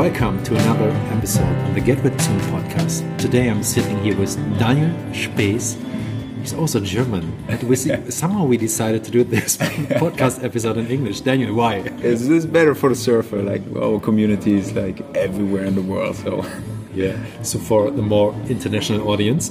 welcome 0.00 0.42
to 0.44 0.54
another 0.54 0.88
episode 1.14 1.44
on 1.66 1.74
the 1.74 1.80
Get 1.80 2.02
With 2.02 2.18
Zoom 2.22 2.38
podcast. 2.52 3.02
Today 3.18 3.50
I'm 3.50 3.62
sitting 3.62 3.98
here 4.02 4.16
with 4.16 4.34
Daniel 4.58 4.88
Spaes. 5.12 5.76
He's 6.40 6.54
also 6.54 6.80
German, 6.80 7.36
and 7.48 7.62
we 7.64 7.76
see, 7.76 7.94
somehow 8.10 8.46
we 8.46 8.56
decided 8.56 9.04
to 9.04 9.10
do 9.10 9.24
this 9.24 9.56
podcast 10.02 10.42
episode 10.42 10.78
in 10.78 10.86
English. 10.86 11.20
Daniel, 11.20 11.54
why? 11.54 11.76
Is 12.02 12.28
this 12.28 12.46
better 12.46 12.74
for 12.74 12.88
the 12.88 12.94
surfer? 12.94 13.42
Like 13.42 13.60
our 13.76 14.00
community 14.00 14.54
is 14.54 14.72
like 14.72 15.00
everywhere 15.14 15.64
in 15.64 15.74
the 15.74 15.82
world, 15.82 16.16
so 16.16 16.46
yeah. 16.94 17.18
So 17.42 17.58
for 17.58 17.90
the 17.90 18.00
more 18.02 18.32
international 18.48 19.06
audience, 19.10 19.50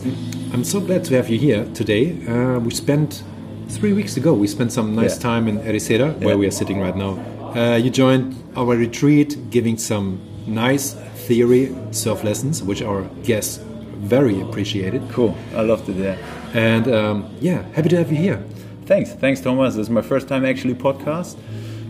I'm 0.51 0.63
so 0.63 0.79
glad 0.79 1.03
to 1.05 1.15
have 1.15 1.29
you 1.29 1.37
here 1.37 1.65
today. 1.75 2.25
Uh, 2.27 2.57
we 2.59 2.71
spent 2.71 3.21
three 3.67 3.93
weeks 3.93 4.17
ago. 4.17 4.33
We 4.33 4.47
spent 4.47 4.71
some 4.71 4.95
nice 4.95 5.15
Yeah. 5.17 5.29
time 5.29 5.47
in 5.47 5.59
Ericeira, 5.59 6.17
where 6.21 6.29
Yeah. 6.29 6.35
we 6.41 6.47
are 6.47 6.51
sitting 6.61 6.79
right 6.81 6.97
now. 6.97 7.19
Uh, 7.55 7.75
you 7.75 7.91
joined 7.91 8.35
our 8.55 8.75
retreat, 8.75 9.37
giving 9.51 9.77
some 9.77 10.19
nice 10.49 10.93
theory 11.27 11.75
surf 11.91 12.23
lessons, 12.23 12.61
which 12.63 12.81
our 12.81 13.03
guests 13.23 13.57
very 13.97 14.39
appreciated. 14.41 15.01
cool. 15.11 15.35
I 15.55 15.61
loved 15.61 15.89
it. 15.89 15.95
Yeah. 15.97 16.17
And 16.53 16.87
um, 16.87 17.29
yeah, 17.41 17.63
happy 17.73 17.89
to 17.89 17.97
have 17.97 18.11
you 18.11 18.17
here. 18.17 18.43
Thanks, 18.85 19.11
thanks, 19.13 19.39
Thomas. 19.41 19.75
This 19.75 19.83
is 19.87 19.89
my 19.89 20.01
first 20.01 20.27
time 20.27 20.45
actually 20.45 20.73
podcast. 20.75 21.35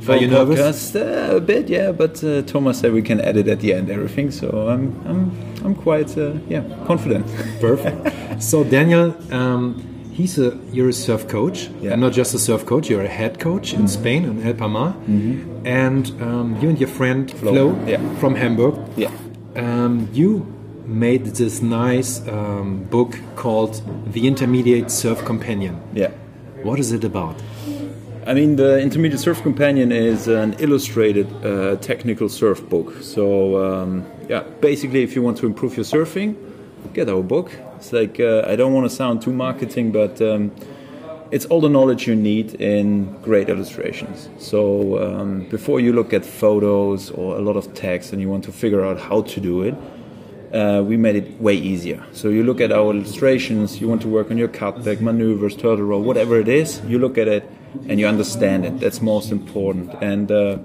For 0.01 0.13
Are 0.13 0.17
you 0.17 0.27
a 0.27 0.31
nervous? 0.31 0.95
uh, 0.95 1.35
a 1.35 1.39
bit, 1.41 1.69
yeah. 1.69 1.91
But 1.91 2.23
uh, 2.23 2.41
Thomas 2.43 2.79
said 2.79 2.93
we 2.93 3.01
can 3.01 3.19
edit 3.21 3.47
at 3.47 3.59
the 3.59 3.73
end 3.73 3.89
everything, 3.89 4.31
so 4.31 4.47
I'm 4.69 4.95
I'm 5.05 5.31
I'm 5.65 5.75
quite 5.75 6.17
uh, 6.17 6.33
yeah 6.49 6.63
confident. 6.87 7.25
Perfect. 7.61 8.41
so 8.41 8.63
Daniel, 8.63 9.13
um, 9.33 9.75
he's 10.13 10.39
a 10.39 10.57
you're 10.71 10.89
a 10.89 10.93
surf 10.93 11.27
coach, 11.27 11.69
Yeah. 11.81 11.91
and 11.93 12.01
not 12.01 12.13
just 12.13 12.33
a 12.33 12.39
surf 12.39 12.65
coach. 12.65 12.89
You're 12.89 13.03
a 13.05 13.09
head 13.09 13.39
coach 13.39 13.73
in 13.73 13.87
Spain 13.87 14.23
in 14.25 14.41
El 14.47 14.53
Palmar, 14.53 14.93
and 15.65 16.09
um, 16.21 16.57
you 16.61 16.69
and 16.69 16.79
your 16.79 16.89
friend 16.89 17.31
Flo, 17.31 17.77
yeah. 17.85 17.97
from 18.19 18.35
Hamburg. 18.35 18.75
yeah. 18.97 19.11
Um, 19.55 20.07
you 20.13 20.45
made 20.85 21.25
this 21.25 21.61
nice 21.61 22.27
um, 22.27 22.83
book 22.85 23.17
called 23.35 23.81
The 24.13 24.27
Intermediate 24.27 24.89
Surf 24.89 25.23
Companion. 25.25 25.81
Yeah. 25.93 26.11
What 26.63 26.79
is 26.79 26.91
it 26.91 27.03
about? 27.03 27.35
I 28.25 28.33
mean, 28.33 28.57
the 28.57 28.79
Intermediate 28.79 29.19
Surf 29.19 29.41
Companion 29.41 29.91
is 29.91 30.27
an 30.27 30.53
illustrated 30.59 31.27
uh, 31.43 31.77
technical 31.77 32.29
surf 32.29 32.67
book. 32.69 33.01
So, 33.01 33.25
um, 33.63 34.05
yeah, 34.27 34.43
basically, 34.61 35.03
if 35.03 35.15
you 35.15 35.21
want 35.21 35.37
to 35.37 35.45
improve 35.45 35.75
your 35.75 35.85
surfing, 35.85 36.35
get 36.93 37.09
our 37.09 37.23
book. 37.23 37.51
It's 37.77 37.91
like, 37.93 38.19
uh, 38.19 38.43
I 38.45 38.55
don't 38.55 38.73
want 38.73 38.89
to 38.89 38.95
sound 38.95 39.21
too 39.21 39.31
marketing, 39.31 39.91
but 39.91 40.21
um, 40.21 40.51
it's 41.31 41.45
all 41.45 41.61
the 41.61 41.69
knowledge 41.69 42.07
you 42.07 42.15
need 42.15 42.55
in 42.55 43.21
great 43.21 43.49
illustrations. 43.49 44.29
So, 44.39 45.01
um, 45.03 45.47
before 45.49 45.79
you 45.79 45.93
look 45.93 46.13
at 46.13 46.25
photos 46.25 47.11
or 47.11 47.35
a 47.35 47.41
lot 47.41 47.55
of 47.55 47.73
text 47.73 48.13
and 48.13 48.21
you 48.21 48.29
want 48.29 48.43
to 48.45 48.51
figure 48.51 48.83
out 48.85 48.99
how 48.99 49.21
to 49.21 49.39
do 49.39 49.61
it, 49.61 49.75
uh, 50.53 50.81
we 50.83 50.97
made 50.97 51.15
it 51.15 51.39
way 51.39 51.53
easier. 51.53 52.03
So 52.11 52.29
you 52.29 52.43
look 52.43 52.59
at 52.59 52.71
our 52.71 52.91
illustrations, 52.91 53.79
you 53.79 53.87
want 53.87 54.01
to 54.01 54.07
work 54.07 54.31
on 54.31 54.37
your 54.37 54.47
cutback, 54.47 54.99
maneuvers, 54.99 55.55
turtle 55.55 55.85
roll, 55.85 56.01
whatever 56.01 56.39
it 56.39 56.47
is, 56.47 56.81
you 56.85 56.97
look 56.97 57.17
at 57.17 57.27
it 57.27 57.49
and 57.87 57.99
you 57.99 58.07
understand 58.07 58.65
it. 58.65 58.79
That's 58.79 59.01
most 59.01 59.31
important. 59.31 59.93
And 60.01 60.31
uh, 60.31 60.57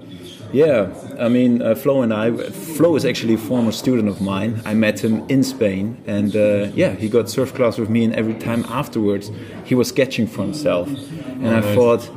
yeah, 0.55 0.89
I 1.19 1.27
mean, 1.27 1.61
uh, 1.61 1.75
Flo 1.75 2.01
and 2.01 2.13
I, 2.13 2.31
Flo 2.31 2.95
is 2.95 3.03
actually 3.03 3.33
a 3.33 3.37
former 3.37 3.73
student 3.73 4.07
of 4.07 4.21
mine. 4.21 4.61
I 4.63 4.73
met 4.73 5.03
him 5.03 5.27
in 5.27 5.43
Spain, 5.43 6.01
and 6.07 6.33
uh, 6.33 6.69
yeah, 6.73 6.93
he 6.95 7.09
got 7.09 7.29
surf 7.29 7.53
class 7.53 7.77
with 7.77 7.89
me, 7.89 8.05
and 8.05 8.15
every 8.15 8.35
time 8.35 8.63
afterwards, 8.69 9.31
he 9.65 9.75
was 9.75 9.89
sketching 9.89 10.27
for 10.27 10.43
himself. 10.43 10.87
And 10.87 11.49
I 11.49 11.59
nice. 11.59 11.75
thought, 11.75 12.09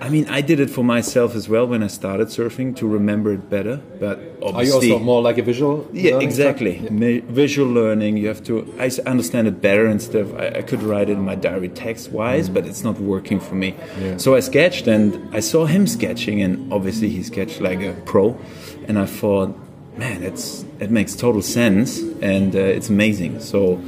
I 0.00 0.08
mean, 0.10 0.26
I 0.28 0.40
did 0.42 0.60
it 0.60 0.70
for 0.70 0.84
myself 0.84 1.34
as 1.34 1.48
well 1.48 1.66
when 1.66 1.82
I 1.82 1.88
started 1.88 2.28
surfing 2.28 2.76
to 2.76 2.86
remember 2.86 3.32
it 3.32 3.50
better. 3.50 3.80
But 3.98 4.18
obviously, 4.42 4.52
Are 4.52 4.64
you 4.64 4.94
also 4.94 4.98
more 5.04 5.20
like 5.20 5.38
a 5.38 5.42
visual? 5.42 5.88
yeah, 5.92 6.18
exactly. 6.20 6.78
Mi- 6.90 7.18
Visual 7.20 7.68
learning. 7.68 8.16
You 8.16 8.28
have 8.28 8.42
to. 8.44 8.72
I 8.78 8.90
understand 9.06 9.48
it 9.48 9.60
better 9.60 9.86
and 9.86 10.00
stuff. 10.00 10.28
I, 10.34 10.58
I 10.58 10.62
could 10.62 10.82
write 10.82 11.08
it 11.10 11.14
in 11.14 11.24
my 11.24 11.34
diary 11.34 11.68
text 11.68 12.12
wise, 12.12 12.48
but 12.48 12.64
it's 12.64 12.84
not 12.84 13.00
working 13.00 13.40
for 13.40 13.54
me. 13.56 13.74
Yeah. 14.00 14.16
So 14.18 14.36
I 14.36 14.40
sketched, 14.40 14.86
and 14.86 15.34
I 15.34 15.40
saw 15.40 15.66
him 15.66 15.86
sketching, 15.86 16.42
and 16.42 16.72
obviously 16.72 17.08
he 17.08 17.22
sketched 17.24 17.60
like 17.60 17.80
a 17.80 17.94
pro. 18.04 18.38
And 18.86 18.98
I 18.98 19.06
thought, 19.06 19.50
man, 19.96 20.22
it's 20.22 20.64
it 20.78 20.90
makes 20.92 21.16
total 21.16 21.42
sense, 21.42 21.98
and 22.22 22.54
uh, 22.54 22.60
it's 22.60 22.88
amazing. 22.88 23.40
So 23.40 23.80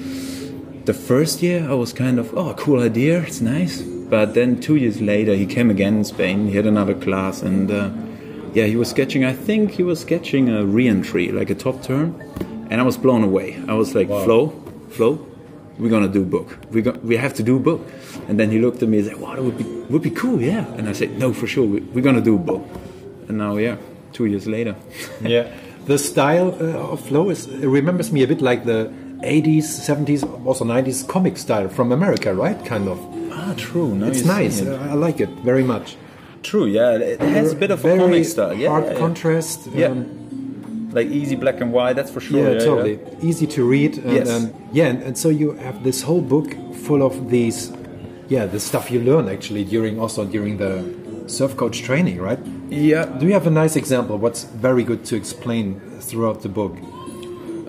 the 0.86 0.94
first 0.94 1.40
year 1.40 1.70
I 1.70 1.74
was 1.74 1.92
kind 1.92 2.18
of, 2.18 2.36
oh, 2.36 2.52
cool 2.54 2.82
idea, 2.82 3.22
it's 3.22 3.40
nice. 3.40 3.82
But 4.10 4.34
then 4.34 4.60
two 4.60 4.76
years 4.76 5.00
later, 5.00 5.34
he 5.34 5.46
came 5.46 5.70
again 5.70 5.98
in 5.98 6.04
Spain. 6.04 6.48
He 6.48 6.56
had 6.56 6.66
another 6.66 6.94
class, 6.94 7.42
and 7.42 7.70
uh, 7.70 7.90
yeah, 8.52 8.66
he 8.66 8.76
was 8.76 8.90
sketching. 8.90 9.24
I 9.24 9.32
think 9.32 9.70
he 9.70 9.84
was 9.84 10.00
sketching 10.00 10.48
a 10.48 10.66
re-entry, 10.66 11.30
like 11.30 11.48
a 11.48 11.54
top 11.54 11.82
turn, 11.82 12.20
and 12.70 12.80
I 12.80 12.82
was 12.82 12.96
blown 12.96 13.22
away. 13.22 13.62
I 13.68 13.74
was 13.74 13.94
like, 13.94 14.08
"Flo, 14.08 14.48
Flo, 14.90 15.24
we're 15.80 15.90
gonna 15.90 16.08
do 16.08 16.24
book. 16.24 16.58
We 16.70 16.82
go, 16.82 16.92
we 17.02 17.16
have 17.16 17.34
to 17.34 17.42
do 17.42 17.58
book. 17.58 17.80
And 18.28 18.38
then 18.38 18.50
he 18.50 18.58
looked 18.58 18.82
at 18.82 18.88
me 18.88 18.98
and 18.98 19.06
said, 19.06 19.16
wow, 19.16 19.34
that 19.34 19.42
would 19.42 19.56
be 19.56 19.64
would 19.64 20.02
be 20.02 20.10
cool, 20.10 20.40
yeah. 20.40 20.66
And 20.74 20.88
I 20.88 20.92
said, 20.92 21.18
no, 21.18 21.32
for 21.32 21.46
sure, 21.46 21.66
we, 21.66 21.80
we're 21.80 22.04
gonna 22.04 22.20
do 22.20 22.38
book. 22.38 22.62
And 23.28 23.38
now, 23.38 23.56
yeah, 23.56 23.76
two 24.12 24.26
years 24.26 24.46
later. 24.46 24.76
Yeah, 25.22 25.48
the 25.86 25.98
style 25.98 26.54
uh, 26.60 26.92
of 26.92 27.00
Flo 27.00 27.30
is 27.30 27.46
it 27.46 27.66
remembers 27.66 28.12
me 28.12 28.22
a 28.22 28.26
bit 28.26 28.42
like 28.42 28.64
the 28.64 28.92
80s, 29.22 29.64
70s, 29.64 30.46
also 30.46 30.64
90s 30.64 31.06
comic 31.06 31.36
style 31.36 31.68
from 31.68 31.92
America, 31.92 32.34
right? 32.34 32.62
Kind 32.64 32.88
of. 32.88 32.98
Ah, 33.42 33.54
true. 33.56 33.94
Now 33.94 34.06
It's 34.08 34.24
nice. 34.24 34.60
it. 34.60 34.68
I 34.68 34.94
like 34.94 35.20
it 35.20 35.30
very 35.50 35.64
much. 35.64 35.96
True, 36.42 36.66
yeah. 36.66 36.96
It 36.96 37.20
has 37.20 37.52
a 37.52 37.56
bit 37.56 37.70
of 37.70 37.80
a 37.80 37.82
very 37.82 37.98
comic 37.98 38.24
style. 38.24 38.54
Yeah, 38.54 38.68
hard 38.70 38.84
yeah, 38.84 38.92
yeah. 38.92 38.98
contrast. 38.98 39.58
Yeah. 39.74 39.86
um, 39.88 40.90
like 40.92 41.08
easy 41.08 41.36
black 41.36 41.60
and 41.60 41.72
white. 41.72 41.94
That's 41.96 42.10
for 42.10 42.20
sure. 42.20 42.52
yeah, 42.52 42.58
totally 42.58 42.98
easy 43.22 43.46
to 43.48 43.60
read. 43.64 43.98
And, 43.98 44.12
Yes. 44.12 44.28
um, 44.30 44.52
yeah, 44.72 44.86
and, 44.86 45.02
and 45.02 45.14
so 45.18 45.28
you 45.28 45.52
have 45.66 45.84
this 45.84 46.02
whole 46.02 46.22
book 46.22 46.48
full 46.86 47.02
of 47.02 47.30
these, 47.30 47.72
yeah, 48.28 48.46
the 48.46 48.60
stuff 48.60 48.90
you 48.90 49.00
learn 49.00 49.28
actually 49.28 49.64
during 49.64 50.00
also 50.00 50.24
during 50.24 50.56
the 50.56 50.72
surf 51.26 51.56
coach 51.56 51.82
training, 51.82 52.18
right? 52.20 52.40
Yeah. 52.70 53.04
Do 53.04 53.26
you 53.26 53.32
have 53.34 53.46
a 53.46 53.50
nice 53.50 53.76
example? 53.76 54.16
What's 54.18 54.44
very 54.44 54.82
good 54.82 55.04
to 55.06 55.16
explain 55.16 55.80
throughout 56.00 56.42
the 56.42 56.48
book? 56.48 56.74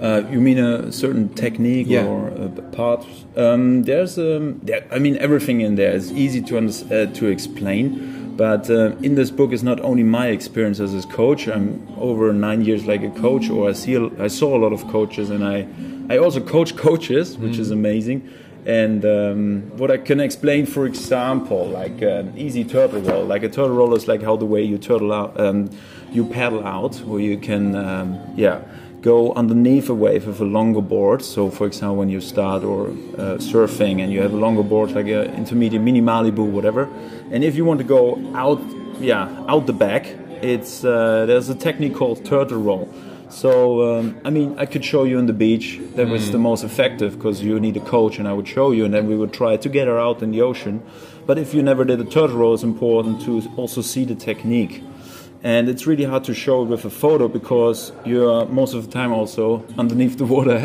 Uh, 0.01 0.23
you 0.31 0.41
mean 0.41 0.57
a 0.57 0.91
certain 0.91 1.29
technique 1.29 1.85
Yeah. 1.87 2.07
or 2.07 2.29
a 2.29 2.49
part? 2.71 3.05
Um, 3.37 3.83
there's, 3.83 4.17
um, 4.17 4.59
there, 4.63 4.83
I 4.91 4.97
mean, 4.97 5.15
everything 5.17 5.61
in 5.61 5.75
there 5.75 5.93
is 5.93 6.11
easy 6.11 6.41
to 6.41 6.57
uh, 6.57 7.05
to 7.13 7.27
explain. 7.27 8.33
But 8.35 8.69
uh, 8.69 8.95
in 9.03 9.13
this 9.13 9.29
book 9.29 9.51
is 9.51 9.61
not 9.61 9.79
only 9.81 10.01
my 10.03 10.27
experience 10.29 10.79
as 10.79 10.93
a 10.95 11.07
coach. 11.07 11.47
I'm 11.47 11.85
over 11.99 12.33
nine 12.33 12.65
years 12.65 12.87
like 12.87 13.03
a 13.03 13.11
coach, 13.11 13.49
or 13.51 13.69
I 13.69 13.73
see, 13.73 13.93
a, 13.93 14.09
I 14.23 14.27
saw 14.27 14.57
a 14.57 14.59
lot 14.59 14.73
of 14.73 14.87
coaches, 14.87 15.29
and 15.29 15.43
I, 15.43 15.67
I 16.09 16.17
also 16.17 16.39
coach 16.41 16.75
coaches, 16.75 17.37
which 17.37 17.59
is 17.59 17.69
amazing. 17.69 18.27
And 18.65 19.05
um, 19.05 19.77
what 19.77 19.91
I 19.91 19.97
can 19.97 20.19
explain, 20.19 20.65
for 20.65 20.87
example, 20.87 21.67
like 21.67 22.01
an 22.01 22.33
easy 22.37 22.63
turtle 22.63 23.01
roll. 23.01 23.23
Like 23.25 23.43
a 23.43 23.49
turtle 23.49 23.75
roll 23.75 23.93
is 23.93 24.07
like 24.07 24.23
how 24.23 24.35
the 24.35 24.45
way 24.45 24.63
you 24.63 24.77
turtle 24.79 25.13
out, 25.13 25.39
um, 25.39 25.69
you 26.11 26.25
paddle 26.25 26.65
out, 26.65 26.95
where 27.05 27.21
you 27.21 27.37
can, 27.37 27.75
um, 27.75 28.19
yeah 28.35 28.61
go 29.01 29.33
underneath 29.33 29.89
a 29.89 29.93
wave 29.93 30.27
with 30.27 30.39
a 30.39 30.45
longer 30.45 30.81
board. 30.81 31.23
So, 31.23 31.49
for 31.49 31.65
example, 31.65 31.95
when 31.97 32.09
you 32.09 32.21
start 32.21 32.63
or 32.63 32.87
uh, 32.87 33.37
surfing 33.39 34.01
and 34.01 34.11
you 34.11 34.21
have 34.21 34.33
a 34.33 34.37
longer 34.37 34.63
board, 34.63 34.91
like 34.91 35.07
an 35.07 35.33
intermediate 35.35 35.81
mini 35.81 36.01
Malibu, 36.01 36.45
whatever, 36.49 36.89
and 37.31 37.43
if 37.43 37.55
you 37.55 37.65
want 37.65 37.79
to 37.79 37.83
go 37.83 38.19
out, 38.35 38.61
yeah, 38.99 39.45
out 39.47 39.65
the 39.65 39.73
back, 39.73 40.05
it's 40.41 40.83
uh, 40.83 41.25
there's 41.25 41.49
a 41.49 41.55
technique 41.55 41.95
called 41.95 42.23
turtle 42.25 42.61
roll. 42.61 42.89
So, 43.29 43.97
um, 43.97 44.19
I 44.25 44.29
mean, 44.29 44.55
I 44.57 44.65
could 44.65 44.83
show 44.83 45.05
you 45.05 45.17
on 45.17 45.25
the 45.25 45.33
beach. 45.33 45.79
That 45.95 46.09
was 46.09 46.31
the 46.31 46.37
most 46.37 46.65
effective 46.65 47.15
because 47.15 47.41
you 47.41 47.61
need 47.61 47.77
a 47.77 47.79
coach, 47.79 48.19
and 48.19 48.27
I 48.27 48.33
would 48.33 48.47
show 48.47 48.71
you, 48.71 48.83
and 48.83 48.93
then 48.93 49.07
we 49.07 49.15
would 49.15 49.31
try 49.31 49.55
together 49.55 49.97
out 49.97 50.21
in 50.21 50.31
the 50.31 50.41
ocean. 50.41 50.83
But 51.25 51.37
if 51.37 51.53
you 51.53 51.63
never 51.63 51.85
did 51.85 52.01
a 52.01 52.03
turtle 52.03 52.37
roll, 52.37 52.53
it's 52.53 52.63
important 52.63 53.21
to 53.21 53.41
also 53.55 53.81
see 53.81 54.03
the 54.03 54.15
technique 54.15 54.83
and 55.43 55.67
it's 55.69 55.87
really 55.87 56.03
hard 56.03 56.23
to 56.25 56.33
show 56.33 56.61
it 56.61 56.65
with 56.65 56.85
a 56.85 56.89
photo 56.89 57.27
because 57.27 57.91
you're 58.05 58.45
most 58.45 58.73
of 58.73 58.85
the 58.85 58.91
time 58.91 59.11
also 59.11 59.65
underneath 59.77 60.17
the 60.17 60.25
water. 60.25 60.59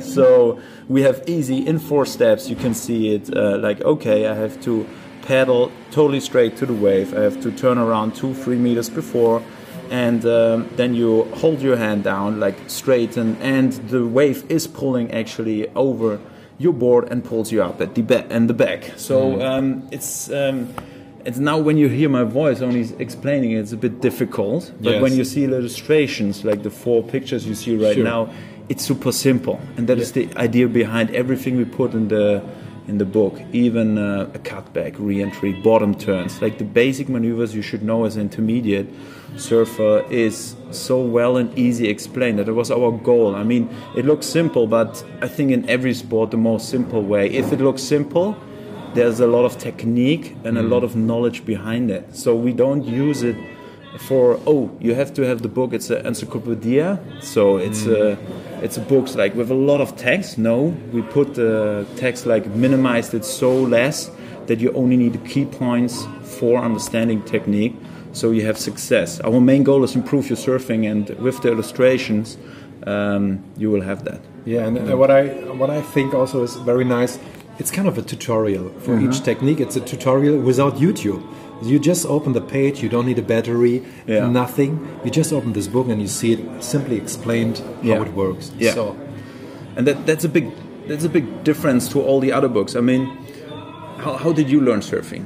so 0.00 0.60
we 0.88 1.02
have 1.02 1.22
easy 1.26 1.66
in 1.66 1.78
four 1.78 2.06
steps. 2.06 2.48
You 2.48 2.56
can 2.56 2.74
see 2.74 3.14
it 3.14 3.36
uh, 3.36 3.58
like 3.58 3.80
okay, 3.82 4.26
I 4.26 4.34
have 4.34 4.60
to 4.62 4.86
paddle 5.22 5.72
totally 5.90 6.20
straight 6.20 6.56
to 6.58 6.66
the 6.66 6.72
wave. 6.72 7.14
I 7.14 7.20
have 7.20 7.40
to 7.42 7.50
turn 7.50 7.78
around 7.78 8.14
two, 8.14 8.32
three 8.32 8.56
meters 8.56 8.88
before, 8.88 9.42
and 9.90 10.24
um, 10.24 10.70
then 10.76 10.94
you 10.94 11.24
hold 11.34 11.60
your 11.60 11.76
hand 11.76 12.04
down 12.04 12.40
like 12.40 12.56
straight, 12.68 13.16
and, 13.16 13.36
and 13.42 13.72
the 13.90 14.06
wave 14.06 14.50
is 14.50 14.66
pulling 14.66 15.10
actually 15.12 15.68
over 15.74 16.18
your 16.58 16.72
board 16.72 17.08
and 17.10 17.22
pulls 17.22 17.52
you 17.52 17.62
up 17.62 17.82
at 17.82 17.94
the 17.94 18.02
back 18.02 18.26
and 18.30 18.48
the 18.48 18.54
back. 18.54 18.92
So 18.96 19.42
um, 19.44 19.86
it's. 19.90 20.30
Um, 20.30 20.72
it's 21.26 21.38
now 21.38 21.58
when 21.58 21.76
you 21.76 21.88
hear 21.88 22.08
my 22.08 22.22
voice 22.24 22.60
only 22.62 22.88
explaining 22.98 23.50
it, 23.52 23.58
it's 23.58 23.72
a 23.72 23.76
bit 23.76 24.00
difficult. 24.00 24.72
But 24.80 24.92
Yes. 24.94 25.02
when 25.02 25.14
you 25.16 25.24
see 25.24 25.44
illustrations 25.44 26.44
like 26.44 26.62
the 26.62 26.70
four 26.70 27.02
pictures 27.02 27.46
you 27.46 27.54
see 27.54 27.76
right 27.76 27.94
Sure. 27.96 28.04
now, 28.04 28.28
it's 28.68 28.84
super 28.84 29.12
simple, 29.12 29.58
and 29.76 29.86
that 29.88 29.98
is 29.98 30.12
the 30.12 30.28
idea 30.36 30.66
behind 30.68 31.10
everything 31.14 31.56
we 31.56 31.64
put 31.64 31.92
in 31.94 32.08
the 32.08 32.42
in 32.88 32.98
the 32.98 33.04
book, 33.04 33.34
even 33.52 33.98
uh, 33.98 34.28
a 34.32 34.38
cutback, 34.38 34.94
re-entry, 35.00 35.52
bottom 35.52 35.92
turns, 35.92 36.40
like 36.40 36.56
the 36.58 36.64
basic 36.82 37.08
maneuvers 37.08 37.52
you 37.52 37.60
should 37.60 37.82
know 37.82 38.04
as 38.04 38.14
an 38.14 38.22
intermediate 38.22 38.86
surfer 39.36 40.04
is 40.08 40.54
so 40.70 41.00
well 41.00 41.36
and 41.36 41.48
easy 41.58 41.88
explained 41.88 42.38
that 42.38 42.46
it 42.48 42.52
was 42.52 42.70
our 42.70 42.92
goal. 42.92 43.34
I 43.34 43.42
mean, 43.42 43.68
it 43.96 44.04
looks 44.04 44.26
simple, 44.26 44.68
but 44.68 45.04
I 45.20 45.26
think 45.26 45.50
in 45.50 45.68
every 45.68 45.94
sport 45.94 46.30
the 46.30 46.36
most 46.36 46.68
simple 46.68 47.02
way. 47.02 47.28
If 47.28 47.52
it 47.52 47.60
looks 47.60 47.82
simple, 47.82 48.36
there's 48.96 49.20
a 49.20 49.26
lot 49.26 49.44
of 49.44 49.58
technique 49.58 50.34
and 50.44 50.58
a 50.58 50.62
lot 50.62 50.82
of 50.84 50.96
knowledge 50.96 51.44
behind 51.44 51.90
it. 51.90 52.04
So 52.16 52.34
we 52.46 52.52
don't 52.52 52.84
use 52.84 53.22
it 53.22 53.36
for 54.08 54.38
oh 54.46 54.70
you 54.80 54.94
have 54.94 55.12
to 55.14 55.22
have 55.22 55.38
the 55.42 55.48
book. 55.48 55.72
It's 55.72 55.90
an 55.90 56.06
encyclopedia. 56.06 56.98
So 57.20 57.42
it's 57.66 57.84
Mm. 57.84 57.94
a 58.00 58.64
it's 58.64 58.76
a 58.76 58.84
book 58.92 59.04
like 59.22 59.34
with 59.40 59.50
a 59.50 59.60
lot 59.70 59.80
of 59.80 59.96
text. 59.96 60.38
No 60.38 60.74
we 60.94 61.02
put 61.02 61.34
the 61.34 61.84
text 61.96 62.26
like 62.26 62.44
minimized 62.66 63.14
it 63.14 63.24
so 63.24 63.50
less 63.76 64.10
that 64.48 64.58
you 64.60 64.70
only 64.72 64.96
need 64.96 65.12
the 65.12 65.24
key 65.32 65.44
points 65.44 66.06
for 66.38 66.58
understanding 66.68 67.22
technique. 67.22 67.74
So 68.12 68.30
you 68.30 68.46
have 68.46 68.58
success. 68.58 69.20
Our 69.20 69.40
main 69.40 69.62
goal 69.64 69.84
is 69.84 69.94
improve 69.94 70.24
your 70.30 70.38
surfing 70.38 70.90
and 70.90 71.08
with 71.26 71.40
the 71.42 71.50
illustrations 71.50 72.38
um, 72.86 73.40
you 73.58 73.70
will 73.70 73.82
have 73.82 74.04
that. 74.04 74.20
Yeah, 74.44 74.66
and 74.66 74.78
uh, 74.78 74.96
what 74.96 75.10
I 75.10 75.22
what 75.60 75.70
I 75.70 75.82
think 75.94 76.14
also 76.14 76.42
is 76.42 76.54
very 76.56 76.84
nice. 76.84 77.18
It's 77.58 77.70
kind 77.70 77.88
of 77.88 77.96
a 77.98 78.02
tutorial 78.02 78.70
for 78.80 78.98
each 78.98 79.16
uh-huh. 79.16 79.24
technique. 79.24 79.60
It's 79.60 79.76
a 79.76 79.80
tutorial 79.80 80.38
without 80.38 80.74
YouTube. 80.76 81.22
You 81.62 81.78
just 81.78 82.04
open 82.04 82.32
the 82.32 82.42
page. 82.42 82.82
You 82.82 82.90
don't 82.90 83.06
need 83.06 83.18
a 83.18 83.22
battery. 83.22 83.82
Yeah. 84.06 84.28
Nothing. 84.28 84.86
You 85.04 85.10
just 85.10 85.32
open 85.32 85.54
this 85.54 85.68
book 85.68 85.88
and 85.88 86.02
you 86.02 86.08
see 86.08 86.32
it 86.34 86.62
simply 86.62 86.96
explained 86.96 87.58
how 87.58 87.82
Yeah. 87.82 88.02
it 88.02 88.12
works. 88.12 88.52
Yeah. 88.58 88.74
So 88.74 88.96
and 89.76 89.86
that, 89.86 90.06
that's 90.06 90.24
a 90.24 90.28
big 90.28 90.50
that's 90.88 91.04
a 91.04 91.08
big 91.08 91.44
difference 91.44 91.88
to 91.90 92.02
all 92.02 92.18
the 92.18 92.32
other 92.32 92.48
books 92.48 92.74
i 92.74 92.80
mean 92.80 93.06
how, 93.98 94.16
how 94.16 94.32
did 94.32 94.50
you 94.50 94.60
learn 94.60 94.80
surfing 94.80 95.24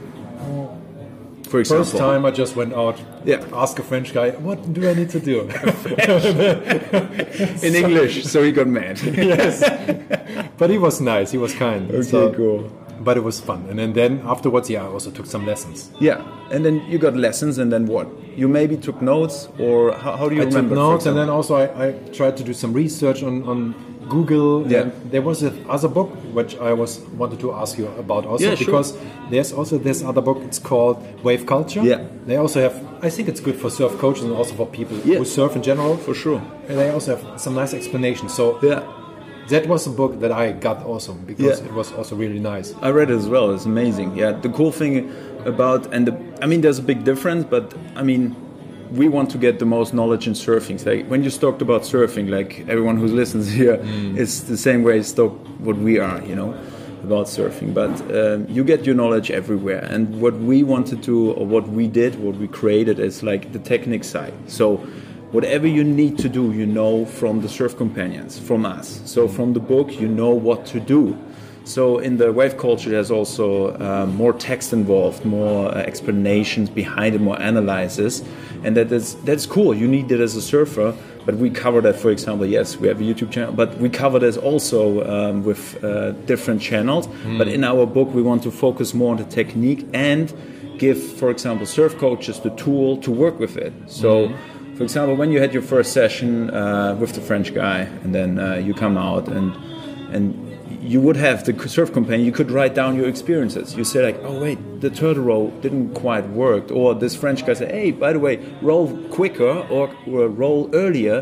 for 1.50 1.60
example 1.60 1.84
first 1.84 1.96
time 1.96 2.24
I 2.24 2.30
just 2.30 2.56
went 2.56 2.72
out. 2.72 2.98
Yeah. 3.24 3.44
Ask 3.52 3.78
a 3.78 3.82
French 3.82 4.14
guy. 4.14 4.30
What 4.30 4.72
do 4.72 4.88
I 4.88 4.94
need 4.94 5.10
to 5.10 5.20
do? 5.20 5.40
in 7.66 7.74
english 7.74 8.24
so 8.24 8.42
he 8.42 8.52
got 8.52 8.66
mad 8.66 8.98
yes. 9.02 9.60
But 10.60 10.70
he 10.70 10.78
was 10.78 11.00
nice. 11.00 11.30
He 11.30 11.38
was 11.38 11.54
kind. 11.54 11.90
Okay, 11.90 12.36
cool. 12.36 12.70
But 13.00 13.16
it 13.16 13.24
was 13.24 13.40
fun. 13.40 13.64
And 13.70 13.78
then, 13.78 13.94
then 13.94 14.20
afterwards, 14.24 14.68
yeah, 14.68 14.84
I 14.84 14.88
also 14.88 15.10
took 15.10 15.24
some 15.24 15.46
lessons. 15.46 15.90
Yeah, 16.00 16.22
and 16.50 16.66
then 16.66 16.84
you 16.86 16.98
got 16.98 17.16
lessons, 17.16 17.56
and 17.56 17.72
then 17.72 17.86
what? 17.86 18.06
You 18.36 18.46
maybe 18.46 18.76
took 18.76 19.00
notes, 19.00 19.48
or 19.58 19.92
how, 19.92 20.18
how 20.18 20.28
do 20.28 20.34
you 20.34 20.42
I 20.42 20.44
took 20.44 20.56
remember? 20.56 20.74
for 20.74 20.80
notes, 20.82 21.06
and 21.06 21.16
then 21.16 21.30
also 21.30 21.54
I, 21.56 21.86
I 21.86 21.92
tried 22.12 22.36
to 22.36 22.44
do 22.44 22.52
some 22.52 22.74
research 22.74 23.22
on, 23.22 23.42
on 23.48 23.74
Google. 24.10 24.70
Yeah. 24.70 24.82
And 24.82 24.92
there 25.12 25.22
was 25.22 25.42
a 25.42 25.50
other 25.68 25.88
book 25.88 26.10
which 26.36 26.52
I 26.58 26.72
was 26.82 27.00
wanted 27.20 27.40
to 27.40 27.52
ask 27.62 27.78
you 27.78 27.86
about 28.04 28.26
also 28.26 28.44
Yeah, 28.44 28.54
sure. 28.56 28.66
because 28.66 28.88
there's 29.30 29.52
also 29.58 29.78
this 29.78 30.02
other 30.10 30.20
book. 30.28 30.38
It's 30.48 30.58
called 30.70 30.96
Wave 31.24 31.44
Culture. 31.46 31.82
Yeah. 31.82 32.00
They 32.26 32.36
also 32.36 32.60
have. 32.60 32.74
I 33.02 33.08
think 33.10 33.28
it's 33.28 33.40
good 33.40 33.56
for 33.62 33.70
surf 33.70 33.92
coaches 33.98 34.24
and 34.24 34.32
also 34.40 34.54
for 34.54 34.66
people 34.66 34.96
Yeah. 35.04 35.18
who 35.18 35.24
surf 35.24 35.56
in 35.56 35.62
general. 35.62 35.96
for 36.06 36.14
sure. 36.14 36.40
And 36.68 36.78
they 36.78 36.90
also 36.90 37.16
have 37.16 37.22
some 37.40 37.54
nice 37.62 37.72
explanations. 37.80 38.30
So 38.34 38.44
Yeah, 38.62 38.82
that 39.48 39.66
was 39.66 39.86
a 39.86 39.90
book 39.90 40.12
that 40.20 40.32
I 40.32 40.52
got 40.52 40.78
also 40.84 41.12
because 41.30 41.60
Yeah. 41.60 41.66
it 41.68 41.74
was 41.74 41.88
also 41.98 42.14
really 42.16 42.40
nice. 42.54 42.74
I 42.82 42.90
read 42.98 43.10
it 43.10 43.16
as 43.16 43.28
well. 43.34 43.46
It's 43.54 43.66
amazing. 43.66 44.08
Yeah, 44.16 44.32
the 44.42 44.48
cool 44.58 44.72
thing 44.72 44.94
about 45.44 45.80
and 45.94 46.06
the, 46.08 46.14
I 46.42 46.46
mean, 46.46 46.60
there's 46.60 46.78
a 46.78 46.82
big 46.92 47.04
difference, 47.04 47.44
but 47.54 47.64
I 47.96 48.02
mean, 48.02 48.22
we 48.92 49.08
want 49.08 49.30
to 49.30 49.38
get 49.38 49.58
the 49.58 49.66
most 49.66 49.94
knowledge 49.94 50.26
in 50.26 50.34
surfing. 50.34 50.84
Like 50.84 51.06
when 51.06 51.22
you 51.22 51.30
talked 51.30 51.62
about 51.62 51.82
surfing, 51.82 52.28
like 52.28 52.60
everyone 52.68 52.96
who 52.96 53.06
listens 53.20 53.50
here, 53.50 53.80
it's 54.16 54.40
the 54.40 54.56
same 54.56 54.82
way 54.82 54.98
it's 54.98 55.12
talk 55.12 55.32
what 55.58 55.76
we 55.76 55.98
are, 55.98 56.22
you 56.22 56.34
know, 56.34 56.52
about 57.04 57.26
surfing. 57.26 57.72
But 57.72 57.90
um, 58.14 58.46
you 58.48 58.64
get 58.64 58.84
your 58.84 58.94
knowledge 58.94 59.30
everywhere, 59.30 59.84
and 59.84 60.20
what 60.20 60.34
we 60.34 60.62
wanted 60.62 61.02
to, 61.02 61.10
do 61.10 61.32
or 61.32 61.46
what 61.46 61.68
we 61.68 61.86
did, 61.86 62.18
what 62.20 62.36
we 62.36 62.48
created, 62.48 62.98
is 62.98 63.22
like 63.22 63.52
the 63.52 63.58
technique 63.58 64.04
side. 64.04 64.34
So. 64.46 64.86
Whatever 65.30 65.68
you 65.68 65.84
need 65.84 66.18
to 66.18 66.28
do, 66.28 66.50
you 66.50 66.66
know 66.66 67.04
from 67.04 67.40
the 67.40 67.48
surf 67.48 67.76
companions, 67.76 68.36
from 68.36 68.66
us. 68.66 69.00
So 69.04 69.28
from 69.28 69.52
the 69.52 69.60
book, 69.60 70.00
you 70.00 70.08
know 70.08 70.30
what 70.30 70.66
to 70.66 70.80
do. 70.80 71.16
So 71.64 71.98
in 71.98 72.16
the 72.16 72.32
wave 72.32 72.56
culture, 72.56 72.90
there's 72.90 73.10
also 73.10 73.76
uh, 73.76 74.06
more 74.06 74.32
text 74.32 74.72
involved, 74.72 75.24
more 75.24 75.68
uh, 75.68 75.78
explanations 75.78 76.70
behind 76.70 77.14
it, 77.14 77.20
more 77.20 77.40
analysis, 77.40 78.24
and 78.64 78.76
that 78.76 78.90
is 78.90 79.14
that's 79.24 79.46
cool. 79.46 79.74
You 79.74 79.86
need 79.86 80.08
that 80.08 80.20
as 80.20 80.36
a 80.36 80.42
surfer, 80.42 80.94
but 81.26 81.36
we 81.36 81.50
cover 81.50 81.80
that. 81.82 81.96
For 81.96 82.10
example, 82.10 82.46
yes, 82.46 82.76
we 82.78 82.88
have 82.88 83.00
a 83.00 83.04
YouTube 83.04 83.30
channel, 83.30 83.52
but 83.52 83.78
we 83.78 83.88
cover 83.88 84.18
this 84.18 84.36
also 84.36 85.04
um, 85.08 85.44
with 85.44 85.82
uh, 85.84 86.12
different 86.26 86.60
channels. 86.62 87.08
But 87.38 87.48
in 87.48 87.62
our 87.62 87.86
book, 87.86 88.12
we 88.14 88.22
want 88.22 88.42
to 88.44 88.50
focus 88.50 88.94
more 88.94 89.12
on 89.12 89.18
the 89.18 89.24
technique 89.24 89.86
and 89.92 90.32
give, 90.78 91.00
for 91.00 91.30
example, 91.30 91.66
surf 91.66 91.98
coaches 91.98 92.40
the 92.40 92.50
tool 92.50 92.96
to 92.98 93.10
work 93.10 93.38
with 93.38 93.56
it. 93.56 93.72
So. 93.86 94.32
For 94.76 94.84
example, 94.84 95.14
when 95.14 95.30
you 95.30 95.40
had 95.40 95.52
your 95.52 95.62
first 95.62 95.92
session 95.92 96.48
uh, 96.48 96.96
with 96.98 97.12
the 97.12 97.20
French 97.20 97.52
guy, 97.52 97.80
and 98.02 98.14
then 98.14 98.38
uh, 98.38 98.54
you 98.54 98.72
come 98.72 98.96
out 98.96 99.28
and 99.28 99.54
and 100.10 100.49
you 100.92 101.00
would 101.04 101.16
have 101.16 101.38
the 101.48 101.54
surf 101.68 101.88
companion. 101.98 102.24
You 102.30 102.32
could 102.40 102.50
write 102.50 102.74
down 102.80 102.90
your 103.00 103.08
experiences. 103.14 103.66
You 103.78 103.84
say 103.92 104.00
like, 104.08 104.18
"Oh 104.28 104.36
wait, 104.44 104.58
the 104.84 104.90
turtle 105.00 105.24
roll 105.30 105.46
didn't 105.64 105.88
quite 106.04 106.26
work," 106.44 106.64
or 106.78 106.86
this 107.04 107.14
French 107.22 107.40
guy 107.46 107.54
said, 107.60 107.70
"Hey, 107.78 107.90
by 108.04 108.10
the 108.16 108.18
way, 108.26 108.34
roll 108.70 108.86
quicker 109.18 109.52
or, 109.76 109.84
or 110.12 110.20
roll 110.42 110.60
earlier." 110.84 111.18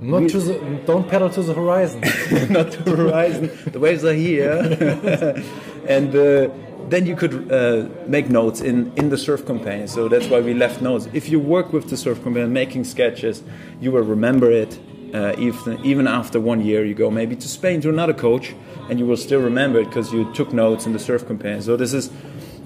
Not 0.00 0.22
We- 0.22 0.28
to 0.34 0.38
the, 0.48 0.54
don't 0.90 1.06
pedal 1.08 1.30
to 1.30 1.42
the 1.48 1.54
horizon. 1.54 2.00
not 2.58 2.66
to 2.72 2.80
the 2.82 2.96
horizon. 3.02 3.44
The 3.74 3.78
waves 3.86 4.02
are 4.04 4.18
here, 4.28 4.58
and 5.96 6.08
uh, 6.14 6.48
then 6.92 7.06
you 7.06 7.16
could 7.16 7.34
uh, 7.52 7.88
make 8.16 8.26
notes 8.28 8.60
in, 8.60 8.92
in 8.96 9.06
the 9.10 9.16
surf 9.26 9.40
companion. 9.46 9.88
So 9.88 10.08
that's 10.08 10.26
why 10.32 10.40
we 10.48 10.52
left 10.54 10.82
notes. 10.82 11.08
If 11.12 11.24
you 11.32 11.38
work 11.56 11.72
with 11.72 11.88
the 11.88 11.96
surf 11.96 12.18
companion, 12.22 12.52
making 12.52 12.84
sketches, 12.84 13.42
you 13.80 13.92
will 13.92 14.02
remember 14.16 14.50
it. 14.50 14.72
Uh, 15.14 15.32
even 15.38 15.78
even 15.84 16.06
after 16.08 16.38
one 16.40 16.60
year, 16.70 16.84
you 16.84 16.94
go 16.94 17.08
maybe 17.10 17.36
to 17.36 17.48
Spain 17.48 17.80
to 17.82 17.88
another 17.88 18.12
coach, 18.28 18.46
and 18.88 18.98
you 18.98 19.06
will 19.06 19.16
still 19.16 19.40
remember 19.40 19.80
it 19.80 19.86
because 19.86 20.12
you 20.12 20.32
took 20.32 20.52
notes 20.52 20.86
in 20.86 20.92
the 20.92 20.98
surf 20.98 21.26
companion. 21.26 21.62
So 21.62 21.76
this 21.76 21.92
is 21.92 22.10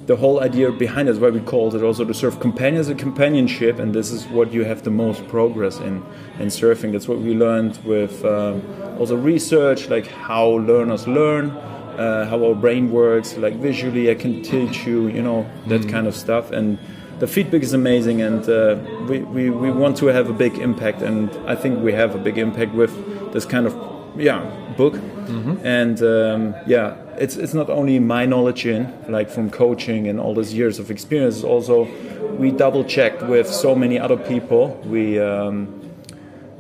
the 0.09 0.17
whole 0.17 0.41
idea 0.41 0.73
behind 0.73 1.09
it. 1.09 1.21
Why 1.21 1.29
we 1.29 1.41
called 1.41 1.75
it 1.75 1.83
also 1.83 2.05
the 2.05 2.15
surf 2.15 2.41
companion 2.41 2.81
as 2.81 2.89
a 2.89 2.95
companionship, 2.95 3.79
and 3.79 3.95
this 3.95 4.11
is 4.11 4.27
what 4.29 4.53
you 4.53 4.65
have 4.65 4.83
the 4.83 4.91
most 4.91 5.29
progress 5.29 5.79
in 5.79 6.03
in 6.39 6.49
surfing. 6.49 6.93
That's 6.93 7.07
what 7.07 7.19
we 7.19 7.35
learned 7.35 7.79
with 7.85 8.25
um, 8.25 8.63
also 8.99 9.17
research, 9.17 9.89
like 9.89 10.07
how 10.07 10.47
learners 10.47 11.07
learn, 11.07 11.51
uh, 11.51 12.27
how 12.31 12.43
our 12.43 12.55
brain 12.55 12.91
works, 12.91 13.37
like 13.37 13.57
visually. 13.57 14.11
I 14.11 14.15
can 14.15 14.43
teach 14.43 14.87
you, 14.87 15.09
you 15.09 15.23
know, 15.23 15.47
that 15.67 15.87
kind 15.89 16.07
of 16.07 16.17
stuff, 16.17 16.51
and 16.53 16.79
the 17.19 17.27
feedback 17.27 17.63
is 17.63 17.75
amazing, 17.75 18.23
and 18.23 18.49
uh, 18.49 18.79
we, 19.09 19.19
we 19.21 19.51
we 19.51 19.71
want 19.71 19.99
to 19.99 20.07
have 20.07 20.31
a 20.31 20.33
big 20.33 20.59
impact, 20.59 21.03
and 21.03 21.31
I 21.47 21.55
think 21.55 21.83
we 21.83 21.93
have 21.93 22.15
a 22.15 22.19
big 22.19 22.39
impact 22.39 22.73
with 22.75 22.93
this 23.35 23.45
kind 23.45 23.67
of 23.67 23.75
yeah 24.17 24.41
book 24.79 24.95
and 25.65 26.03
um, 26.03 26.55
yeah 26.67 26.95
it's 27.19 27.37
it's 27.37 27.55
not 27.55 27.69
only 27.71 27.99
my 27.99 28.25
knowledge 28.27 28.67
in 28.67 28.87
like 29.09 29.29
from 29.31 29.51
coaching 29.51 30.09
and 30.09 30.19
all 30.21 30.35
those 30.35 30.53
years 30.55 30.79
of 30.79 30.91
experience 30.91 31.45
also 31.45 31.87
we 32.39 32.51
double 32.51 32.85
checked 32.85 33.23
with 33.23 33.47
so 33.47 33.75
many 33.75 33.99
other 33.99 34.17
people 34.17 34.81
we 34.87 35.19
um, 35.21 35.69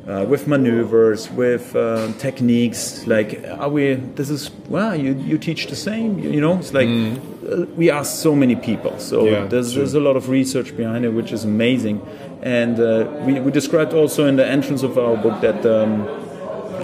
uh, 0.09 0.25
with 0.25 0.47
maneuvers, 0.47 1.31
with 1.31 1.77
um, 1.77 2.15
techniques. 2.15 3.07
Like, 3.07 3.45
are 3.59 3.69
we? 3.69 3.93
This 4.17 4.31
is 4.31 4.51
wow. 4.69 4.95
You 4.95 5.13
you 5.13 5.37
teach 5.37 5.67
the 5.67 5.77
same. 5.77 6.19
You, 6.19 6.31
you 6.31 6.41
know, 6.41 6.57
it's 6.59 6.73
like 6.73 6.89
uh, 6.89 7.67
we 7.77 7.91
ask 7.91 8.17
so 8.23 8.35
many 8.35 8.57
people. 8.57 8.99
So 8.99 9.27
Yeah, 9.27 9.45
there's 9.47 9.73
true. 9.73 9.83
there's 9.83 9.93
a 9.95 10.01
lot 10.01 10.17
of 10.17 10.31
research 10.31 10.75
behind 10.75 11.05
it, 11.05 11.11
which 11.11 11.31
is 11.31 11.45
amazing. 11.45 12.01
And 12.43 12.81
uh, 12.81 13.05
we 13.27 13.39
we 13.41 13.51
described 13.53 13.93
also 13.93 14.25
in 14.27 14.37
the 14.37 14.47
entrance 14.47 14.83
of 14.83 14.97
our 14.97 15.17
book 15.17 15.41
that. 15.43 15.67
Um, 15.67 16.09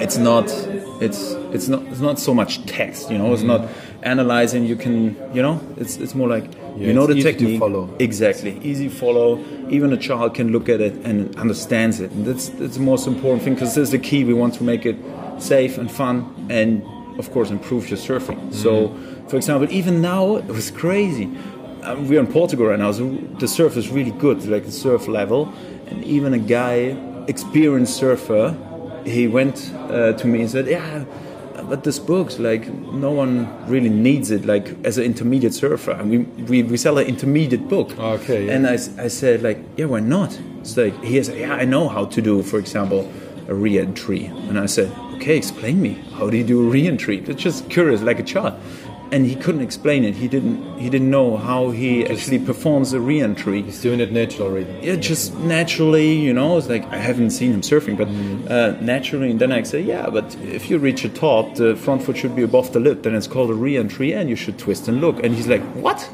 it's 0.01 0.19
not 0.19 0.51
it's 1.01 1.33
it's 1.53 1.69
not 1.69 1.83
it's 1.91 2.01
not 2.01 2.19
so 2.19 2.33
much 2.35 2.65
text 2.67 3.11
you 3.11 3.19
know? 3.19 3.33
It's 3.33 3.43
not 3.43 3.69
analyzing 4.03 4.65
you 4.65 4.77
can 4.77 5.17
you 5.35 5.43
know? 5.43 5.61
It's 5.77 5.97
it's 5.97 6.15
more 6.15 6.29
like 6.29 6.45
Yeah, 6.77 6.89
you 6.89 6.93
know 6.93 7.07
the 7.07 7.15
easy 7.15 7.33
to 7.33 7.39
technique? 7.39 7.61
follow. 7.61 7.89
exactly. 7.99 8.59
Easy 8.63 8.89
follow. 8.89 9.39
Even 9.71 9.93
a 9.93 9.97
child 9.97 10.35
can 10.35 10.51
look 10.53 10.69
at 10.69 10.81
it 10.81 10.95
and 11.05 11.35
understands 11.37 12.01
it. 12.01 12.11
And 12.13 12.25
that's 12.27 12.49
that's 12.59 12.77
the 12.77 12.83
most 12.83 13.07
important 13.07 13.43
thing 13.45 13.55
because 13.55 13.75
this 13.75 13.85
is 13.89 13.91
the 13.91 13.99
key. 13.99 14.25
We 14.25 14.35
want 14.35 14.55
to 14.55 14.65
make 14.65 14.85
it 14.87 14.97
safe 15.39 15.79
and 15.79 15.91
fun 15.91 16.15
and 16.51 16.83
of 17.19 17.31
course 17.33 17.51
improve 17.51 17.89
your 17.91 17.99
surfing. 17.99 18.53
So 18.53 18.71
Mm-hmm. 18.89 19.29
for 19.29 19.37
example 19.37 19.67
even 19.81 20.01
now 20.01 20.37
it 20.37 20.47
was 20.47 20.71
crazy. 20.71 21.29
Um, 21.83 22.09
we're 22.09 22.21
in 22.21 22.27
Portugal 22.27 22.67
right 22.67 22.79
now 22.79 22.93
so 22.93 23.05
the 23.41 23.47
surf 23.49 23.77
is 23.77 23.89
really 23.91 24.13
good 24.27 24.45
like 24.47 24.65
the 24.65 24.73
surf 24.85 25.09
level. 25.09 25.53
And 25.91 26.03
even 26.05 26.33
a 26.35 26.39
guy 26.39 26.97
experienced 27.29 27.95
surfer 27.97 28.55
he 29.05 29.29
went 29.29 29.73
uh, 29.75 30.13
to 30.15 30.27
me 30.27 30.41
and 30.41 30.51
said, 30.51 30.67
"Yeah, 30.67 31.05
but 31.69 31.85
this 31.85 31.99
book, 31.99 32.39
like 32.39 32.69
no 32.69 33.11
one 33.11 33.49
really 33.67 33.89
needs 33.89 34.31
it. 34.31 34.45
Like 34.45 34.75
as 34.85 34.99
an 34.99 35.05
intermediate 35.05 35.55
surfer, 35.55 36.01
we 36.05 36.19
we, 36.19 36.63
we 36.63 36.77
sell 36.77 36.99
an 36.99 37.07
intermediate 37.07 37.69
book. 37.69 37.99
Okay, 37.99 38.47
yeah. 38.47 38.53
And 38.53 38.67
I, 38.67 38.75
I 38.75 39.09
said 39.09 39.43
like, 39.43 39.59
yeah, 39.77 39.87
why 39.87 40.01
not? 40.01 40.39
It's 40.61 40.77
like 40.77 41.03
he 41.03 41.23
said, 41.23 41.39
yeah, 41.39 41.55
I 41.55 41.65
know 41.65 41.89
how 41.89 42.07
to 42.07 42.23
do, 42.23 42.43
for 42.43 42.59
example, 42.59 43.11
a 43.49 43.55
re-entry. 43.55 44.27
And 44.27 44.59
I 44.59 44.67
said, 44.67 44.91
okay, 45.15 45.37
explain 45.37 45.81
me. 45.81 46.03
How 46.13 46.31
do 46.31 46.37
you 46.37 46.45
do 46.45 46.67
a 46.67 46.71
re-entry? 46.71 47.19
It's 47.19 47.43
just 47.43 47.69
curious, 47.71 48.03
like 48.03 48.19
a 48.19 48.23
child. 48.23 48.59
And 49.15 49.25
he 49.25 49.37
couldn't 49.37 49.61
explain 49.61 50.03
it. 50.03 50.17
He 50.17 50.27
didn't. 50.27 50.77
He 50.77 50.91
didn't 50.91 51.09
know 51.09 51.37
how 51.37 51.71
he 51.71 52.05
actually 52.05 52.41
performs 52.41 52.93
a 52.93 53.01
re-entry. 53.01 53.63
He's 53.63 53.81
doing 53.81 54.01
it 54.01 54.11
naturally. 54.11 54.67
Yeah, 54.83 54.97
just 54.97 55.39
naturally, 55.39 56.15
you 56.15 56.33
know. 56.33 56.59
It's 56.59 56.69
like 56.69 56.85
I 56.87 56.97
haven't 56.97 57.31
seen 57.31 57.53
him 57.53 57.61
surfing, 57.61 57.97
but 57.97 58.09
uh, 58.53 58.73
naturally. 58.81 59.31
And 59.31 59.41
then 59.41 59.53
I 59.53 59.63
say, 59.63 59.81
yeah, 59.81 60.11
but 60.11 60.35
if 60.43 60.69
you 60.69 60.79
reach 60.79 61.03
the 61.03 61.11
top, 61.11 61.55
the 61.55 61.77
front 61.77 62.03
foot 62.03 62.17
should 62.17 62.35
be 62.35 62.43
above 62.43 62.73
the 62.73 62.81
lip. 62.81 63.05
Then 63.05 63.15
it's 63.15 63.29
called 63.29 63.51
a 63.51 63.55
re-entry, 63.55 64.13
and 64.13 64.29
you 64.29 64.35
should 64.35 64.59
twist 64.59 64.89
and 64.89 65.01
look. 65.01 65.23
And 65.23 65.33
he's 65.37 65.47
like, 65.47 65.63
what? 65.75 66.11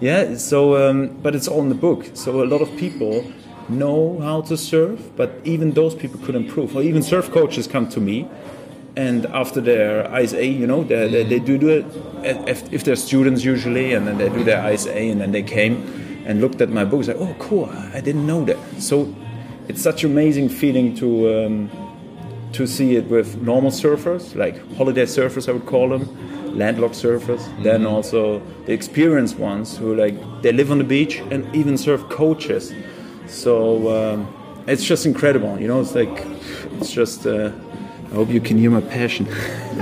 Yeah. 0.00 0.38
So, 0.38 0.88
um, 0.88 1.08
but 1.22 1.36
it's 1.36 1.48
all 1.48 1.60
in 1.60 1.68
the 1.68 1.82
book. 1.88 2.06
So 2.14 2.42
a 2.42 2.46
lot 2.46 2.62
of 2.62 2.74
people 2.78 3.30
know 3.68 4.18
how 4.20 4.40
to 4.40 4.56
surf, 4.56 5.10
but 5.16 5.30
even 5.44 5.72
those 5.72 5.94
people 5.94 6.18
could 6.24 6.34
improve. 6.34 6.74
Or 6.74 6.82
even 6.82 7.02
surf 7.02 7.30
coaches 7.30 7.66
come 7.66 7.90
to 7.90 8.00
me 8.00 8.26
and 8.98 9.26
after 9.26 9.60
their 9.60 10.12
ISA, 10.20 10.44
you 10.44 10.66
know, 10.66 10.82
they, 10.82 11.08
they, 11.08 11.22
they 11.22 11.38
do 11.38 11.56
do 11.56 11.68
it 11.68 11.86
if, 12.24 12.72
if 12.72 12.82
they're 12.82 12.96
students 12.96 13.44
usually, 13.44 13.92
and 13.94 14.08
then 14.08 14.18
they 14.18 14.28
do 14.28 14.42
their 14.42 14.72
ISA, 14.72 14.92
and 14.92 15.20
then 15.20 15.30
they 15.30 15.44
came 15.44 16.24
and 16.26 16.40
looked 16.40 16.60
at 16.60 16.68
my 16.68 16.84
book. 16.84 17.00
It's 17.00 17.08
like, 17.08 17.18
oh, 17.18 17.36
cool, 17.38 17.66
I 17.94 18.00
didn't 18.00 18.26
know 18.26 18.44
that. 18.46 18.58
So 18.80 19.14
it's 19.68 19.80
such 19.80 20.02
an 20.02 20.10
amazing 20.10 20.48
feeling 20.48 20.96
to 20.96 21.08
um, 21.32 21.70
to 22.54 22.66
see 22.66 22.96
it 22.96 23.04
with 23.08 23.40
normal 23.40 23.70
surfers, 23.70 24.34
like 24.34 24.56
holiday 24.76 25.04
surfers, 25.04 25.48
I 25.48 25.52
would 25.52 25.66
call 25.66 25.90
them, 25.90 26.58
landlocked 26.58 26.96
surfers. 26.96 27.38
Mm-hmm. 27.38 27.62
Then 27.62 27.86
also 27.86 28.40
the 28.66 28.72
experienced 28.72 29.38
ones 29.38 29.78
who 29.78 29.94
like 29.94 30.16
they 30.42 30.50
live 30.50 30.72
on 30.72 30.78
the 30.78 30.90
beach 30.96 31.18
and 31.30 31.54
even 31.54 31.78
surf 31.78 32.02
coaches. 32.08 32.74
So 33.28 33.54
um, 33.96 34.64
it's 34.66 34.84
just 34.84 35.06
incredible, 35.06 35.56
you 35.60 35.68
know. 35.68 35.80
It's 35.80 35.94
like 35.94 36.16
it's 36.80 36.90
just. 36.90 37.28
Uh, 37.28 37.52
I 38.10 38.14
hope 38.14 38.30
you 38.30 38.40
can 38.40 38.56
hear 38.56 38.70
my 38.70 38.80
passion. 38.80 39.26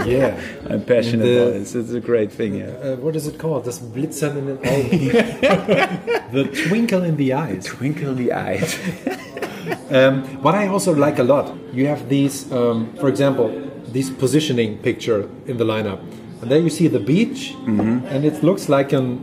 Yeah, 0.04 0.38
I'm 0.70 0.84
passionate 0.84 1.24
the, 1.24 1.42
about 1.42 1.54
it. 1.54 1.62
It's, 1.62 1.74
it's, 1.74 1.90
a 1.92 2.00
great 2.00 2.30
thing. 2.30 2.56
Yeah. 2.56 2.66
Uh, 2.66 2.96
what 2.96 3.16
is 3.16 3.26
it 3.26 3.38
called? 3.38 3.64
Das 3.64 3.80
Blitzern 3.80 4.36
in 4.36 4.46
den 4.46 4.58
Augen. 4.58 5.08
the 6.32 6.44
twinkle 6.68 7.02
in 7.02 7.16
the 7.16 7.32
eyes. 7.32 7.64
The 7.64 7.70
twinkle 7.70 8.10
in 8.10 8.16
the 8.16 8.32
eyes. 8.32 8.78
um, 9.90 10.22
what 10.42 10.54
I 10.54 10.68
also 10.68 10.94
like 10.94 11.18
a 11.18 11.24
lot, 11.24 11.56
you 11.72 11.86
have 11.86 12.08
these, 12.08 12.52
um, 12.52 12.92
for 13.00 13.08
example, 13.08 13.48
this 13.88 14.10
positioning 14.10 14.78
picture 14.78 15.28
in 15.46 15.56
the 15.56 15.64
lineup, 15.64 16.00
and 16.42 16.50
there 16.50 16.60
you 16.60 16.70
see 16.70 16.88
the 16.88 17.00
beach, 17.00 17.54
mm 17.64 17.78
-hmm. 17.78 18.14
and 18.14 18.24
it 18.24 18.42
looks 18.42 18.68
like 18.68 18.96
an 18.96 19.18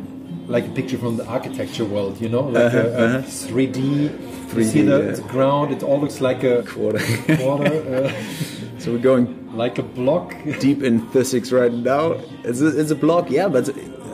like 0.48 0.68
a 0.68 0.72
picture 0.74 0.98
from 0.98 1.18
the 1.18 1.26
architecture 1.26 1.88
world, 1.88 2.20
you 2.20 2.30
know, 2.30 2.50
like 2.50 2.66
uh 2.66 2.74
-huh, 2.74 2.96
a, 2.96 3.04
a 3.04 3.06
uh 3.06 3.12
-huh. 3.12 3.48
3D. 3.48 3.80
3D. 4.50 4.58
You 4.58 4.64
see 4.64 4.84
the, 4.84 4.98
yeah. 4.98 5.16
the, 5.16 5.28
ground; 5.32 5.72
it 5.72 5.84
all 5.84 6.00
looks 6.00 6.20
like 6.20 6.48
a 6.48 6.64
quarter. 6.64 7.02
quarter. 7.38 8.12
So 8.80 8.92
we're 8.92 8.98
going 9.00 9.56
like 9.56 9.77
a 9.77 9.84
block 9.84 10.36
deep 10.60 10.84
in 10.84 11.08
physics 11.10 11.51
right 11.51 11.72
now. 11.72 12.13
It's 12.44 12.62
a, 12.62 12.80
it's 12.80 12.92
a 12.92 12.96
block, 12.96 13.30
yeah, 13.30 13.48
but 13.48 13.70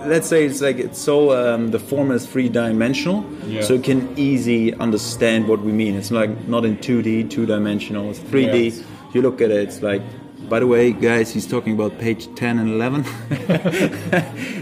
let's 0.06 0.28
say 0.28 0.46
it's 0.46 0.62
like 0.62 0.78
it's 0.78 1.00
so 1.00 1.32
um, 1.32 1.72
the 1.72 1.80
form 1.80 2.12
is 2.12 2.26
three 2.26 2.50
dimensional, 2.50 3.26
yeah. 3.46 3.62
so 3.62 3.74
you 3.74 3.82
can 3.82 4.18
easy 4.18 4.74
understand 4.76 5.48
what 5.48 5.62
we 5.62 5.72
mean. 5.72 5.96
It's 5.96 6.12
like 6.12 6.48
not 6.48 6.66
in 6.66 6.80
two 6.80 7.02
D, 7.02 7.24
two 7.24 7.46
dimensional. 7.46 8.10
It's 8.10 8.20
three 8.20 8.50
D. 8.50 8.68
Yes. 8.70 8.84
You 9.14 9.22
look 9.22 9.42
at 9.42 9.52
it, 9.52 9.68
it's 9.68 9.82
like. 9.82 10.02
By 10.48 10.62
the 10.62 10.68
way, 10.68 10.94
guys, 10.94 11.32
he's 11.32 11.46
talking 11.46 11.74
about 11.74 12.00
page 12.00 12.34
10 12.34 12.58
and 12.58 12.70
11. 12.72 13.06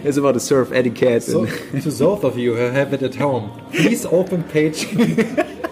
it's 0.03 0.17
about 0.17 0.33
the 0.33 0.39
surf 0.41 0.73
etiquette. 0.73 1.23
So, 1.23 1.45
to 1.45 1.51
those 1.79 2.23
of 2.25 2.37
you 2.37 2.55
who 2.55 2.63
have 2.63 2.93
it 2.93 3.03
at 3.03 3.15
home, 3.15 3.49
please 3.71 4.05
open 4.05 4.43
page 4.43 4.83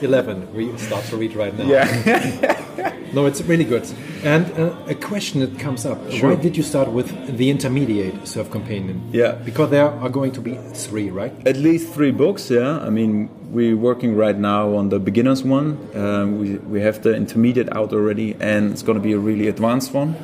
11. 0.01 0.53
We 0.53 0.77
start 0.77 1.03
to 1.05 1.17
read 1.17 1.35
right 1.35 1.57
now. 1.57 1.65
Yeah. 1.65 2.95
no, 3.13 3.25
it's 3.25 3.41
really 3.41 3.65
good. 3.65 3.85
And 4.25 4.51
uh, 4.57 4.75
a 4.87 4.95
question 4.95 5.41
that 5.41 5.59
comes 5.59 5.85
up: 5.85 5.99
sure. 6.11 6.29
Why 6.29 6.35
did 6.35 6.57
you 6.57 6.63
start 6.63 6.89
with 6.91 7.37
the 7.37 7.51
intermediate 7.51 8.27
surf 8.27 8.49
companion? 8.49 9.07
Yeah, 9.11 9.33
because 9.33 9.69
there 9.69 9.85
are 9.85 10.09
going 10.09 10.31
to 10.31 10.41
be 10.41 10.55
three, 10.73 11.11
right? 11.11 11.31
At 11.47 11.57
least 11.57 11.93
three 11.93 12.09
books. 12.09 12.49
Yeah, 12.49 12.79
I 12.79 12.89
mean, 12.89 13.29
we're 13.51 13.77
working 13.77 14.15
right 14.15 14.35
now 14.35 14.75
on 14.75 14.89
the 14.89 14.97
beginners 14.99 15.43
one. 15.43 15.77
Um, 15.93 16.39
we 16.39 16.55
we 16.57 16.81
have 16.81 17.03
the 17.03 17.15
intermediate 17.15 17.71
out 17.75 17.93
already, 17.93 18.35
and 18.39 18.71
it's 18.71 18.81
going 18.81 18.97
to 18.97 19.03
be 19.03 19.13
a 19.13 19.19
really 19.19 19.47
advanced 19.47 19.93
one. 19.93 20.15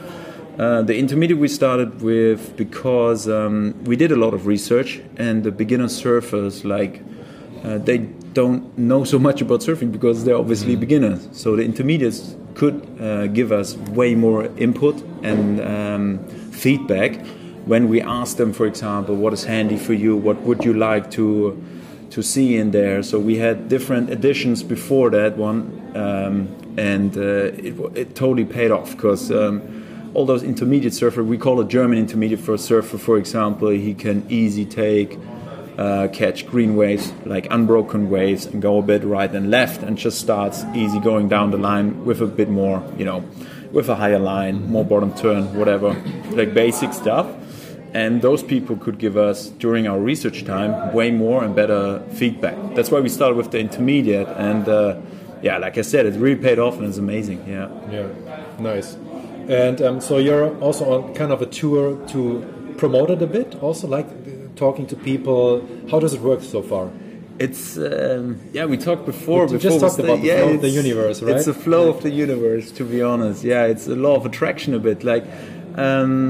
Uh, 0.57 0.81
the 0.81 0.97
intermediate 0.97 1.39
we 1.39 1.47
started 1.47 2.01
with 2.01 2.57
because 2.57 3.29
um, 3.29 3.75
we 3.83 3.95
did 3.95 4.11
a 4.11 4.17
lot 4.17 4.33
of 4.33 4.47
research, 4.47 4.99
and 5.17 5.43
the 5.43 5.51
beginner 5.51 5.87
surfers 5.87 6.63
like 6.63 7.03
uh, 7.63 7.77
they 7.77 8.09
don't 8.33 8.77
know 8.77 9.03
so 9.03 9.19
much 9.19 9.41
about 9.41 9.61
surfing 9.61 9.91
because 9.91 10.23
they're 10.23 10.37
obviously 10.37 10.75
mm. 10.75 10.79
beginners. 10.79 11.27
So 11.31 11.55
the 11.55 11.63
intermediates 11.63 12.35
could 12.55 12.85
uh, 12.99 13.27
give 13.27 13.51
us 13.51 13.75
way 13.75 14.15
more 14.15 14.45
input 14.57 15.01
and 15.23 15.61
um, 15.61 16.19
feedback 16.51 17.25
when 17.65 17.89
we 17.89 18.01
ask 18.01 18.37
them, 18.37 18.53
for 18.53 18.65
example, 18.65 19.15
what 19.15 19.33
is 19.33 19.43
handy 19.43 19.77
for 19.77 19.93
you, 19.93 20.15
what 20.15 20.41
would 20.41 20.65
you 20.65 20.73
like 20.73 21.11
to 21.11 21.61
to 22.11 22.21
see 22.21 22.57
in 22.57 22.71
there. 22.71 23.01
So 23.03 23.19
we 23.19 23.37
had 23.37 23.69
different 23.69 24.09
editions 24.09 24.63
before 24.63 25.09
that 25.11 25.37
one, 25.37 25.91
um, 25.95 26.49
and 26.77 27.15
uh, 27.15 27.21
it, 27.21 27.73
it, 27.95 28.15
totally 28.15 28.45
paid 28.45 28.71
off 28.71 28.91
because. 28.91 29.31
Um, 29.31 29.77
all 30.13 30.25
those 30.25 30.43
intermediate 30.43 30.93
surfer, 30.93 31.23
we 31.23 31.37
call 31.37 31.61
a 31.61 31.65
German 31.65 31.97
intermediate 31.97 32.41
for 32.41 32.53
a 32.53 32.57
surfer, 32.57 32.97
for 32.97 33.17
example, 33.17 33.69
he 33.69 33.93
can 33.93 34.25
easy 34.27 34.65
take 34.65 35.17
uh, 35.77 36.07
catch 36.11 36.45
green 36.47 36.75
waves, 36.75 37.13
like 37.25 37.47
unbroken 37.49 38.09
waves, 38.09 38.45
and 38.45 38.61
go 38.61 38.79
a 38.79 38.81
bit 38.81 39.03
right 39.03 39.31
and 39.33 39.49
left, 39.49 39.83
and 39.83 39.97
just 39.97 40.19
starts 40.19 40.63
easy 40.73 40.99
going 40.99 41.29
down 41.29 41.51
the 41.51 41.57
line 41.57 42.05
with 42.05 42.21
a 42.21 42.27
bit 42.27 42.49
more, 42.49 42.83
you 42.97 43.05
know, 43.05 43.23
with 43.71 43.89
a 43.89 43.95
higher 43.95 44.19
line, 44.19 44.69
more 44.69 44.83
bottom 44.83 45.13
turn, 45.13 45.53
whatever, 45.55 45.95
like 46.31 46.53
basic 46.53 46.93
stuff. 46.93 47.27
And 47.93 48.21
those 48.21 48.41
people 48.41 48.77
could 48.77 48.99
give 48.99 49.17
us 49.17 49.49
during 49.49 49.85
our 49.87 49.99
research 49.99 50.45
time 50.45 50.93
way 50.93 51.11
more 51.11 51.43
and 51.43 51.53
better 51.53 52.01
feedback. 52.13 52.55
That's 52.73 52.89
why 52.89 53.01
we 53.01 53.09
started 53.09 53.35
with 53.35 53.51
the 53.51 53.59
intermediate, 53.59 54.29
and 54.29 54.67
uh, 54.67 54.95
yeah, 55.41 55.57
like 55.57 55.77
I 55.77 55.81
said, 55.81 56.05
it 56.05 56.13
really 56.15 56.41
paid 56.41 56.59
off 56.59 56.77
and 56.77 56.85
it's 56.85 56.97
amazing. 56.97 57.43
Yeah. 57.47 57.69
Yeah. 57.89 58.07
Nice. 58.59 58.95
And 59.47 59.81
um, 59.81 60.01
so 60.01 60.17
you're 60.17 60.55
also 60.59 60.85
on 61.03 61.13
kind 61.15 61.31
of 61.31 61.41
a 61.41 61.47
tour 61.47 61.97
to 62.09 62.73
promote 62.77 63.09
it 63.09 63.21
a 63.21 63.27
bit, 63.27 63.61
also 63.61 63.87
like 63.87 64.07
talking 64.61 64.85
to 64.93 64.95
people? 64.95 65.43
How 65.89 65.99
does 66.03 66.13
it 66.17 66.21
work 66.21 66.41
so 66.55 66.61
far? 66.61 66.85
It's 67.45 67.65
um, 67.77 68.39
yeah. 68.53 68.65
We 68.73 68.77
talked 68.77 69.05
before. 69.13 69.41
We 69.47 69.53
before 69.53 69.69
just 69.69 69.79
talked 69.83 69.99
about 70.05 70.19
the, 70.21 70.27
yeah, 70.27 70.41
flow 70.41 70.53
of 70.53 70.61
the 70.61 70.69
universe, 70.83 71.17
right? 71.23 71.35
It's 71.35 71.49
the 71.53 71.59
flow 71.65 71.83
of 71.93 71.97
the 72.03 72.11
universe. 72.25 72.65
To 72.79 72.83
be 72.93 72.99
honest, 73.01 73.43
yeah, 73.43 73.71
it's 73.73 73.87
a 73.87 73.97
law 74.05 74.15
of 74.19 74.23
attraction 74.31 74.75
a 74.75 74.79
bit. 74.79 75.03
Like, 75.03 75.25
um, 75.85 76.29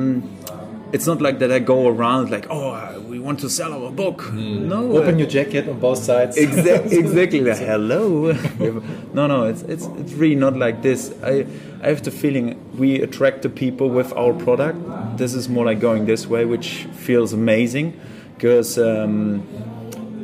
it's 0.93 1.07
not 1.11 1.19
like 1.25 1.39
that. 1.39 1.51
I 1.51 1.59
go 1.59 1.79
around 1.93 2.31
like, 2.35 2.47
oh, 2.49 2.99
we 3.11 3.19
want 3.19 3.39
to 3.41 3.49
sell 3.49 3.73
our 3.73 3.91
book. 3.91 4.19
Mm. 4.21 4.67
No, 4.73 4.79
open 4.97 5.15
uh, 5.15 5.21
your 5.21 5.27
jacket 5.27 5.67
on 5.67 5.79
both 5.87 6.01
sides. 6.09 6.37
Exactly. 6.47 6.97
exactly. 6.99 7.41
like, 7.41 7.57
hello. 7.57 8.31
no, 9.17 9.23
no. 9.33 9.39
It's 9.51 9.63
it's 9.73 9.85
it's 10.01 10.13
really 10.21 10.39
not 10.45 10.55
like 10.65 10.77
this. 10.81 11.01
I 11.31 11.45
I 11.83 11.87
have 11.93 12.01
the 12.09 12.15
feeling 12.21 12.45
we 12.83 12.89
attract 13.07 13.41
the 13.41 13.49
people 13.63 13.87
with 13.99 14.09
our 14.13 14.33
product. 14.45 14.77
This 15.17 15.33
is 15.33 15.49
more 15.49 15.65
like 15.71 15.81
going 15.81 16.05
this 16.05 16.23
way, 16.33 16.45
which 16.45 16.69
feels 17.07 17.33
amazing 17.33 17.99
because 18.41 18.79
um, 18.79 19.43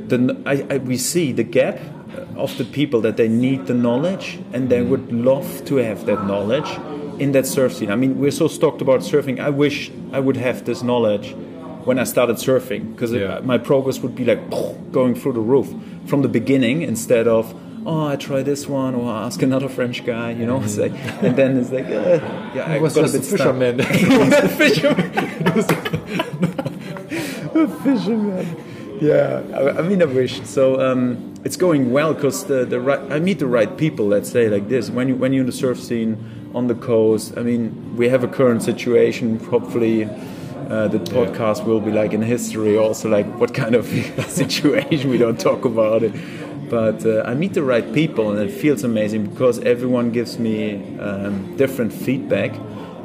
the, 0.08 0.42
I, 0.48 0.66
I, 0.74 0.78
we 0.80 0.98
see 0.98 1.34
the 1.34 1.44
gap 1.44 1.80
of 2.36 2.58
the 2.58 2.66
people 2.66 3.00
that 3.02 3.16
they 3.16 3.28
need 3.28 3.68
the 3.68 3.76
knowledge 3.76 4.40
and 4.54 4.70
they 4.70 4.82
would 4.82 5.14
love 5.14 5.64
to 5.66 5.76
have 5.76 6.08
that 6.08 6.26
knowledge 6.26 6.68
in 7.22 7.34
that 7.34 7.46
surf 7.46 7.76
scene. 7.76 7.92
I 7.92 7.96
mean, 7.96 8.18
we're 8.18 8.32
so 8.32 8.48
stoked 8.48 8.82
about 8.82 9.02
surfing. 9.02 9.40
I 9.40 9.52
wish 9.52 9.92
I 10.12 10.20
would 10.20 10.36
have 10.36 10.66
this 10.66 10.82
knowledge 10.82 11.36
when 11.84 12.00
I 12.00 12.06
started 12.06 12.38
surfing 12.38 12.92
because 12.92 13.14
yeah. 13.14 13.40
my 13.44 13.60
progress 13.60 14.00
would 14.00 14.16
be 14.16 14.26
like 14.26 14.50
going 14.92 15.14
through 15.14 15.34
the 15.34 15.40
roof 15.40 15.72
from 16.08 16.24
the 16.24 16.28
beginning 16.28 16.82
instead 16.82 17.28
of 17.28 17.54
oh 17.86 18.08
I 18.08 18.16
try 18.16 18.42
this 18.42 18.68
one 18.68 18.96
or 18.96 19.12
I 19.12 19.28
ask 19.28 19.44
another 19.44 19.70
French 19.70 20.04
guy 20.04 20.32
you 20.32 20.46
know 20.46 20.58
like, 20.58 20.92
and 21.24 21.38
then 21.38 21.56
it's 21.58 21.72
like 21.72 21.86
uh, 21.86 22.20
yeah 22.54 22.66
I 22.68 22.80
was 22.80 22.96
just 22.96 23.16
a 23.20 23.22
fisherman. 23.22 23.82
fisherman. 24.58 25.14
fisherman. 27.66 28.46
Yeah, 29.00 29.44
I, 29.54 29.80
I, 29.80 29.82
mean, 29.84 30.02
I 30.02 30.06
wish. 30.06 30.42
So 30.44 30.82
um, 30.82 31.34
it's 31.44 31.56
going 31.56 31.92
well 31.92 32.14
because 32.14 32.46
the, 32.46 32.66
the 32.66 32.80
right, 32.80 33.00
I 33.12 33.20
meet 33.20 33.40
the 33.40 33.48
right 33.48 33.78
people. 33.78 34.08
Let's 34.08 34.30
say 34.30 34.50
like 34.50 34.70
this. 34.70 34.90
When 34.90 35.08
you 35.08 35.16
when 35.16 35.34
you're 35.34 35.42
in 35.42 35.46
the 35.46 35.52
surf 35.52 35.80
scene 35.80 36.18
on 36.56 36.68
the 36.68 36.76
coast, 36.76 37.38
I 37.38 37.44
mean, 37.44 37.96
we 37.96 38.10
have 38.10 38.24
a 38.24 38.28
current 38.28 38.64
situation. 38.64 39.40
Hopefully, 39.40 40.06
uh, 40.06 40.88
the 40.88 41.00
podcast 41.00 41.60
yeah. 41.60 41.66
will 41.66 41.80
be 41.80 41.92
like 41.92 42.14
in 42.14 42.22
history. 42.24 42.78
Also, 42.78 43.08
like 43.08 43.28
what 43.40 43.54
kind 43.54 43.76
of 43.76 43.86
situation 44.28 45.10
we 45.10 45.18
don't 45.18 45.40
talk 45.40 45.66
about 45.66 46.04
it. 46.04 46.14
But 46.70 47.06
uh, 47.06 47.22
I 47.26 47.34
meet 47.36 47.54
the 47.54 47.64
right 47.64 47.94
people, 47.94 48.32
and 48.32 48.40
it 48.40 48.52
feels 48.52 48.84
amazing 48.84 49.28
because 49.28 49.60
everyone 49.60 50.12
gives 50.12 50.38
me 50.38 50.98
um, 51.00 51.56
different 51.56 51.94
feedback, 51.94 52.52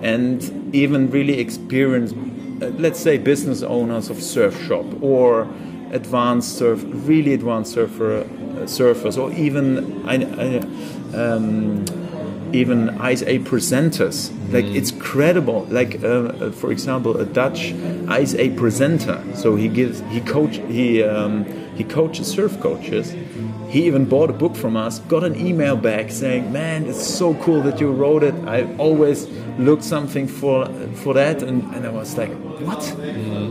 and 0.00 0.74
even 0.74 1.10
really 1.10 1.38
experienced 1.38 2.16
let's 2.60 3.00
say 3.00 3.18
business 3.18 3.62
owners 3.62 4.10
of 4.10 4.22
surf 4.22 4.60
shop 4.66 4.86
or 5.00 5.48
advanced 5.92 6.56
surf, 6.56 6.82
really 6.86 7.34
advanced 7.34 7.72
surfer 7.72 8.20
uh, 8.20 8.24
surfers, 8.64 9.18
or 9.18 9.32
even 9.32 10.06
I, 10.08 10.14
I, 10.14 11.16
um, 11.16 11.84
even 12.52 12.88
ISA 13.00 13.38
presenters. 13.40 14.30
Like 14.52 14.64
it's 14.64 14.90
credible. 14.90 15.66
Like 15.70 16.02
uh, 16.02 16.06
uh, 16.06 16.52
for 16.52 16.72
example, 16.72 17.16
a 17.18 17.24
Dutch 17.24 17.72
ISA 18.10 18.54
presenter. 18.56 19.22
So 19.34 19.56
he 19.56 19.68
gives 19.68 20.00
he 20.10 20.20
coach 20.20 20.56
he 20.68 21.02
um, 21.02 21.44
he 21.76 21.84
coaches 21.84 22.28
surf 22.28 22.60
coaches. 22.60 23.14
He 23.72 23.86
even 23.86 24.04
bought 24.04 24.28
a 24.28 24.34
book 24.34 24.54
from 24.54 24.76
us. 24.76 24.98
Got 25.08 25.24
an 25.24 25.34
email 25.34 25.76
back 25.76 26.10
saying, 26.10 26.52
"Man, 26.52 26.84
it's 26.84 27.06
so 27.06 27.32
cool 27.44 27.62
that 27.62 27.80
you 27.80 27.90
wrote 27.90 28.22
it. 28.22 28.34
I 28.46 28.58
always 28.76 29.26
looked 29.58 29.82
something 29.82 30.26
for 30.28 30.66
for 31.02 31.14
that." 31.14 31.42
And, 31.42 31.62
and 31.74 31.86
I 31.86 31.88
was 31.88 32.18
like, 32.18 32.32
"What? 32.66 32.82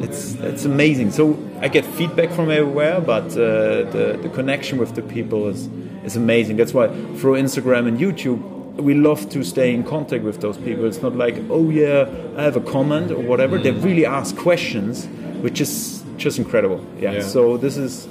It's 0.06 0.36
it's 0.36 0.64
amazing." 0.64 1.10
So 1.10 1.24
I 1.60 1.70
get 1.70 1.86
feedback 1.86 2.30
from 2.38 2.52
everywhere, 2.52 3.02
but 3.02 3.32
uh, 3.32 3.90
the 3.96 4.20
the 4.22 4.30
connection 4.30 4.78
with 4.78 4.94
the 4.94 5.02
people 5.02 5.50
is 5.50 5.70
is 6.06 6.16
amazing. 6.16 6.58
That's 6.58 6.76
why 6.78 6.90
through 7.20 7.42
Instagram 7.42 7.88
and 7.88 7.98
YouTube, 8.00 8.40
we 8.78 8.94
love 8.94 9.28
to 9.32 9.44
stay 9.44 9.74
in 9.74 9.84
contact 9.84 10.24
with 10.24 10.40
those 10.40 10.58
people. 10.58 10.86
It's 10.86 11.02
not 11.02 11.16
like, 11.16 11.36
oh 11.50 11.72
yeah, 11.72 12.06
I 12.38 12.44
have 12.44 12.58
a 12.58 12.66
comment 12.76 13.10
or 13.10 13.24
whatever. 13.32 13.58
They 13.58 13.72
really 13.72 14.06
ask 14.06 14.38
questions, 14.38 15.08
which 15.42 15.60
is 15.60 16.04
just 16.18 16.38
incredible. 16.38 16.80
Yeah. 17.00 17.14
Yeah. 17.14 17.22
So 17.22 17.58
this 17.58 17.76
is 17.76 18.08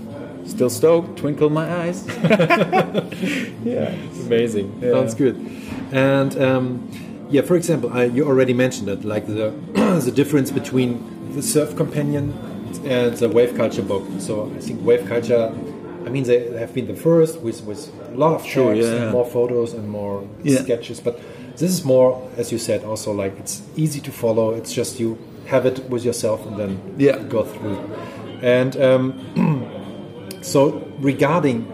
still 0.51 0.71
stoked. 0.71 1.19
Twinkle 1.19 1.51
my 1.51 1.67
eyes. 1.83 2.05
yeah. 3.65 3.91
It's 3.91 4.21
amazing. 4.27 4.79
Yeah. 4.83 4.93
Sounds 4.93 5.15
good. 5.15 5.37
And 5.93 6.41
um, 6.41 6.89
yeah, 7.31 7.43
for 7.43 7.57
example, 7.57 7.91
I, 7.93 8.05
you 8.05 8.27
already 8.27 8.53
mentioned 8.55 8.89
it, 8.89 9.05
like 9.05 9.27
the 9.27 9.51
the 10.05 10.13
difference 10.15 10.51
between 10.51 11.33
the 11.35 11.43
surf 11.43 11.77
companion 11.77 12.33
and 12.85 13.17
the 13.17 13.29
wave 13.29 13.57
culture 13.57 13.83
book. 13.83 14.05
So 14.19 14.51
I 14.57 14.61
think 14.61 14.85
wave 14.85 15.07
culture. 15.07 15.53
I 16.07 16.09
mean, 16.09 16.25
they 16.25 16.51
have 16.59 16.73
been 16.73 16.87
the 16.87 16.95
first 16.97 17.41
with, 17.41 17.63
with 17.65 17.93
a 18.09 18.17
lot 18.17 18.35
of 18.35 18.47
Sure, 18.47 18.75
yeah. 18.75 18.85
and 18.87 19.13
more 19.13 19.27
photos 19.27 19.75
and 19.75 19.89
more 19.89 20.27
Yeah. 20.43 20.63
sketches. 20.63 20.99
But 20.99 21.21
this 21.59 21.71
is 21.71 21.85
more, 21.85 22.27
as 22.39 22.51
you 22.51 22.59
said, 22.59 22.85
also 22.85 23.13
like 23.13 23.39
it's 23.39 23.63
easy 23.77 24.01
to 24.01 24.11
follow. 24.11 24.55
It's 24.55 24.73
just 24.73 24.99
you 24.99 25.19
have 25.47 25.67
it 25.67 25.91
with 25.91 26.05
yourself 26.05 26.47
and 26.47 26.57
then 26.57 26.81
Yeah. 26.97 27.19
go 27.29 27.45
through. 27.45 27.79
And 28.43 28.75
um, 28.81 29.13
so, 30.43 30.83
regarding 30.99 31.67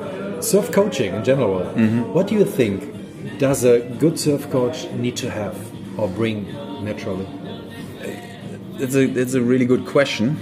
surf 0.42 0.70
coaching 0.72 1.14
in 1.14 1.24
general, 1.24 1.60
Mm-hmm. 1.60 2.12
what 2.12 2.26
do 2.26 2.34
you 2.34 2.44
think 2.44 3.38
does 3.38 3.64
a 3.64 3.80
good 3.98 4.18
surf 4.18 4.50
coach 4.50 4.88
need 4.92 5.16
to 5.16 5.30
have 5.30 5.56
or 5.98 6.08
bring 6.08 6.46
naturally? 6.84 7.26
It's 8.78 8.94
a 8.94 9.04
it's 9.04 9.32
a 9.32 9.40
really 9.40 9.64
good 9.64 9.86
question 9.86 10.36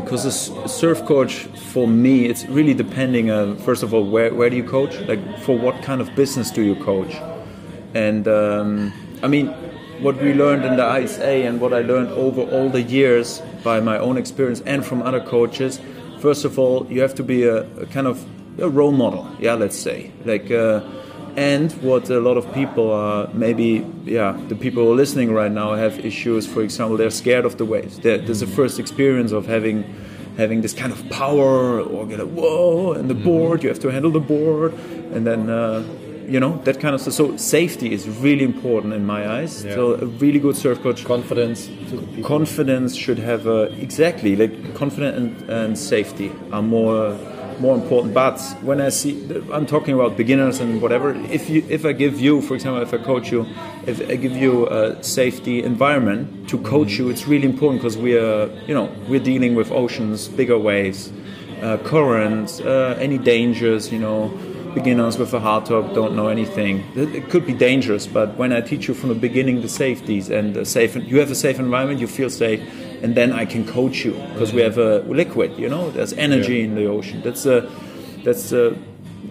because 0.00 0.24
a 0.24 0.68
surf 0.68 1.04
coach 1.04 1.34
for 1.72 1.86
me 1.86 2.24
it's 2.24 2.46
really 2.46 2.72
depending 2.72 3.30
uh, 3.30 3.56
first 3.56 3.82
of 3.82 3.92
all 3.92 4.04
where, 4.08 4.32
where 4.32 4.48
do 4.48 4.56
you 4.56 4.64
coach 4.64 4.98
like 5.02 5.20
for 5.40 5.58
what 5.58 5.82
kind 5.82 6.00
of 6.00 6.14
business 6.16 6.50
do 6.50 6.62
you 6.62 6.74
coach 6.76 7.14
and 7.94 8.26
um, 8.26 8.90
I 9.22 9.28
mean 9.28 9.48
what 10.00 10.16
we 10.22 10.32
learned 10.32 10.64
in 10.64 10.76
the 10.76 10.98
ISA 10.98 11.44
and 11.46 11.60
what 11.60 11.74
I 11.74 11.82
learned 11.82 12.08
over 12.12 12.40
all 12.40 12.70
the 12.70 12.80
years 12.80 13.42
by 13.62 13.80
my 13.80 13.98
own 13.98 14.16
experience 14.16 14.62
and 14.64 14.82
from 14.82 15.02
other 15.02 15.20
coaches 15.20 15.78
first 16.20 16.44
of 16.44 16.58
all 16.58 16.86
you 16.90 17.00
have 17.00 17.14
to 17.14 17.22
be 17.22 17.44
a, 17.44 17.62
a 17.80 17.86
kind 17.86 18.06
of 18.06 18.24
a 18.60 18.68
role 18.68 18.92
model 18.92 19.26
yeah 19.40 19.54
let's 19.54 19.78
say. 19.78 20.10
Like 20.24 20.50
uh, 20.50 20.80
and 21.36 21.70
what 21.82 22.10
a 22.10 22.18
lot 22.20 22.36
of 22.36 22.52
people 22.52 22.90
are 22.90 23.28
maybe 23.32 23.86
yeah 24.04 24.32
the 24.48 24.56
people 24.56 24.82
who 24.84 24.92
are 24.92 24.96
listening 24.96 25.32
right 25.32 25.52
now 25.52 25.74
have 25.74 25.98
issues 26.04 26.46
for 26.46 26.62
example 26.62 26.96
they're 26.96 27.10
scared 27.10 27.44
of 27.44 27.56
the 27.58 27.64
waves. 27.64 27.98
There- 28.00 28.18
there's 28.18 28.42
a 28.42 28.46
first 28.46 28.78
experience 28.78 29.30
of 29.32 29.46
having 29.46 29.84
having 30.36 30.60
this 30.62 30.72
kind 30.72 30.92
of 30.92 31.00
power 31.10 31.80
or 31.80 32.06
get 32.06 32.20
a 32.20 32.26
whoa 32.26 32.92
and 32.92 33.08
the 33.10 33.14
board 33.14 33.62
you 33.62 33.68
have 33.68 33.80
to 33.80 33.90
handle 33.90 34.10
the 34.10 34.20
board 34.34 34.72
and 35.14 35.26
then 35.26 35.50
uh, 35.50 35.82
you 36.28 36.40
know 36.40 36.60
that 36.64 36.78
kind 36.80 36.94
of 36.94 37.00
stuff. 37.00 37.14
So 37.14 37.36
safety 37.36 37.92
is 37.92 38.08
really 38.08 38.44
important 38.44 38.92
in 38.94 39.06
my 39.06 39.28
eyes. 39.28 39.64
Yeah. 39.64 39.74
so 39.74 39.94
a 39.94 40.06
really 40.06 40.38
good 40.38 40.56
surf 40.56 40.82
coach. 40.82 41.04
Confidence 41.04 41.66
to 41.90 42.22
confidence 42.22 42.94
should 42.94 43.18
have 43.18 43.46
a, 43.46 43.62
exactly 43.80 44.36
like 44.36 44.74
confidence 44.74 45.16
and, 45.16 45.50
and 45.50 45.78
safety 45.78 46.30
are 46.52 46.62
more 46.62 47.18
more 47.60 47.74
important. 47.74 48.14
But 48.14 48.38
when 48.62 48.80
i 48.80 48.88
see 48.88 49.12
i'm 49.52 49.66
talking 49.66 49.94
about 49.94 50.16
beginners 50.16 50.60
and 50.60 50.80
whatever 50.80 51.14
if 51.30 51.50
you 51.50 51.64
if 51.68 51.84
i 51.84 51.92
give 51.92 52.20
you 52.20 52.40
for 52.40 52.54
example 52.54 52.82
if 52.82 52.94
i 52.94 52.98
coach 52.98 53.32
you 53.32 53.46
if 53.86 54.00
i 54.08 54.16
give 54.16 54.36
you 54.36 54.68
a 54.68 55.02
safety 55.02 55.62
environment 55.62 56.48
to 56.48 56.58
coach 56.58 56.92
you 56.98 57.08
it's 57.10 57.26
really 57.26 57.46
important 57.46 57.80
because 57.80 57.96
we 57.96 58.16
are 58.16 58.46
you 58.66 58.74
know 58.74 58.88
we're 59.08 59.26
dealing 59.32 59.54
with 59.54 59.70
oceans 59.72 60.28
bigger 60.28 60.58
waves 60.58 61.12
uh, 61.62 61.76
currents 61.78 62.60
uh, 62.60 62.96
any 63.00 63.18
dangers 63.18 63.92
you 63.92 63.98
know 63.98 64.28
beginners 64.78 65.18
with 65.18 65.32
a 65.34 65.40
hard 65.40 65.62
top 65.66 65.84
don't 65.94 66.14
know 66.14 66.28
anything. 66.28 66.74
It 66.94 67.24
could 67.30 67.44
be 67.52 67.52
dangerous, 67.68 68.04
but 68.18 68.28
when 68.40 68.50
I 68.52 68.60
teach 68.70 68.84
you 68.88 68.94
from 68.94 69.08
the 69.14 69.20
beginning 69.28 69.54
the 69.62 69.68
safeties 69.84 70.26
and 70.36 70.54
the 70.54 70.64
safe, 70.64 70.94
you 71.10 71.18
have 71.22 71.30
a 71.30 71.40
safe 71.46 71.58
environment, 71.58 72.00
you 72.00 72.06
feel 72.06 72.30
safe, 72.30 72.60
and 73.02 73.14
then 73.18 73.32
I 73.32 73.44
can 73.52 73.62
coach 73.66 74.04
you 74.04 74.12
because 74.32 74.52
we 74.52 74.62
have 74.68 74.78
a 74.78 74.92
liquid. 75.22 75.50
You 75.58 75.68
know, 75.74 75.90
there's 75.90 76.12
energy 76.28 76.56
Yeah. 76.58 76.64
in 76.66 76.74
the 76.80 76.86
ocean. 76.86 77.18
That's 77.26 77.44
a, 77.46 77.58
that's 78.24 78.52
a, 78.52 78.76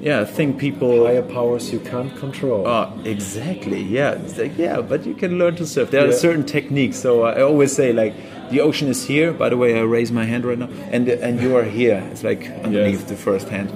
yeah, 0.02 0.26
thing 0.26 0.58
people. 0.66 1.06
Higher 1.06 1.22
powers 1.38 1.72
you 1.72 1.80
can't 1.80 2.14
control. 2.24 2.68
Ah, 2.68 2.94
exactly. 3.16 3.82
Yeah, 3.82 4.20
like, 4.38 4.56
yeah, 4.58 4.82
but 4.82 5.06
you 5.10 5.16
can 5.16 5.32
learn 5.42 5.56
to 5.56 5.66
surf. 5.66 5.90
There 5.92 6.08
are 6.08 6.12
certain 6.28 6.46
techniques. 6.46 6.98
So 7.06 7.24
I 7.24 7.42
always 7.42 7.72
say 7.80 7.94
like, 7.94 8.14
the 8.52 8.60
ocean 8.62 8.88
is 8.90 9.02
here. 9.08 9.34
By 9.34 9.50
the 9.50 9.58
way, 9.58 9.70
I 9.80 9.84
raise 9.98 10.12
my 10.12 10.26
hand 10.26 10.46
right 10.46 10.60
now, 10.64 10.70
and 10.92 11.04
and 11.10 11.42
you 11.42 11.56
are 11.60 11.64
here. 11.82 12.00
It's 12.12 12.24
like 12.24 12.44
underneath 12.66 13.02
Yes. 13.02 13.10
the 13.14 13.20
first 13.28 13.48
hand, 13.50 13.70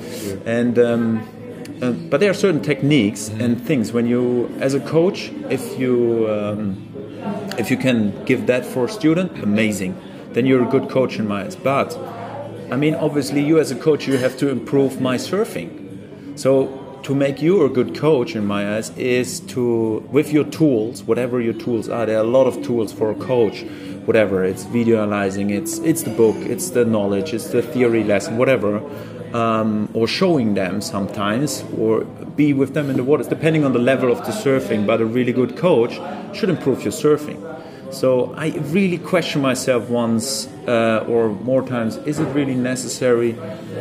and. 0.46 0.78
Um, 0.78 1.06
uh, 1.82 1.92
but 1.92 2.20
there 2.20 2.30
are 2.30 2.36
certain 2.36 2.62
techniques 2.62 3.30
and 3.30 3.60
things 3.60 3.92
when 3.92 4.06
you, 4.06 4.54
as 4.60 4.74
a 4.74 4.80
coach, 4.80 5.32
if 5.50 5.80
you 5.80 6.30
um, 6.30 6.88
if 7.58 7.70
you 7.72 7.78
can 7.78 8.24
give 8.26 8.48
that 8.48 8.66
for 8.66 8.86
a 8.86 8.90
student, 8.90 9.44
amazing. 9.44 10.00
Then 10.34 10.46
you're 10.46 10.64
a 10.64 10.70
good 10.70 10.90
coach 10.90 11.20
in 11.20 11.28
my 11.28 11.44
eyes. 11.44 11.56
But 11.56 11.98
I 12.72 12.78
mean, 12.78 12.96
obviously, 12.96 13.44
you 13.44 13.60
as 13.60 13.72
a 13.72 13.76
coach, 13.76 14.08
you 14.08 14.18
have 14.18 14.38
to 14.38 14.50
improve 14.50 15.02
my 15.02 15.18
surfing. 15.18 16.40
So 16.40 16.78
to 17.04 17.16
make 17.16 17.42
you 17.42 17.66
a 17.66 17.70
good 17.70 17.98
coach 17.98 18.36
in 18.36 18.46
my 18.46 18.78
eyes 18.78 18.92
is 18.98 19.40
to 19.42 20.08
with 20.12 20.32
your 20.32 20.46
tools, 20.46 21.04
whatever 21.04 21.42
your 21.42 21.54
tools 21.54 21.90
are. 21.90 22.06
There 22.06 22.18
are 22.18 22.24
a 22.24 22.32
lot 22.38 22.46
of 22.46 22.64
tools 22.64 22.94
for 22.94 23.12
a 23.12 23.16
coach. 23.16 23.66
Whatever 24.06 24.44
it's 24.44 24.64
video 24.64 25.04
analyzing, 25.04 25.52
it's 25.52 25.78
it's 25.80 26.02
the 26.02 26.10
book, 26.10 26.36
it's 26.38 26.72
the 26.72 26.86
knowledge, 26.86 27.34
it's 27.34 27.50
the 27.50 27.62
theory 27.62 28.04
lesson, 28.04 28.36
whatever, 28.38 28.82
um, 29.34 29.90
or 29.94 30.08
showing 30.08 30.54
them 30.54 30.82
sometimes, 30.82 31.64
or 31.78 32.04
be 32.36 32.54
with 32.54 32.74
them 32.74 32.90
in 32.90 32.98
the 32.98 33.04
waters, 33.04 33.28
depending 33.28 33.64
on 33.64 33.74
the 33.74 33.80
level 33.80 34.12
of 34.12 34.20
the 34.20 34.32
surfing. 34.32 34.86
But 34.86 35.02
a 35.02 35.06
really 35.06 35.34
good 35.34 35.58
coach 35.58 36.00
should 36.36 36.50
improve 36.50 36.84
your 36.84 36.94
surfing. 36.94 37.48
So 37.94 38.34
I 38.36 38.50
really 38.72 38.98
question 38.98 39.42
myself 39.42 39.90
once 39.90 40.48
uh, 40.68 41.06
or 41.08 41.30
more 41.30 41.62
times: 41.62 41.98
Is 41.98 42.20
it 42.20 42.26
really 42.34 42.56
necessary 42.56 43.34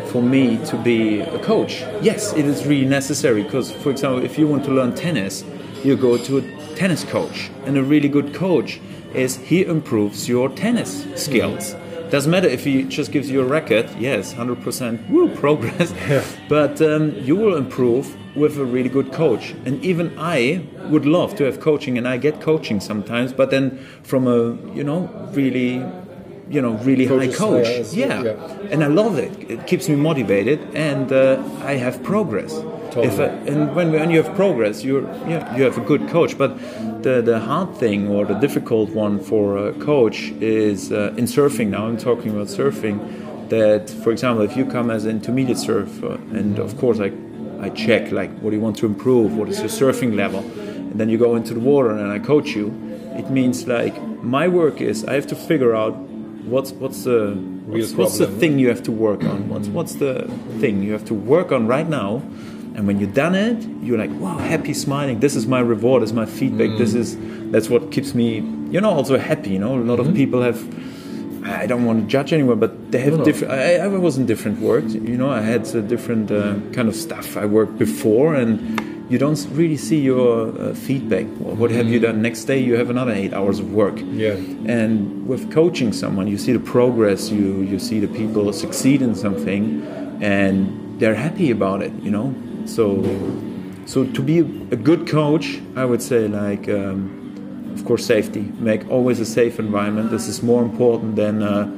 for 0.07 0.23
me 0.23 0.59
to 0.67 0.77
be 0.77 1.21
a 1.21 1.39
coach? 1.39 1.81
Yes, 2.03 2.33
it 2.33 2.45
is 2.45 2.67
really 2.67 2.89
necessary 2.89 3.45
because, 3.45 3.71
for 3.71 3.91
example, 3.91 4.25
if 4.25 4.37
you 4.39 4.49
want 4.49 4.65
to 4.65 4.73
learn 4.73 4.95
tennis, 4.95 5.45
you 5.85 5.97
go 5.97 6.19
to 6.19 6.39
a 6.39 6.43
tennis 6.75 7.05
coach, 7.05 7.51
and 7.67 7.77
a 7.77 7.83
really 7.83 8.09
good 8.09 8.35
coach 8.35 8.81
is 9.15 9.37
he 9.37 9.65
improves 9.65 10.29
your 10.29 10.49
tennis 10.49 11.07
skills. 11.15 11.75
Doesn't 12.11 12.31
matter 12.31 12.49
if 12.49 12.65
he 12.65 12.83
just 12.83 13.13
gives 13.13 13.31
you 13.31 13.41
a 13.41 13.45
racket. 13.45 13.89
Yes, 13.99 14.33
hundred 14.33 14.61
percent, 14.63 15.09
woo, 15.09 15.29
progress. 15.45 15.95
But 16.49 16.81
um, 16.83 17.15
you 17.17 17.37
will 17.37 17.57
improve 17.57 18.17
with 18.37 18.59
a 18.59 18.65
really 18.65 18.89
good 18.89 19.13
coach. 19.13 19.53
And 19.65 19.83
even 19.85 20.17
I 20.19 20.67
would 20.89 21.07
love 21.07 21.37
to 21.37 21.45
have 21.45 21.61
coaching, 21.61 21.99
and 21.99 22.09
I 22.09 22.17
get 22.17 22.41
coaching 22.41 22.81
sometimes. 22.81 23.33
But 23.33 23.51
then 23.51 23.79
from 24.03 24.27
a 24.27 24.57
you 24.75 24.83
know 24.85 25.09
really, 25.33 25.85
you 26.49 26.61
know 26.61 26.73
really 26.79 27.07
high 27.07 27.29
Coaches, 27.29 27.89
coach, 27.89 27.97
yeah, 27.97 28.23
yeah. 28.23 28.35
yeah. 28.35 28.69
And 28.71 28.83
I 28.83 28.89
love 28.89 29.19
it. 29.19 29.51
It 29.51 29.67
keeps 29.67 29.89
me 29.89 29.97
motivated, 29.97 30.61
and 30.75 31.13
uh, 31.13 31.43
I 31.63 31.75
have 31.75 32.03
progress. 32.03 32.61
Totally. 32.93 33.07
If 33.07 33.21
I, 33.21 33.25
and 33.51 33.75
when, 33.75 33.93
when 33.93 34.11
you 34.11 34.23
have 34.23 34.35
progress, 34.35 34.85
you're 34.85 35.03
yeah, 35.29 35.57
you 35.57 35.63
have 35.65 35.79
a 35.79 35.81
good 35.81 36.09
coach. 36.09 36.37
But 36.37 36.59
the 37.03 37.23
the 37.23 37.39
hard 37.41 37.77
thing 37.77 38.09
or 38.09 38.25
the 38.25 38.35
difficult 38.35 38.91
one 38.91 39.21
for 39.21 39.69
a 39.69 39.73
coach 39.75 40.31
is 40.41 40.91
uh, 40.93 41.15
in 41.17 41.27
surfing. 41.27 41.69
Now 41.69 41.87
I'm 41.87 41.97
talking 41.97 42.31
about 42.31 42.49
surfing. 42.49 42.99
That, 43.49 43.91
for 43.91 44.13
example, 44.13 44.45
if 44.45 44.57
you 44.57 44.65
come 44.65 44.93
as 44.93 45.05
an 45.05 45.11
intermediate 45.11 45.59
surfer, 45.59 46.15
and 46.33 46.59
of 46.59 46.77
course 46.79 47.01
I 47.01 47.11
I 47.61 47.69
check 47.71 48.13
like 48.13 48.31
what 48.41 48.51
do 48.51 48.57
you 48.57 48.63
want 48.63 48.77
to 48.79 48.87
improve, 48.87 49.37
what 49.37 49.49
is 49.49 49.59
your 49.59 49.69
surfing 49.69 50.15
level, 50.15 50.41
and 50.41 50.99
then 51.01 51.09
you 51.09 51.19
go 51.19 51.37
into 51.37 51.55
the 51.55 51.61
water 51.61 51.91
and 51.91 52.11
I 52.11 52.19
coach 52.19 52.51
you. 52.51 52.69
It 53.17 53.29
means 53.31 53.67
like 53.67 54.01
my 54.23 54.49
work 54.49 54.81
is 54.81 55.05
I 55.05 55.15
have 55.15 55.27
to 55.29 55.37
figure 55.37 55.75
out 55.75 55.95
what's 56.45 56.73
what's 56.73 57.05
the 57.05 57.35
what's, 57.67 57.93
what's 57.93 58.19
the 58.19 58.27
thing 58.27 58.59
you 58.59 58.69
have 58.69 58.83
to 58.85 58.93
work 58.93 59.25
on. 59.25 59.49
What's 59.49 59.69
what's 59.69 59.95
the 59.95 60.31
thing 60.59 60.83
you 60.83 60.93
have 60.93 61.05
to 61.07 61.15
work 61.15 61.53
on 61.53 61.67
right 61.67 61.89
now? 61.89 62.23
And 62.75 62.87
when 62.87 63.01
you've 63.01 63.15
done 63.15 63.35
it, 63.35 63.59
you're 63.83 63.99
like, 63.99 64.13
wow, 64.21 64.39
happy, 64.39 64.73
smiling. 64.75 65.21
This 65.21 65.35
is 65.37 65.47
my 65.47 65.61
reward. 65.61 66.03
This 66.03 66.11
is 66.11 66.15
my 66.15 66.27
feedback. 66.27 66.79
This 66.79 66.95
is 66.95 67.17
that's 67.51 67.69
what 67.69 67.91
keeps 67.93 68.15
me, 68.15 68.37
you 68.71 68.81
know, 68.81 68.91
also 68.91 69.19
happy. 69.19 69.51
You 69.51 69.59
know, 69.59 69.77
a 69.77 69.83
lot 69.93 70.01
of 70.01 70.15
people 70.15 70.41
have. 70.43 70.59
I 71.45 71.67
don't 71.67 71.85
want 71.87 72.03
to 72.03 72.07
judge 72.07 72.33
anyone, 72.33 72.59
but 72.61 72.93
they 72.93 73.01
have 73.01 73.13
No, 73.15 73.19
no. 73.19 73.25
different. 73.25 73.53
I, 73.55 73.77
I 73.77 73.89
was 73.89 74.19
in 74.19 74.27
different 74.27 74.61
work. 74.61 74.85
You 74.89 75.17
know, 75.17 75.31
I 75.31 75.41
had 75.41 75.67
a 75.75 75.83
different 75.83 76.31
uh, 76.31 76.55
kind 76.73 76.87
of 76.89 76.95
stuff 76.95 77.37
I 77.37 77.47
worked 77.47 77.79
before, 77.79 78.35
and 78.35 78.59
you 79.11 79.19
don't 79.19 79.41
really 79.53 79.79
see 79.79 80.01
your 80.01 80.49
uh, 80.61 80.75
feedback. 80.75 81.27
What 81.39 81.71
have 81.73 81.89
you 81.89 81.99
done? 81.99 82.21
Next 82.23 82.45
day, 82.45 82.59
you 82.59 82.77
have 82.77 82.91
another 82.91 83.13
eight 83.13 83.33
hours 83.33 83.59
of 83.59 83.73
work. 83.73 83.97
Yeah. 83.99 84.33
And 84.67 85.27
with 85.27 85.51
coaching 85.51 85.93
someone, 85.93 86.29
you 86.29 86.37
see 86.39 86.53
the 86.53 86.61
progress. 86.61 87.31
You 87.31 87.63
you 87.63 87.79
see 87.79 87.99
the 88.01 88.09
people 88.21 88.53
succeed 88.53 89.01
in 89.03 89.15
something, 89.15 89.83
and 90.21 91.01
they're 91.01 91.17
happy 91.17 91.51
about 91.51 91.83
it. 91.83 91.93
You 92.03 92.11
know. 92.13 92.35
So, 92.71 93.03
so 93.87 94.05
to 94.05 94.23
be 94.23 94.39
a 94.39 94.77
good 94.77 95.09
coach, 95.09 95.61
I 95.77 95.85
would 95.85 96.03
say 96.03 96.29
like. 96.29 96.69
Um, 96.69 97.21
of 97.73 97.85
course, 97.85 98.05
safety. 98.05 98.43
Make 98.59 98.89
always 98.91 99.21
a 99.21 99.25
safe 99.25 99.59
environment. 99.59 100.11
This 100.11 100.27
is 100.29 100.43
more 100.43 100.63
important 100.63 101.17
than 101.17 101.43
uh, 101.43 101.71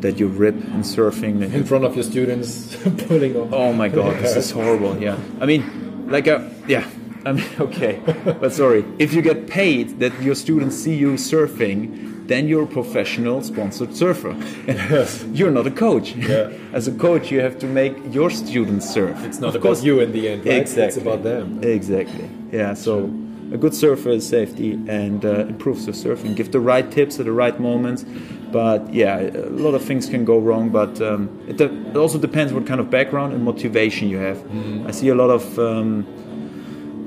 that 0.00 0.18
you 0.18 0.28
rip 0.28 0.54
in 0.54 0.82
surfing. 0.82 1.42
In 1.42 1.64
front 1.64 1.84
of 1.84 1.94
your 1.94 2.04
students, 2.04 2.76
pulling 3.06 3.36
off. 3.36 3.52
Oh 3.52 3.72
my 3.72 3.88
god, 3.88 4.18
this 4.18 4.36
is 4.36 4.50
horrible. 4.50 5.00
Yeah, 5.00 5.18
I 5.40 5.46
mean, 5.46 6.08
like 6.10 6.26
a 6.26 6.50
yeah. 6.66 6.88
I 7.24 7.32
mean, 7.32 7.46
okay, 7.60 8.00
but 8.24 8.52
sorry. 8.52 8.84
If 8.98 9.12
you 9.12 9.22
get 9.22 9.48
paid 9.48 10.00
that 10.00 10.20
your 10.22 10.34
students 10.34 10.76
see 10.76 10.94
you 10.94 11.12
surfing, 11.14 12.17
then 12.28 12.46
you're 12.48 12.64
a 12.64 12.66
professional 12.80 13.42
sponsored 13.42 13.96
surfer. 13.96 14.34
Yes. 14.66 15.24
you're 15.38 15.50
not 15.50 15.66
a 15.66 15.70
coach. 15.70 16.14
Yeah. 16.14 16.52
As 16.72 16.86
a 16.86 16.92
coach, 16.92 17.30
you 17.32 17.40
have 17.40 17.58
to 17.58 17.66
make 17.66 17.94
your 18.16 18.30
students 18.30 18.88
surf. 18.96 19.16
It's 19.24 19.40
not 19.40 19.48
Of 19.48 19.54
about 19.56 19.62
course- 19.62 19.82
you 19.84 20.00
in 20.00 20.12
the 20.12 20.28
end, 20.28 20.44
right? 20.46 20.56
Exactly. 20.60 20.84
It's 20.88 20.96
about 20.98 21.22
them. 21.22 21.46
Exactly. 21.64 22.28
Yeah. 22.52 22.74
So 22.74 23.04
a 23.52 23.56
good 23.56 23.74
surfer 23.74 24.10
is 24.10 24.28
safety 24.28 24.72
and 24.88 25.24
uh, 25.24 25.46
improves 25.52 25.86
your 25.86 25.94
surfing. 25.94 26.36
Give 26.36 26.50
the 26.52 26.60
right 26.60 26.88
tips 26.90 27.18
at 27.18 27.24
the 27.24 27.32
right 27.32 27.58
moments. 27.58 28.04
But 28.52 28.92
yeah, 28.94 29.20
a 29.20 29.50
lot 29.66 29.74
of 29.74 29.82
things 29.82 30.08
can 30.08 30.24
go 30.24 30.38
wrong. 30.38 30.68
But 30.70 31.00
um, 31.00 31.28
it, 31.48 31.56
de- 31.56 31.72
it 31.90 31.96
also 31.96 32.18
depends 32.18 32.52
what 32.52 32.66
kind 32.66 32.80
of 32.80 32.90
background 32.90 33.32
and 33.34 33.42
motivation 33.42 34.08
you 34.10 34.18
have. 34.18 34.38
I 34.86 34.90
see 34.92 35.08
a 35.08 35.14
lot 35.14 35.30
of. 35.30 35.58
Um, 35.58 36.06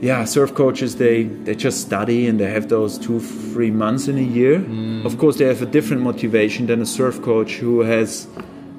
yeah, 0.02 0.26
surf 0.26 0.54
coaches 0.54 0.96
they, 0.96 1.24
they 1.46 1.56
just 1.56 1.80
study 1.82 2.28
and 2.28 2.40
they 2.40 2.50
have 2.52 2.68
those 2.70 2.98
two 2.98 3.20
three 3.54 3.72
months 3.72 4.08
in 4.08 4.18
a 4.18 4.22
year. 4.40 4.56
Of 5.06 5.18
course, 5.18 5.38
they 5.38 5.46
have 5.46 5.62
a 5.62 5.66
different 5.78 6.02
motivation 6.02 6.66
than 6.68 6.82
a 6.82 6.86
surf 6.86 7.22
coach 7.22 7.52
who 7.62 7.82
has 7.82 8.28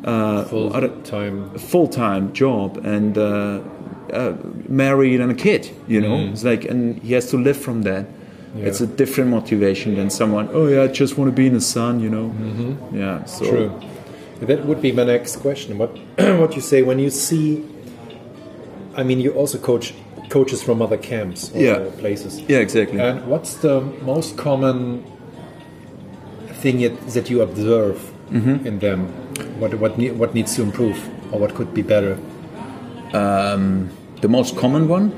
uh, 0.04 0.44
Full 0.44 0.74
other- 0.74 0.88
time. 1.04 1.50
a 1.54 1.58
full-time 1.58 2.32
job 2.32 2.76
and 2.84 3.16
uh, 3.16 3.60
uh, 4.12 4.34
married 4.68 5.20
and 5.20 5.30
a 5.30 5.34
kid 5.34 5.70
you 5.86 6.00
know 6.00 6.18
it's 6.32 6.42
like 6.44 6.64
and 6.64 7.00
he 7.02 7.14
has 7.14 7.30
to 7.30 7.36
live 7.38 7.56
from 7.56 7.82
that 7.82 8.04
it's 8.56 8.80
a 8.82 8.86
different 8.86 9.30
motivation 9.30 9.94
than 9.94 10.10
someone 10.10 10.48
oh 10.52 10.66
yeah 10.66 10.82
i 10.82 10.86
just 10.88 11.16
want 11.16 11.28
to 11.30 11.34
be 11.42 11.46
in 11.46 11.54
the 11.54 11.60
sun 11.60 12.00
you 12.00 12.10
know 12.10 12.28
yeah 12.92 13.24
so 13.24 13.44
True. 13.48 13.70
That 14.40 14.66
would 14.66 14.82
be 14.82 14.90
my 14.90 15.04
next 15.04 15.36
question. 15.36 15.78
What 15.78 15.96
what 16.40 16.56
you 16.56 16.60
say 16.60 16.82
when 16.82 16.98
you 16.98 17.10
see? 17.10 17.64
I 18.96 19.04
mean, 19.04 19.20
you 19.20 19.30
also 19.32 19.56
coach 19.56 19.94
coaches 20.32 20.62
from 20.62 20.80
other 20.82 20.98
camps 21.10 21.50
or 21.54 21.60
Yeah. 21.62 21.78
places. 22.00 22.32
yeah 22.48 22.60
exactly 22.66 22.98
And 23.00 23.16
what's 23.32 23.54
the 23.66 23.80
most 24.12 24.30
common 24.36 25.02
thing 26.62 26.80
it, 26.80 26.94
that 27.14 27.26
you 27.30 27.42
observe 27.42 27.96
Mm-hmm. 28.32 28.66
in 28.66 28.78
them? 28.78 29.00
What 29.60 29.74
what 29.82 29.92
ne- 29.98 30.14
what 30.20 30.32
needs 30.34 30.56
to 30.56 30.62
improve, 30.62 30.96
or 31.32 31.38
what 31.42 31.52
could 31.54 31.70
be 31.74 31.82
better? 31.82 32.16
the 34.22 34.28
most 34.28 34.56
common 34.56 34.88
one 34.88 35.10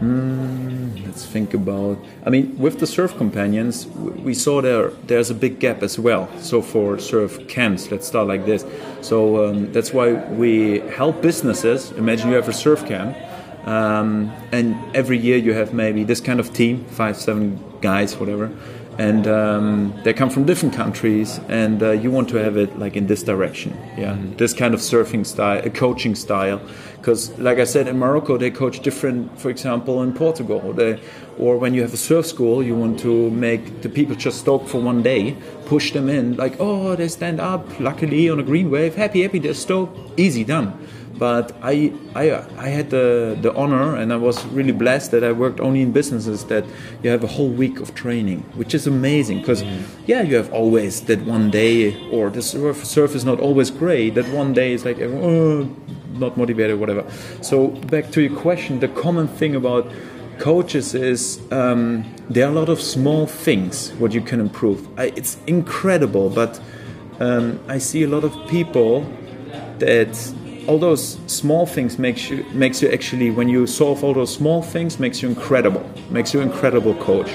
Mm, 0.00 1.04
let's 1.06 1.26
think 1.26 1.52
about 1.54 1.98
i 2.26 2.30
mean 2.30 2.44
with 2.64 2.78
the 2.82 2.86
surf 2.86 3.10
companions 3.18 3.86
we 4.26 4.32
saw 4.34 4.62
there 4.62 4.86
there's 5.08 5.30
a 5.30 5.34
big 5.34 5.54
gap 5.60 5.82
as 5.82 5.98
well 5.98 6.26
so 6.38 6.62
for 6.62 6.98
surf 6.98 7.32
camps 7.48 7.90
let's 7.92 8.06
start 8.06 8.26
like 8.32 8.44
this 8.46 8.64
so 9.02 9.16
um, 9.44 9.70
that's 9.74 9.92
why 9.92 10.12
we 10.42 10.80
help 10.96 11.20
businesses 11.20 11.90
imagine 12.02 12.30
you 12.30 12.36
have 12.40 12.48
a 12.48 12.52
surf 12.64 12.80
camp 12.86 13.14
um, 13.66 14.32
and 14.52 14.76
every 14.94 15.18
year 15.18 15.36
you 15.36 15.52
have 15.52 15.74
maybe 15.74 16.04
this 16.04 16.20
kind 16.20 16.40
of 16.40 16.52
team 16.52 16.84
five 16.86 17.16
seven 17.16 17.62
guys 17.80 18.16
whatever. 18.16 18.50
And 18.98 19.26
um, 19.28 19.98
they 20.04 20.12
come 20.12 20.28
from 20.28 20.44
different 20.44 20.74
countries 20.74 21.40
and 21.48 21.82
uh, 21.82 21.92
you 21.92 22.10
want 22.10 22.28
to 22.30 22.36
have 22.36 22.58
it 22.58 22.78
like 22.78 22.96
in 22.96 23.06
this 23.06 23.22
direction. 23.22 23.74
Yeah. 23.96 24.14
This 24.36 24.52
kind 24.52 24.74
of 24.74 24.80
surfing 24.80 25.24
style 25.24 25.62
a 25.64 25.70
coaching 25.70 26.14
style. 26.14 26.60
Because 26.96 27.30
like 27.38 27.58
i 27.58 27.64
said 27.64 27.88
in 27.88 27.98
morocco 27.98 28.36
they 28.36 28.50
coach 28.50 28.80
different 28.80 29.38
for 29.40 29.48
example 29.48 30.02
in 30.02 30.12
portugal. 30.12 30.72
They, 30.74 31.00
or 31.38 31.56
when 31.56 31.72
you 31.72 31.80
have 31.80 31.94
a 31.94 31.96
surf 31.96 32.26
school 32.26 32.62
you 32.62 32.76
want 32.76 33.00
to 33.00 33.30
make 33.30 33.80
the 33.80 33.88
people 33.88 34.14
just 34.16 34.40
stoked 34.40 34.68
for 34.68 34.82
one 34.82 35.02
day 35.02 35.34
push 35.64 35.92
them 35.92 36.10
in 36.10 36.36
like 36.36 36.56
oh 36.60 36.94
they 36.96 37.08
stand 37.08 37.40
up 37.40 37.64
luckily 37.80 38.28
on 38.28 38.38
a 38.38 38.42
green 38.42 38.70
wave 38.70 38.96
happy 38.96 39.22
happy 39.22 39.38
they're 39.38 39.54
stoked 39.54 39.96
easy 40.20 40.44
done 40.44 40.78
but 41.20 41.54
I, 41.60 41.92
I, 42.14 42.30
I 42.56 42.68
had 42.68 42.88
the, 42.88 43.36
the 43.38 43.54
honor 43.54 43.94
and 43.94 44.10
I 44.10 44.16
was 44.16 44.42
really 44.46 44.72
blessed 44.72 45.10
that 45.10 45.22
I 45.22 45.32
worked 45.32 45.60
only 45.60 45.82
in 45.82 45.92
businesses 45.92 46.46
that 46.46 46.64
you 47.02 47.10
have 47.10 47.22
a 47.22 47.26
whole 47.26 47.50
week 47.50 47.78
of 47.78 47.94
training, 47.94 48.40
which 48.54 48.72
is 48.72 48.86
amazing 48.86 49.40
because, 49.40 49.62
yeah, 50.06 50.22
you 50.22 50.34
have 50.36 50.50
always 50.50 51.02
that 51.02 51.20
one 51.26 51.50
day, 51.50 51.94
or 52.10 52.30
the 52.30 52.40
surf, 52.40 52.86
surf 52.86 53.14
is 53.14 53.26
not 53.26 53.38
always 53.38 53.70
great, 53.70 54.14
that 54.14 54.26
one 54.30 54.54
day 54.54 54.72
is 54.72 54.86
like, 54.86 54.98
oh, 54.98 55.68
not 56.14 56.38
motivated, 56.38 56.80
whatever. 56.80 57.04
So, 57.42 57.68
back 57.68 58.10
to 58.12 58.22
your 58.22 58.40
question, 58.40 58.80
the 58.80 58.88
common 58.88 59.28
thing 59.28 59.54
about 59.54 59.92
coaches 60.38 60.94
is 60.94 61.38
um, 61.52 62.10
there 62.30 62.46
are 62.46 62.50
a 62.50 62.54
lot 62.54 62.70
of 62.70 62.80
small 62.80 63.26
things 63.26 63.90
what 63.98 64.14
you 64.14 64.22
can 64.22 64.40
improve. 64.40 64.88
I, 64.98 65.12
it's 65.16 65.36
incredible, 65.46 66.30
but 66.30 66.58
um, 67.20 67.60
I 67.68 67.76
see 67.76 68.04
a 68.04 68.08
lot 68.08 68.24
of 68.24 68.32
people 68.48 69.04
that 69.80 70.16
all 70.66 70.78
those 70.78 71.18
small 71.26 71.66
things 71.66 71.98
makes 71.98 72.30
you 72.30 72.44
makes 72.52 72.82
you 72.82 72.90
actually 72.90 73.30
when 73.30 73.48
you 73.48 73.66
solve 73.66 74.04
all 74.04 74.14
those 74.14 74.34
small 74.34 74.62
things 74.62 74.98
makes 74.98 75.22
you 75.22 75.28
incredible 75.28 75.88
makes 76.10 76.34
you 76.34 76.40
incredible 76.40 76.94
coach. 76.94 77.30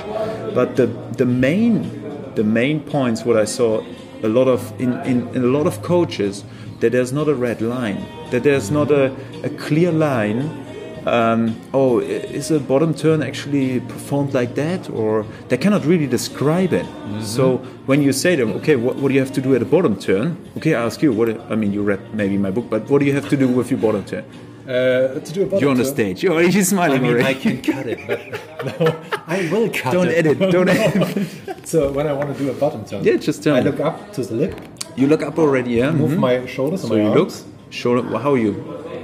But 0.53 0.75
the 0.75 0.88
the 1.17 1.25
main 1.25 2.05
the 2.35 2.43
main 2.43 2.81
points 2.81 3.23
what 3.23 3.38
i 3.38 3.45
saw 3.45 3.83
a 4.23 4.27
lot 4.27 4.47
of 4.47 4.79
in, 4.79 4.93
in, 5.05 5.27
in 5.35 5.43
a 5.43 5.47
lot 5.47 5.65
of 5.65 5.81
coaches 5.81 6.43
that 6.79 6.91
there's 6.91 7.13
not 7.13 7.27
a 7.27 7.33
red 7.33 7.61
line 7.61 8.05
that 8.31 8.43
there's 8.43 8.69
not 8.69 8.91
a, 8.91 9.15
a 9.43 9.49
clear 9.49 9.91
line 9.91 10.64
um, 11.05 11.55
oh, 11.73 11.99
is 11.99 12.51
a 12.51 12.59
bottom 12.59 12.93
turn 12.93 13.21
actually 13.21 13.79
performed 13.79 14.33
like 14.33 14.55
that? 14.55 14.89
Or 14.89 15.25
they 15.49 15.57
cannot 15.57 15.85
really 15.85 16.07
describe 16.07 16.73
it. 16.73 16.85
So 17.21 17.57
when 17.85 18.01
you 18.01 18.11
say 18.13 18.35
to 18.35 18.45
them, 18.45 18.55
okay, 18.57 18.75
what, 18.75 18.95
what 18.97 19.09
do 19.09 19.13
you 19.13 19.19
have 19.19 19.33
to 19.33 19.41
do 19.41 19.55
at 19.55 19.61
a 19.61 19.65
bottom 19.65 19.95
turn? 19.97 20.37
Okay, 20.57 20.73
I 20.73 20.83
ask 20.83 21.01
you, 21.01 21.11
what, 21.13 21.29
I 21.51 21.55
mean, 21.55 21.71
you 21.73 21.83
read 21.83 22.13
maybe 22.13 22.37
my 22.37 22.51
book, 22.51 22.69
but 22.69 22.89
what 22.89 22.99
do 22.99 23.05
you 23.05 23.13
have 23.13 23.29
to 23.29 23.37
do 23.37 23.47
with 23.47 23.69
your 23.71 23.79
bottom 23.79 24.03
turn? 24.03 24.23
Uh, 24.67 25.19
to 25.19 25.31
do 25.31 25.43
a 25.43 25.45
bottom 25.45 25.59
You're 25.59 25.69
on 25.69 25.77
the 25.77 25.85
stage. 25.85 26.23
You're 26.23 26.33
already 26.33 26.63
smiling 26.63 26.97
I 26.99 27.01
mean, 27.03 27.11
already. 27.11 27.27
I 27.27 27.33
can 27.35 27.61
cut 27.61 27.85
it, 27.85 27.99
but 28.07 28.79
no, 28.79 28.95
I 29.27 29.47
will 29.51 29.69
cut 29.69 29.93
Don't 29.93 30.07
it. 30.07 30.25
edit. 30.25 30.39
Don't 30.39 30.69
edit. 30.69 31.27
So 31.65 31.91
when 31.91 32.05
I 32.07 32.13
want 32.13 32.31
to 32.35 32.37
do 32.43 32.49
a 32.51 32.53
bottom 32.53 32.85
turn, 32.85 33.03
Yeah, 33.03 33.17
just 33.17 33.43
turn. 33.43 33.55
I 33.55 33.59
look 33.61 33.79
up 33.79 34.11
to 34.13 34.23
the 34.23 34.35
lip, 34.35 34.59
You 34.95 35.05
look 35.07 35.21
up 35.23 35.37
already, 35.39 35.71
yeah? 35.71 35.91
move 35.91 36.11
Mhm. 36.11 36.17
my 36.19 36.45
shoulders 36.47 36.81
and 36.81 36.89
So 36.89 36.95
my 36.97 37.03
you 37.03 37.09
look, 37.09 37.31
shoulder, 37.71 38.17
how 38.19 38.35
you, 38.35 38.51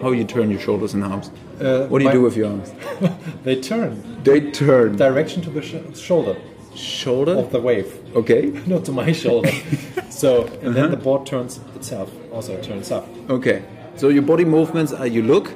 how 0.01 0.11
you 0.11 0.23
turn 0.23 0.49
your 0.51 0.59
shoulders 0.59 0.93
and 0.95 1.03
arms? 1.03 1.31
Uh, 1.61 1.87
what 1.87 1.99
do 1.99 2.05
you 2.05 2.11
do 2.11 2.21
with 2.21 2.35
your 2.37 2.47
arms? 2.49 2.71
They 3.43 3.55
turn 3.61 3.91
They 4.23 4.51
turn. 4.51 4.95
direction 4.97 5.41
to 5.43 5.49
the 5.49 5.61
sh 5.61 5.75
shoulder 5.99 6.35
Shoulder? 6.75 7.33
of 7.37 7.51
the 7.51 7.59
wave, 7.59 7.87
Okay. 8.15 8.41
not 8.65 8.85
to 8.85 8.91
my 8.91 9.11
shoulder. 9.13 9.51
so 10.09 10.45
and 10.63 10.73
then 10.75 10.85
Uh-huh. 10.85 10.95
the 10.95 11.01
board 11.03 11.25
turns 11.25 11.59
itself, 11.75 12.09
also 12.33 12.57
turns 12.61 12.91
up. 12.91 13.05
Okay. 13.29 13.61
So 13.95 14.09
your 14.09 14.23
body 14.23 14.45
movements 14.45 14.93
are 14.93 15.07
you 15.07 15.21
look 15.23 15.47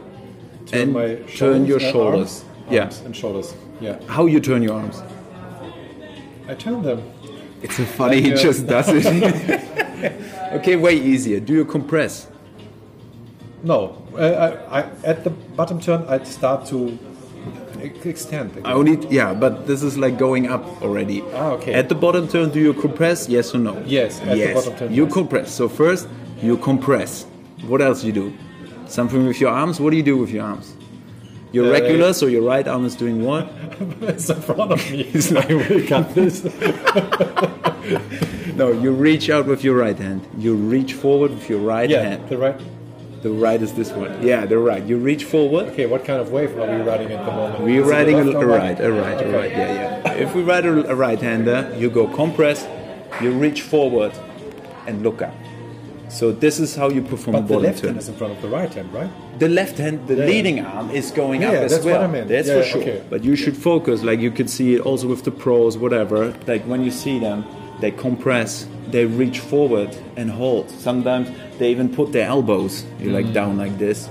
Turn 0.68 0.82
and 0.82 0.94
my 0.94 1.15
turn 1.38 1.65
your 1.65 1.78
uh, 1.82 1.91
shoulders. 1.91 2.44
arms, 2.44 2.46
yeah. 2.72 2.82
arms 2.84 3.02
and 3.06 3.15
shoulders. 3.15 3.54
Yeah, 3.82 3.98
How 4.08 4.26
you 4.28 4.39
turn 4.39 4.62
your 4.63 4.74
arms? 4.74 5.02
I 6.48 6.54
turn 6.56 6.82
them. 6.84 7.00
It's 7.62 7.78
so 7.78 7.86
funny. 7.86 8.22
he 8.22 8.30
Like, 8.30 8.39
uh, 8.39 8.44
just 8.44 8.68
does 8.68 8.88
it. 8.89 9.06
okay, 10.58 10.76
way 10.76 10.96
easier. 10.96 11.39
Do 11.39 11.54
you 11.54 11.65
compress? 11.65 12.28
No, 13.65 13.97
uh, 14.15 14.58
I, 14.69 14.82
I, 14.82 14.89
at 15.04 15.23
the 15.23 15.32
bottom 15.32 15.80
turn, 15.82 16.06
I'd 16.08 16.28
start 16.28 16.67
to 16.67 16.97
extend. 18.04 18.62
I 18.63 18.73
only 18.73 18.95
yeah, 19.10 19.34
but 19.34 19.65
this 19.65 19.82
is 19.82 19.97
like 19.97 20.19
going 20.19 20.47
up 20.47 20.63
already. 20.84 21.23
Ah, 21.34 21.51
okay. 21.54 21.73
At 21.73 21.89
the 21.89 21.95
bottom 21.95 22.28
turn, 22.28 22.51
do 22.51 22.60
you 22.60 22.73
compress? 22.73 23.28
Yes 23.28 23.56
or 23.56 23.58
no? 23.58 23.82
Yes, 23.86 24.21
at 24.21 24.28
the 24.30 24.38
yes. 24.38 24.54
bottom 24.54 24.78
turn, 24.78 24.93
You 24.93 25.06
yes. 25.06 25.13
compress. 25.13 25.51
So 25.51 25.67
first 25.67 26.08
you 26.43 26.58
compress. 26.58 27.25
What 27.67 27.82
else 27.82 28.04
you 28.04 28.12
do? 28.12 28.34
Something 28.88 29.25
with 29.25 29.41
your 29.41 29.49
arms. 29.49 29.80
What 29.80 29.89
do 29.89 29.97
you 29.97 30.04
do 30.04 30.17
with 30.17 30.30
your 30.30 30.43
arms? 30.45 30.75
You're 31.51 31.67
Uh, 31.67 31.71
regular, 31.71 32.13
so 32.13 32.28
your 32.28 32.43
right 32.43 32.67
arm 32.67 32.86
is 32.86 32.95
doing 32.95 33.23
what? 33.25 33.49
it's 34.01 34.30
in 34.30 34.41
front 34.41 34.71
of 34.73 34.91
me. 34.91 35.10
I 35.36 35.54
will 35.56 35.88
cut 35.88 36.13
this. 36.13 36.45
No, 38.56 38.71
you 38.71 38.91
reach 38.91 39.30
out 39.30 39.47
with 39.47 39.65
your 39.65 39.75
right 39.75 39.97
hand. 39.97 40.21
You 40.38 40.56
reach 40.56 40.93
forward 40.93 41.32
with 41.32 41.49
your 41.49 41.60
right 41.60 41.89
yeah, 41.89 42.04
hand. 42.04 42.30
the 42.30 42.38
right. 42.38 42.56
The 43.25 43.31
right 43.31 43.59
is 43.59 43.73
this 43.73 43.91
one. 43.91 44.21
Yeah, 44.21 44.45
the 44.45 44.59
right. 44.59 44.83
You 44.83 44.97
reach 44.97 45.23
forward. 45.23 45.69
Okay, 45.69 45.88
what 45.88 46.05
kind 46.05 46.21
of 46.21 46.31
wave 46.31 46.55
are 46.59 46.67
we 46.77 46.79
riding 46.83 47.11
at 47.11 47.25
the 47.25 47.31
moment? 47.31 47.63
We're 47.63 47.81
Is 47.81 47.88
riding 47.89 48.19
a, 48.19 48.23
left 48.23 48.35
a 48.35 48.38
or 48.38 48.45
right, 48.45 48.79
a 48.79 48.91
right, 48.93 49.19
a 49.25 49.38
right. 49.38 49.49
Yeah, 49.49 50.01
yeah. 50.05 50.11
If 50.25 50.35
we 50.35 50.43
ride 50.43 50.63
a, 50.67 50.91
a 50.91 50.95
right-hander, 50.95 51.73
you 51.75 51.89
go 51.89 52.05
compress, 52.07 52.67
you 53.23 53.31
reach 53.31 53.63
forward, 53.63 54.11
and 54.85 55.01
look 55.01 55.23
up. 55.23 55.33
So 56.07 56.31
this 56.31 56.59
is 56.59 56.75
how 56.75 56.89
you 56.91 57.01
perform 57.01 57.33
But 57.38 57.45
a 57.45 57.47
the 57.47 57.59
left 57.67 57.79
turn. 57.79 57.88
hand 57.88 57.97
is 57.97 58.09
in 58.09 58.15
front 58.15 58.33
of 58.33 58.43
the 58.43 58.47
right 58.47 58.71
hand, 58.71 58.93
right? 58.93 59.09
the 59.39 59.49
left 59.49 59.79
hand, 59.79 60.07
the 60.07 60.15
Yeah. 60.17 60.25
leading 60.25 60.59
arm 60.63 60.91
is 60.91 61.09
going 61.09 61.41
Yeah, 61.41 61.47
up 61.47 61.53
yeah, 61.55 61.59
as 61.61 61.71
that's 61.71 61.85
what. 61.85 62.01
I 62.01 62.07
meant. 62.07 62.27
That's 62.27 62.47
Yeah, 62.47 62.61
for 62.61 62.63
sure. 62.73 62.81
okay. 62.83 63.01
But 63.09 63.23
you 63.23 63.35
should 63.35 63.57
focus, 63.57 64.03
like 64.03 64.19
you 64.19 64.29
can 64.29 64.47
see 64.47 64.75
it 64.75 64.81
also 64.81 65.07
with 65.07 65.23
the 65.23 65.31
pros, 65.31 65.79
whatever. 65.79 66.31
Like 66.45 66.61
when 66.71 66.83
you 66.83 66.91
see 66.91 67.17
them, 67.17 67.43
they 67.81 67.91
compress, 67.91 68.67
they 68.89 69.05
reach 69.05 69.39
forward 69.39 69.95
and 70.15 70.29
hold. 70.29 70.69
Sometimes 70.69 71.29
they 71.59 71.71
even 71.71 71.89
put 71.93 72.11
their 72.11 72.27
elbows, 72.27 72.85
you 72.99 73.11
like 73.11 73.33
down 73.33 73.57
like 73.57 73.77
this, 73.77 74.09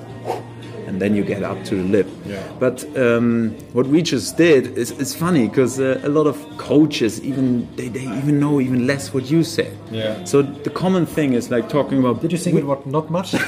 and 0.87 1.01
then 1.01 1.15
you 1.17 1.25
get 1.25 1.43
up 1.43 1.63
to 1.65 1.77
the 1.77 1.83
lip. 1.83 2.07
Yeah. 2.27 2.43
But 2.61 2.85
um, 2.97 3.57
what 3.73 3.87
we 3.87 4.03
just 4.03 4.37
did 4.37 4.77
is 4.77 4.91
it's 4.93 5.15
funny 5.15 5.49
because 5.49 5.81
uh, 5.81 6.01
a 6.05 6.09
lot 6.09 6.27
of 6.27 6.37
coaches 6.59 7.23
even 7.23 7.67
they, 7.77 7.89
they 7.89 8.03
even 8.03 8.39
know 8.39 8.61
even 8.61 8.87
less 8.87 9.13
what 9.15 9.31
you 9.31 9.43
said. 9.45 9.77
Yeah. 9.91 10.23
So 10.25 10.43
the 10.43 10.71
common 10.71 11.07
thing 11.07 11.33
is 11.33 11.51
like 11.51 11.69
talking 11.69 11.99
about. 11.99 12.21
Did 12.21 12.33
you 12.33 12.39
think 12.39 12.59
it 12.59 12.65
was 12.67 12.85
not 12.87 13.11
much? 13.11 13.35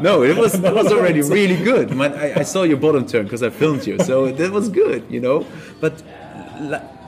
No, 0.00 0.22
it 0.22 0.36
was 0.36 0.54
it 0.54 0.74
was 0.74 0.92
already 0.92 1.22
really 1.38 1.56
good. 1.62 1.92
I, 2.00 2.40
I 2.40 2.42
saw 2.42 2.62
your 2.64 2.76
bottom 2.76 3.06
turn 3.06 3.24
because 3.24 3.42
I 3.42 3.50
filmed 3.50 3.86
you, 3.86 3.98
so 4.00 4.30
that 4.32 4.50
was 4.50 4.68
good, 4.68 5.04
you 5.08 5.20
know. 5.20 5.46
But 5.80 6.02
li- 6.02 6.02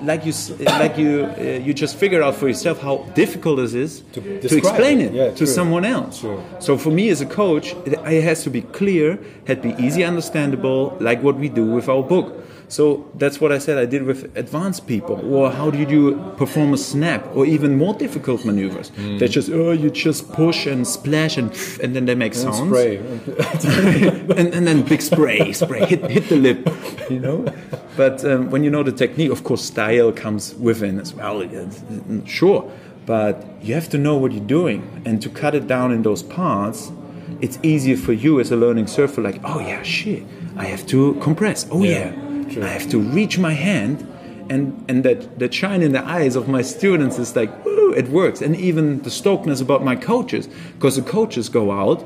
like 0.02 0.26
you 0.26 0.32
like 0.64 0.98
you 0.98 1.24
uh, 1.38 1.42
you 1.42 1.72
just 1.72 1.96
figure 1.96 2.22
out 2.22 2.34
for 2.34 2.48
yourself 2.48 2.80
how 2.80 2.98
difficult 3.14 3.56
this 3.58 3.74
is 3.74 4.00
to, 4.12 4.20
describe 4.40 4.58
explain 4.64 5.00
it. 5.00 5.06
it, 5.06 5.14
Yeah, 5.14 5.30
to 5.30 5.36
true. 5.36 5.46
someone 5.46 5.84
else. 5.84 6.20
True. 6.20 6.42
So 6.60 6.76
for 6.76 6.90
me 6.90 7.08
as 7.08 7.20
a 7.20 7.26
coach, 7.26 7.74
it, 7.86 7.94
it 7.94 8.22
has 8.22 8.42
to 8.44 8.50
be 8.50 8.62
clear, 8.62 9.18
had 9.46 9.62
to 9.62 9.72
be 9.72 9.82
easy 9.82 10.04
understandable, 10.04 10.96
like 11.00 11.22
what 11.22 11.36
we 11.36 11.48
do 11.48 11.64
with 11.64 11.88
our 11.88 12.02
book. 12.02 12.45
So 12.68 13.08
that's 13.14 13.40
what 13.40 13.52
I 13.52 13.58
said 13.58 13.78
I 13.78 13.86
did 13.86 14.02
with 14.02 14.36
advanced 14.36 14.86
people. 14.86 15.20
Or 15.32 15.50
how 15.50 15.70
do 15.70 15.78
you 15.78 16.16
perform 16.36 16.72
a 16.74 16.76
snap 16.76 17.24
or 17.34 17.46
even 17.46 17.78
more 17.78 17.94
difficult 17.94 18.44
maneuvers? 18.44 18.88
Hmm. 18.90 19.18
They 19.18 19.28
just 19.28 19.50
oh 19.50 19.72
you 19.72 19.90
just 19.90 20.32
push 20.32 20.66
and 20.66 20.86
splash 20.86 21.36
and 21.36 21.50
and 21.82 21.94
then 21.94 22.06
they 22.06 22.14
make 22.14 22.34
sounds 22.34 22.56
Spray. 22.56 22.96
and, 24.36 24.54
and 24.54 24.66
then 24.66 24.82
big 24.82 25.00
spray, 25.00 25.52
spray, 25.52 25.86
hit, 25.86 26.10
hit 26.10 26.28
the 26.28 26.36
lip, 26.36 26.68
you 27.10 27.20
know. 27.20 27.46
But 27.96 28.24
um, 28.24 28.50
when 28.50 28.64
you 28.64 28.70
know 28.70 28.82
the 28.82 28.92
technique, 28.92 29.30
of 29.30 29.44
course, 29.44 29.62
style 29.62 30.12
comes 30.12 30.54
within 30.54 30.98
as 30.98 31.14
well. 31.14 31.48
Sure, 32.26 32.70
but 33.06 33.46
you 33.62 33.74
have 33.74 33.88
to 33.90 33.98
know 33.98 34.16
what 34.16 34.32
you're 34.32 34.44
doing, 34.44 35.02
and 35.04 35.22
to 35.22 35.28
cut 35.28 35.54
it 35.54 35.66
down 35.66 35.92
in 35.92 36.02
those 36.02 36.22
parts, 36.22 36.90
it's 37.40 37.58
easier 37.62 37.96
for 37.96 38.12
you 38.12 38.40
as 38.40 38.50
a 38.50 38.56
learning 38.56 38.86
surfer. 38.86 39.22
Like, 39.22 39.40
oh 39.44 39.60
yeah, 39.60 39.82
shit, 39.82 40.24
I 40.56 40.64
have 40.64 40.86
to 40.88 41.14
compress. 41.20 41.66
Oh 41.70 41.82
Yeah, 41.82 42.10
yeah, 42.10 42.25
true. 42.50 42.62
I 42.62 42.68
have 42.68 42.88
to 42.90 42.98
reach 42.98 43.38
my 43.38 43.52
hand. 43.52 44.12
And, 44.48 44.84
and 44.88 45.04
that, 45.04 45.40
that 45.40 45.52
shine 45.52 45.82
in 45.82 45.90
the 45.90 46.04
eyes 46.04 46.36
of 46.36 46.46
my 46.46 46.62
students 46.62 47.18
is 47.18 47.34
like, 47.34 47.50
"Ooh, 47.66 47.92
it 47.94 48.08
works. 48.10 48.42
And 48.42 48.54
even 48.54 49.02
the 49.02 49.10
stokedness 49.10 49.60
about 49.60 49.82
my 49.82 49.96
coaches, 49.96 50.46
because 50.74 50.94
the 50.94 51.02
coaches 51.02 51.48
go 51.48 51.72
out 51.72 52.04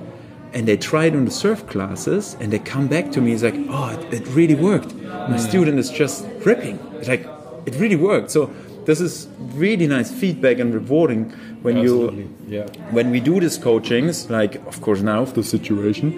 and 0.53 0.67
they 0.67 0.77
try 0.77 1.05
it 1.07 1.15
on 1.15 1.25
the 1.25 1.31
surf 1.31 1.67
classes 1.67 2.37
and 2.41 2.53
they 2.53 2.59
come 2.59 2.89
back 2.89 3.13
to 3.13 3.21
me 3.21 3.33
it's 3.33 3.43
like 3.43 3.55
oh 3.69 3.89
it, 3.91 4.15
it 4.15 4.27
really 4.29 4.55
worked 4.55 4.95
my 4.95 5.37
mm. 5.37 5.39
student 5.39 5.79
is 5.79 5.91
just 5.91 6.27
ripping 6.45 6.79
it's 6.95 7.09
like 7.09 7.27
it 7.67 7.75
really 7.77 7.97
worked 7.97 8.31
so 8.31 8.47
this 8.85 9.01
is 9.01 9.29
really 9.39 9.87
nice 9.87 10.11
feedback 10.11 10.59
and 10.59 10.75
rewarding 10.75 11.33
when 11.63 11.77
Absolutely, 11.77 12.23
you 12.23 12.37
yeah. 12.49 12.67
when 12.91 13.11
we 13.11 13.21
do 13.21 13.39
these 13.41 13.59
coachings 13.59 14.31
like 14.31 14.55
of 14.67 14.81
course 14.81 15.03
now 15.03 15.23
of 15.23 15.35
the 15.35 15.43
situation 15.43 16.09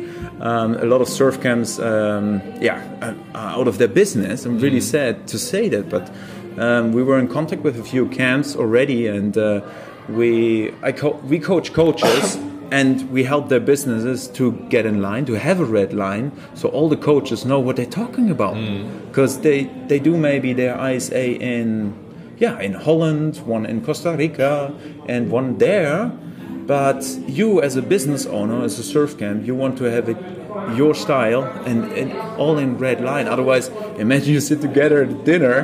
um, 0.40 0.74
a 0.74 0.85
lot 0.85 1.00
of 1.00 1.09
surf 1.09 1.40
camps 1.42 1.78
um, 1.78 2.40
yeah 2.61 2.78
are 3.02 3.16
are 3.35 3.59
out 3.59 3.68
of 3.68 3.78
their 3.78 3.88
business. 3.88 4.44
I'm 4.46 4.59
really 4.59 4.81
sad 4.81 5.26
to 5.28 5.38
say 5.38 5.68
that 5.68 5.88
but 5.88 6.11
um, 6.59 6.92
we 6.92 7.02
were 7.02 7.18
in 7.18 7.28
contact 7.28 7.62
with 7.62 7.78
a 7.81 7.83
few 7.83 8.09
camps 8.09 8.55
already 8.57 9.07
and 9.09 9.37
uh, 9.37 9.62
we 10.09 10.72
I 10.83 10.92
co- 10.92 11.20
we 11.24 11.38
coach 11.38 11.72
coaches 11.72 12.37
and 12.70 13.11
we 13.11 13.24
help 13.24 13.48
their 13.48 13.61
businesses 13.61 14.28
to 14.28 14.52
get 14.70 14.87
in 14.87 15.02
line 15.02 15.24
to 15.26 15.35
have 15.35 15.61
a 15.61 15.64
red 15.64 15.92
line 15.92 16.33
so 16.55 16.68
all 16.68 16.88
the 16.88 16.96
coaches 16.96 17.44
know 17.44 17.61
what 17.61 17.76
they're 17.76 17.87
talking 17.87 18.31
about. 18.31 18.55
Because 19.09 19.40
they 19.40 19.64
they 19.88 19.98
do 19.98 20.16
maybe 20.16 20.52
their 20.52 20.74
isa 20.90 21.37
in 21.40 21.94
yeah 22.44 22.59
in 22.66 22.72
holland 22.87 23.35
one 23.55 23.64
in 23.72 23.81
costa 23.87 24.11
rica 24.22 24.72
and 25.09 25.31
one 25.31 25.48
there. 25.59 26.11
But 26.66 27.02
you 27.38 27.61
as 27.61 27.74
a 27.76 27.83
business 27.83 28.24
owner 28.38 28.59
as 28.64 28.78
a 28.78 28.83
surf 28.94 29.18
camp 29.18 29.38
you 29.48 29.55
want 29.62 29.74
to 29.78 29.85
have 29.85 30.09
it 30.09 30.16
your 30.78 30.94
style 30.94 31.42
and, 31.66 31.78
and 32.00 32.11
all 32.38 32.57
in 32.59 32.78
red 32.78 33.00
line. 33.00 33.26
Otherwise 33.35 33.66
imagine 33.98 34.33
you 34.37 34.40
sit 34.40 34.61
together 34.61 35.02
at 35.02 35.24
dinner 35.24 35.57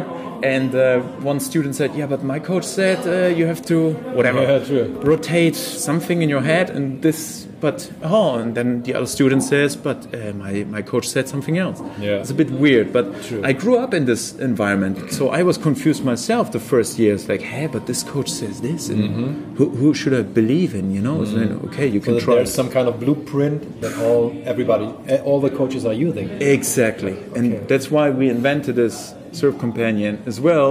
and 0.42 0.74
uh, 0.74 1.00
one 1.32 1.40
student 1.40 1.74
said 1.74 1.90
yeah 1.94 2.06
but 2.06 2.22
my 2.22 2.38
coach 2.50 2.64
said 2.64 2.98
uh, 3.06 3.28
you 3.38 3.46
have 3.46 3.62
to 3.62 3.92
whatever 4.18 4.40
Yeah, 4.42 4.86
rotate 5.12 5.56
something 5.56 6.22
in 6.22 6.28
your 6.28 6.42
head 6.42 6.70
and 6.70 7.02
this 7.02 7.47
but 7.60 7.90
oh 8.02 8.34
and 8.36 8.54
then 8.56 8.82
the 8.82 8.94
other 8.94 9.06
student 9.06 9.42
says 9.42 9.76
but 9.76 9.98
uh, 10.14 10.32
my, 10.34 10.64
my 10.64 10.82
coach 10.82 11.06
said 11.08 11.28
something 11.28 11.58
else. 11.58 11.80
Yeah. 11.98 12.20
it's 12.20 12.30
a 12.30 12.34
bit 12.34 12.50
weird 12.50 12.92
but 12.92 13.04
True. 13.24 13.42
i 13.44 13.52
grew 13.52 13.76
up 13.78 13.92
in 13.94 14.04
this 14.04 14.34
environment 14.38 15.12
so 15.12 15.30
i 15.30 15.42
was 15.42 15.56
confused 15.58 16.04
myself 16.04 16.52
the 16.52 16.60
first 16.60 16.98
years 16.98 17.28
like 17.28 17.42
hey 17.42 17.66
but 17.66 17.86
this 17.86 18.02
coach 18.02 18.28
says 18.30 18.60
this 18.60 18.88
and 18.88 19.56
who, 19.56 19.70
who 19.70 19.94
should 19.94 20.14
i 20.14 20.22
believe 20.22 20.74
in? 20.74 20.90
You 20.94 21.00
know 21.00 21.24
so 21.24 21.32
then, 21.32 21.60
okay 21.66 21.86
you 21.86 22.00
So 22.00 22.06
can 22.06 22.20
try 22.20 22.34
there's 22.36 22.54
some 22.54 22.70
kind 22.70 22.88
of 22.88 23.00
blueprint 23.00 23.80
that 23.82 23.96
all 23.98 24.34
everybody, 24.44 24.86
eh, 25.08 25.20
all 25.28 25.40
the 25.40 25.50
coaches 25.50 25.84
are 25.84 25.92
using. 25.92 26.28
Exactly, 26.40 27.14
and 27.36 27.46
that's 27.68 27.90
why 27.90 28.10
we 28.10 28.28
invented 28.28 28.76
this 28.76 29.14
surf 29.32 29.58
companion 29.58 30.22
as 30.26 30.40
well 30.40 30.70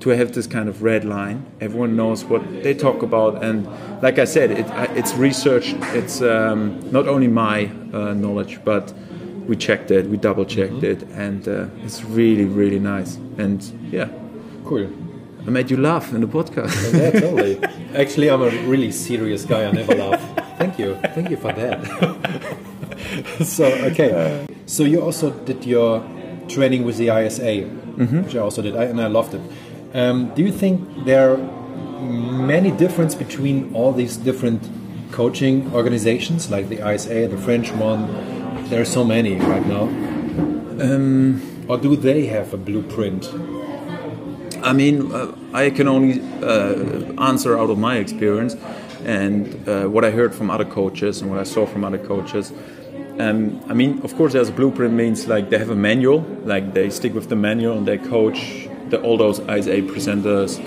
to 0.00 0.10
have 0.10 0.32
this 0.32 0.46
kind 0.46 0.68
of 0.68 0.82
red 0.82 1.04
line. 1.04 1.46
Everyone 1.60 1.96
knows 1.96 2.24
what 2.24 2.42
they 2.62 2.74
talk 2.74 3.02
about, 3.02 3.42
and 3.44 3.66
like 4.02 4.18
I 4.18 4.24
said, 4.24 4.50
it, 4.50 4.66
it's 4.96 5.14
research. 5.14 5.74
It's 5.94 6.20
um, 6.20 6.80
not 6.90 7.08
only 7.08 7.28
my 7.28 7.70
uh, 7.92 8.12
knowledge, 8.14 8.60
but 8.64 8.92
we 9.46 9.56
checked 9.56 9.90
it, 9.90 10.06
we 10.06 10.16
double 10.16 10.44
checked 10.44 10.74
Mm-hmm. 10.74 10.84
it, 10.84 11.02
and 11.14 11.48
uh, 11.48 11.66
it's 11.84 12.02
really, 12.04 12.44
really 12.44 12.78
nice. 12.78 13.16
And 13.38 13.62
yeah, 13.90 14.08
Cool. 14.64 14.88
I 15.46 15.50
made 15.50 15.70
you 15.70 15.76
laugh 15.76 16.12
in 16.14 16.20
the 16.22 16.26
podcast. 16.26 16.72
Yeah, 16.98 17.10
totally. 17.20 17.62
Actually, 17.94 18.30
I'm 18.30 18.40
a 18.42 18.48
really 18.66 18.90
serious 18.90 19.44
guy. 19.44 19.64
I 19.66 19.70
never 19.72 19.94
laugh. 19.94 20.20
Thank 20.58 20.78
you. 20.78 20.96
Thank 21.14 21.28
you 21.30 21.36
for 21.36 21.52
that. 21.52 21.78
so, 23.44 23.64
okay. 23.66 24.46
So, 24.66 24.84
you 24.84 25.02
also 25.02 25.30
did 25.30 25.64
your 25.66 26.02
training 26.48 26.84
with 26.84 26.96
the 26.96 27.08
ISA, 27.10 27.62
which 28.24 28.34
I 28.34 28.38
also 28.38 28.62
did, 28.62 28.74
I, 28.76 28.84
and 28.84 29.00
I 29.00 29.06
loved 29.08 29.34
it. 29.34 29.40
Um, 29.94 30.34
do 30.34 30.42
you 30.42 30.50
think 30.50 31.04
there 31.04 31.34
are 31.34 31.36
many 31.36 32.72
differences 32.72 33.16
between 33.16 33.72
all 33.76 33.92
these 33.92 34.16
different 34.16 34.60
coaching 35.12 35.72
organizations, 35.72 36.50
like 36.50 36.68
the 36.68 36.84
ISA, 36.84 37.28
the 37.28 37.36
French 37.36 37.70
one? 37.70 38.08
There 38.70 38.82
are 38.82 38.84
so 38.84 39.04
many 39.04 39.36
right 39.36 39.64
now. 39.64 39.84
or 41.68 41.78
do 41.78 41.94
they 41.94 42.26
have 42.26 42.52
a 42.52 42.56
blueprint? 42.56 43.32
I 44.64 44.72
mean, 44.72 45.12
uh, 45.12 45.32
I 45.52 45.70
can 45.70 45.86
only 45.86 46.20
uh, 46.42 47.22
answer 47.22 47.56
out 47.56 47.70
of 47.70 47.78
my 47.78 47.98
experience 47.98 48.56
and 49.04 49.68
uh, 49.68 49.84
what 49.84 50.04
I 50.04 50.10
heard 50.10 50.34
from 50.34 50.50
other 50.50 50.64
coaches 50.64 51.22
and 51.22 51.30
what 51.30 51.38
I 51.38 51.44
saw 51.44 51.66
from 51.66 51.84
other 51.84 51.98
coaches. 51.98 52.52
Um, 53.20 53.62
I 53.68 53.74
mean, 53.74 54.00
of 54.02 54.16
course, 54.16 54.32
there's 54.32 54.48
a 54.48 54.52
blueprint 54.52 54.92
means 54.92 55.28
like 55.28 55.50
they 55.50 55.58
have 55.58 55.70
a 55.70 55.76
manual, 55.76 56.22
like 56.44 56.74
they 56.74 56.90
stick 56.90 57.14
with 57.14 57.28
the 57.28 57.36
manual 57.36 57.78
and 57.78 57.86
they 57.86 57.98
coach 57.98 58.68
the, 58.90 59.00
all 59.02 59.16
those 59.16 59.40
ISA 59.40 59.82
presenters, 59.82 60.58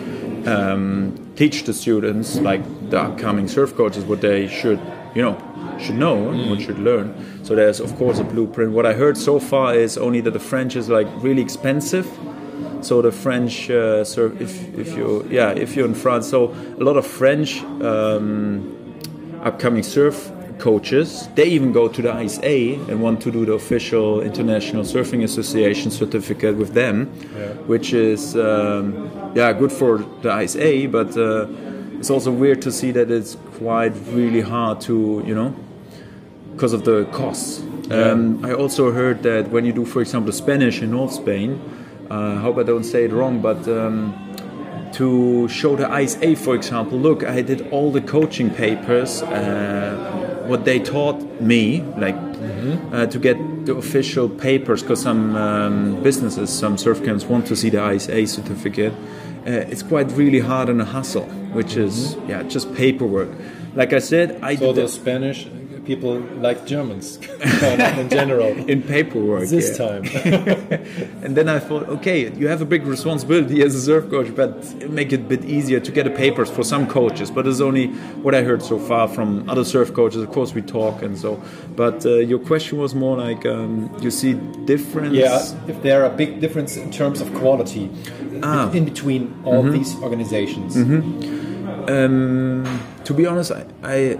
um, 0.47 1.33
teach 1.35 1.63
the 1.63 1.73
students, 1.73 2.39
like 2.39 2.61
the 2.89 2.99
upcoming 2.99 3.47
surf 3.47 3.75
coaches, 3.75 4.03
what 4.05 4.21
they 4.21 4.47
should, 4.47 4.79
you 5.13 5.21
know, 5.21 5.37
should 5.79 5.95
know 5.95 6.29
and 6.29 6.49
what 6.49 6.61
should 6.61 6.79
learn. 6.79 7.13
So 7.43 7.55
there's 7.55 7.79
of 7.79 7.95
course 7.97 8.19
a 8.19 8.23
blueprint. 8.23 8.71
What 8.71 8.85
I 8.85 8.93
heard 8.93 9.17
so 9.17 9.39
far 9.39 9.75
is 9.75 9.97
only 9.97 10.21
that 10.21 10.31
the 10.31 10.39
French 10.39 10.75
is 10.75 10.89
like 10.89 11.07
really 11.21 11.41
expensive 11.41 12.07
so 12.81 13.01
the 13.01 13.11
French, 13.11 13.69
uh, 13.69 14.03
so 14.03 14.27
if, 14.39 14.73
if 14.77 14.95
you 14.95 15.27
yeah 15.29 15.51
if 15.51 15.75
you're 15.75 15.87
in 15.87 15.95
France, 15.95 16.29
so 16.29 16.53
a 16.79 16.83
lot 16.83 16.97
of 16.97 17.05
French 17.05 17.61
um, 17.81 18.95
upcoming 19.41 19.83
surf 19.83 20.31
coaches. 20.59 21.29
They 21.35 21.45
even 21.45 21.71
go 21.71 21.87
to 21.87 22.01
the 22.01 22.19
ISA 22.19 22.75
and 22.89 23.01
want 23.01 23.21
to 23.21 23.31
do 23.31 23.45
the 23.45 23.53
official 23.53 24.21
International 24.21 24.83
Surfing 24.83 25.23
Association 25.23 25.91
certificate 25.91 26.55
with 26.55 26.73
them, 26.73 27.07
which 27.67 27.93
is 27.93 28.35
um, 28.35 29.31
yeah 29.35 29.53
good 29.53 29.71
for 29.71 29.99
the 30.21 30.41
ISA, 30.41 30.87
but 30.89 31.15
uh, 31.17 31.47
it's 31.99 32.09
also 32.09 32.31
weird 32.31 32.61
to 32.61 32.71
see 32.71 32.91
that 32.91 33.09
it's 33.11 33.35
quite 33.57 33.93
really 34.11 34.41
hard 34.41 34.81
to 34.81 35.23
you 35.25 35.35
know 35.35 35.55
because 36.53 36.73
of 36.73 36.83
the 36.85 37.05
costs. 37.11 37.61
Um, 37.89 38.43
I 38.43 38.53
also 38.53 38.91
heard 38.91 39.23
that 39.23 39.49
when 39.49 39.63
you 39.63 39.71
do, 39.71 39.85
for 39.85 40.01
example, 40.01 40.33
Spanish 40.33 40.81
in 40.81 40.91
North 40.91 41.13
Spain, 41.13 41.61
uh, 42.09 42.33
I 42.33 42.35
hope 42.35 42.57
I 42.57 42.63
don't 42.63 42.83
say 42.83 43.05
it 43.05 43.11
wrong, 43.13 43.41
but 43.41 43.65
um, 43.67 44.13
to 44.93 45.47
show 45.47 45.75
the 45.75 45.87
ISA, 45.97 46.35
for 46.35 46.55
example, 46.55 46.97
look, 46.97 47.23
I 47.23 47.41
did 47.41 47.69
all 47.71 47.91
the 47.91 48.01
coaching 48.01 48.49
papers, 48.49 49.21
uh, 49.21 50.26
what 50.47 50.65
they 50.65 50.79
taught 50.79 51.19
me, 51.41 51.81
like 51.97 52.15
uh, 52.91 53.05
to 53.07 53.19
get 53.19 53.37
the 53.65 53.75
official 53.75 54.29
papers, 54.29 54.81
because 54.81 55.01
some 55.01 55.35
um, 55.35 56.01
businesses, 56.03 56.49
some 56.49 56.77
surf 56.77 57.03
camps 57.03 57.25
want 57.25 57.45
to 57.47 57.55
see 57.55 57.69
the 57.69 57.91
ISA 57.91 58.27
certificate. 58.27 58.93
Uh, 59.45 59.71
it's 59.71 59.83
quite 59.83 60.11
really 60.11 60.39
hard 60.39 60.69
and 60.69 60.81
a 60.81 60.85
hustle, 60.85 61.25
which 61.53 61.75
is 61.77 62.15
yeah 62.27 62.43
just 62.43 62.73
paperwork. 62.75 63.29
like 63.75 63.93
I 63.93 63.99
said, 63.99 64.39
I 64.41 64.55
So 64.55 64.73
did 64.73 64.83
the 64.83 64.87
Spanish 64.89 65.47
people 65.87 66.19
like 66.47 66.65
Germans 66.67 67.17
in 68.01 68.09
general. 68.09 68.49
in 68.73 68.81
paperwork 68.83 69.47
This 69.49 69.69
yeah. 69.69 69.85
time. 69.87 70.03
and 71.23 71.35
then 71.37 71.47
I 71.49 71.59
thought, 71.59 71.87
okay, 71.97 72.29
you 72.41 72.47
have 72.49 72.61
a 72.61 72.65
big 72.65 72.83
responsibility 72.85 73.63
as 73.63 73.73
a 73.75 73.81
surf 73.81 74.09
coach, 74.09 74.35
but 74.35 74.51
make 74.89 75.13
it 75.13 75.21
a 75.21 75.29
bit 75.35 75.43
easier 75.45 75.79
to 75.79 75.91
get 75.91 76.03
the 76.03 76.15
papers 76.25 76.49
for 76.49 76.63
some 76.63 76.85
coaches. 76.87 77.31
But 77.31 77.47
it's 77.47 77.61
only 77.61 77.87
what 78.23 78.35
I 78.35 78.41
heard 78.43 78.61
so 78.61 78.77
far 78.77 79.07
from 79.07 79.49
other 79.49 79.63
surf 79.65 79.93
coaches. 79.93 80.21
Of 80.21 80.31
course, 80.31 80.53
we 80.53 80.61
talk 80.61 81.01
and 81.01 81.17
so. 81.17 81.41
But 81.75 82.05
uh, 82.05 82.09
your 82.31 82.39
question 82.39 82.77
was 82.77 82.93
more 82.93 83.17
like 83.17 83.45
um, 83.45 83.89
you 84.01 84.11
see 84.11 84.33
difference. 84.65 85.15
Yeah, 85.15 85.41
if 85.67 85.81
there 85.81 86.03
are 86.05 86.09
big 86.09 86.41
difference 86.41 86.77
in 86.77 86.91
terms 86.91 87.21
of 87.21 87.27
quality 87.33 87.89
Ah. 88.43 88.71
in 88.71 88.85
between 88.85 89.33
all 89.45 89.63
these 89.63 89.95
organizations. 90.03 90.75
Um, 91.87 92.63
to 93.05 93.13
be 93.13 93.25
honest, 93.25 93.51
I, 93.51 93.65
I 93.83 94.17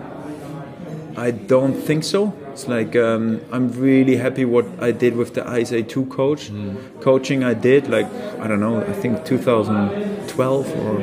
I 1.18 1.32
don't 1.32 1.74
think 1.74 2.04
so. 2.04 2.32
It's 2.52 2.68
like 2.68 2.96
um, 2.96 3.42
I'm 3.52 3.72
really 3.72 4.18
happy 4.18 4.46
what 4.46 4.66
I 4.80 4.92
did 4.92 5.16
with 5.16 5.34
the 5.34 5.44
ISA 5.60 5.84
two 5.84 6.06
coach 6.06 6.52
coaching. 7.02 7.44
I 7.44 7.54
did 7.56 7.88
like 7.90 8.06
I 8.40 8.48
don't 8.48 8.60
know. 8.60 8.82
I 8.82 8.94
think 8.94 9.26
2012 9.26 10.76
or 10.86 11.02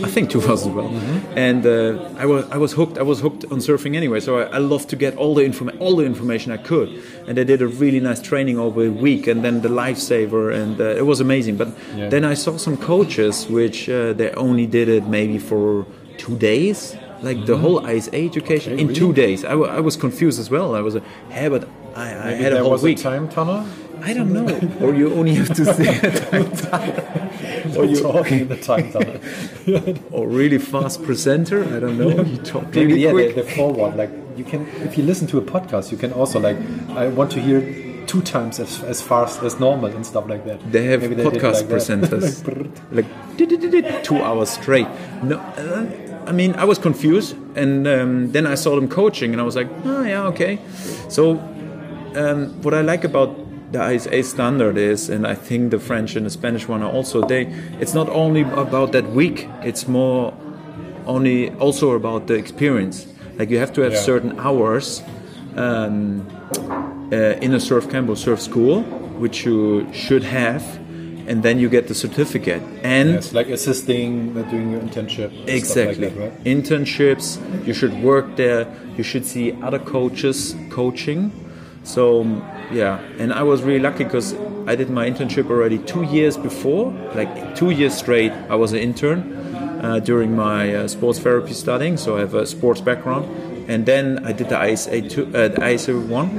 I 0.00 0.08
think 0.08 0.30
2012, 0.30 1.36
and 1.36 1.66
uh, 1.66 2.08
I 2.16 2.24
was 2.26 2.44
I 2.50 2.56
was 2.56 2.72
hooked. 2.72 2.98
I 2.98 3.02
was 3.02 3.20
hooked 3.20 3.44
on 3.46 3.58
surfing 3.58 3.96
anyway. 3.96 4.20
So 4.20 4.38
I, 4.38 4.44
I 4.44 4.58
loved 4.58 4.88
to 4.90 4.96
get 4.96 5.16
all 5.16 5.34
the 5.34 5.42
informa- 5.42 5.76
all 5.80 5.96
the 5.96 6.04
information 6.04 6.52
I 6.52 6.56
could, 6.58 6.88
and 7.26 7.38
I 7.38 7.44
did 7.44 7.60
a 7.62 7.66
really 7.66 7.98
nice 8.00 8.22
training 8.22 8.58
over 8.58 8.84
a 8.86 8.90
week, 8.90 9.26
and 9.26 9.42
then 9.44 9.60
the 9.62 9.68
lifesaver, 9.68 10.54
and 10.54 10.80
uh, 10.80 10.84
it 11.00 11.04
was 11.06 11.20
amazing. 11.20 11.56
But 11.56 11.68
Yeah. 11.96 12.08
then 12.10 12.24
I 12.24 12.34
saw 12.34 12.56
some 12.58 12.76
coaches 12.76 13.46
which 13.48 13.88
uh, 13.88 14.12
they 14.12 14.30
only 14.32 14.66
did 14.66 14.88
it 14.88 15.04
maybe 15.08 15.38
for 15.38 15.84
two 16.16 16.36
days, 16.38 16.94
like 17.22 17.46
the 17.46 17.56
whole 17.56 17.86
ISA 17.86 18.14
education 18.14 18.74
Okay, 18.74 18.82
in 18.82 18.94
two 18.94 19.12
days. 19.12 19.44
I, 19.44 19.52
I 19.52 19.80
was 19.80 19.96
confused 19.96 20.38
as 20.40 20.50
well. 20.50 20.74
I 20.74 20.80
was, 20.80 20.96
uh, 20.96 21.00
hey, 21.30 21.48
but 21.48 21.68
I, 21.94 22.02
I 22.02 22.30
had 22.32 22.52
a 22.52 22.54
there 22.56 22.62
whole 22.62 22.72
was 22.72 22.82
week. 22.82 22.98
a 22.98 23.02
time 23.02 23.28
tunnel. 23.28 23.66
I 24.00 24.14
don't 24.14 24.32
know, 24.32 24.46
or 24.80 24.94
you 24.94 25.12
only 25.14 25.34
have 25.34 25.52
to 25.54 25.64
say 25.64 25.88
Or 27.76 27.84
you 27.84 28.00
talking 28.12 28.40
in 28.42 28.48
the 28.48 28.56
time 28.56 28.92
tunnel. 28.92 29.18
or 30.12 30.28
really 30.28 30.58
fast 30.58 31.02
presenter. 31.02 31.64
I 31.64 31.80
don't 31.80 31.98
know. 31.98 32.22
You 32.22 32.36
talk 32.38 32.64
Maybe 32.74 32.86
really 32.92 33.00
yeah, 33.00 33.10
quick. 33.10 33.34
the, 33.34 33.42
the 33.42 33.50
forward. 33.50 33.96
Like 33.96 34.10
you 34.36 34.44
can, 34.44 34.68
if 34.86 34.96
you 34.96 35.02
listen 35.04 35.26
to 35.28 35.38
a 35.38 35.42
podcast, 35.42 35.90
you 35.90 35.98
can 35.98 36.12
also 36.12 36.38
like, 36.38 36.56
I 36.90 37.08
want 37.08 37.32
to 37.32 37.40
hear 37.40 37.60
two 38.06 38.22
times 38.22 38.58
as, 38.60 38.82
as 38.84 39.02
fast 39.02 39.42
as 39.42 39.58
normal 39.58 39.90
and 39.90 40.06
stuff 40.06 40.28
like 40.28 40.44
that. 40.46 40.60
They 40.72 40.84
have 40.86 41.02
Maybe 41.02 41.16
they 41.16 41.24
podcast 41.24 41.54
like 41.54 41.66
presenters, 41.66 42.44
Like, 42.92 43.04
like 43.82 44.04
two 44.04 44.16
hours 44.22 44.50
straight. 44.50 44.86
No, 45.22 45.38
uh, 45.38 45.84
I 46.28 46.32
mean 46.32 46.54
I 46.54 46.64
was 46.64 46.78
confused, 46.78 47.34
and 47.56 47.86
um, 47.86 48.32
then 48.32 48.46
I 48.46 48.54
saw 48.56 48.74
them 48.76 48.88
coaching, 48.88 49.32
and 49.32 49.40
I 49.40 49.44
was 49.44 49.56
like, 49.56 49.68
oh 49.84 50.02
yeah, 50.04 50.26
okay. 50.32 50.58
So 51.08 51.38
um, 52.14 52.62
what 52.62 52.74
I 52.74 52.82
like 52.82 53.04
about 53.04 53.30
the 53.72 53.80
ISA 53.94 54.22
standard 54.22 54.76
is, 54.76 55.08
and 55.10 55.26
I 55.26 55.34
think 55.34 55.70
the 55.70 55.78
French 55.78 56.16
and 56.16 56.26
the 56.26 56.30
Spanish 56.30 56.68
one 56.68 56.82
are 56.82 56.92
also 56.92 57.22
they. 57.26 57.46
It's 57.80 57.94
not 57.94 58.08
only 58.08 58.42
about 58.42 58.92
that 58.92 59.06
week; 59.12 59.48
it's 59.62 59.88
more 59.88 60.32
only 61.06 61.50
also 61.58 61.92
about 61.92 62.26
the 62.26 62.34
experience. 62.34 63.06
Like 63.38 63.50
you 63.50 63.58
have 63.58 63.72
to 63.74 63.80
have 63.82 63.92
Yeah. 63.92 64.00
certain 64.12 64.38
hours 64.38 65.02
um, 65.56 66.26
uh, 67.12 67.16
in 67.44 67.54
a 67.54 67.60
surf 67.60 67.88
camp 67.90 68.08
or 68.10 68.16
surf 68.16 68.40
school, 68.40 68.82
which 69.22 69.46
you 69.46 69.86
should 69.92 70.24
have, 70.24 70.62
and 71.28 71.42
then 71.42 71.58
you 71.58 71.68
get 71.68 71.86
the 71.86 71.94
certificate. 71.94 72.62
And 72.82 73.32
like 73.32 73.48
assisting, 73.48 74.32
doing 74.50 74.72
your 74.72 74.80
internship. 74.80 75.30
exactly 75.46 76.08
like 76.08 76.14
that, 76.14 76.20
right? 76.20 76.44
internships, 76.44 77.38
you 77.66 77.74
should 77.74 77.94
work 78.02 78.36
there. 78.36 78.66
You 78.96 79.04
should 79.04 79.24
see 79.26 79.52
other 79.62 79.78
coaches 79.78 80.56
coaching. 80.70 81.30
So 81.84 82.24
yeah, 82.72 82.98
and 83.18 83.32
I 83.32 83.42
was 83.42 83.62
really 83.62 83.80
lucky 83.80 84.04
because 84.04 84.34
I 84.66 84.74
did 84.74 84.90
my 84.90 85.08
internship 85.08 85.50
already 85.50 85.78
two 85.78 86.02
years 86.02 86.36
before, 86.36 86.90
like 87.14 87.54
two 87.54 87.70
years 87.70 87.94
straight. 87.94 88.32
I 88.50 88.56
was 88.56 88.72
an 88.72 88.78
intern 88.78 89.20
uh, 89.82 90.00
during 90.00 90.34
my 90.34 90.74
uh, 90.74 90.88
sports 90.88 91.18
therapy 91.18 91.52
studying, 91.52 91.96
so 91.96 92.16
I 92.16 92.20
have 92.20 92.34
a 92.34 92.46
sports 92.46 92.80
background. 92.80 93.24
And 93.68 93.84
then 93.84 94.24
I 94.24 94.32
did 94.32 94.48
the 94.48 94.58
ISA 94.72 95.02
two, 95.10 95.24
uh, 95.34 95.48
the 95.48 95.62
ISA 95.74 95.92
one, 95.98 96.30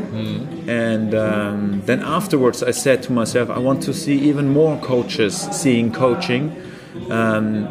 and 0.67 1.13
um, 1.13 1.81
then 1.85 2.01
afterwards 2.01 2.63
I 2.63 2.71
said 2.71 3.03
to 3.03 3.11
myself, 3.11 3.49
I 3.51 3.59
want 3.59 3.83
to 3.83 3.93
see 3.93 4.17
even 4.29 4.49
more 4.49 4.77
coaches 4.81 5.35
seeing 5.51 5.91
coaching, 5.93 6.43
um, 7.11 7.67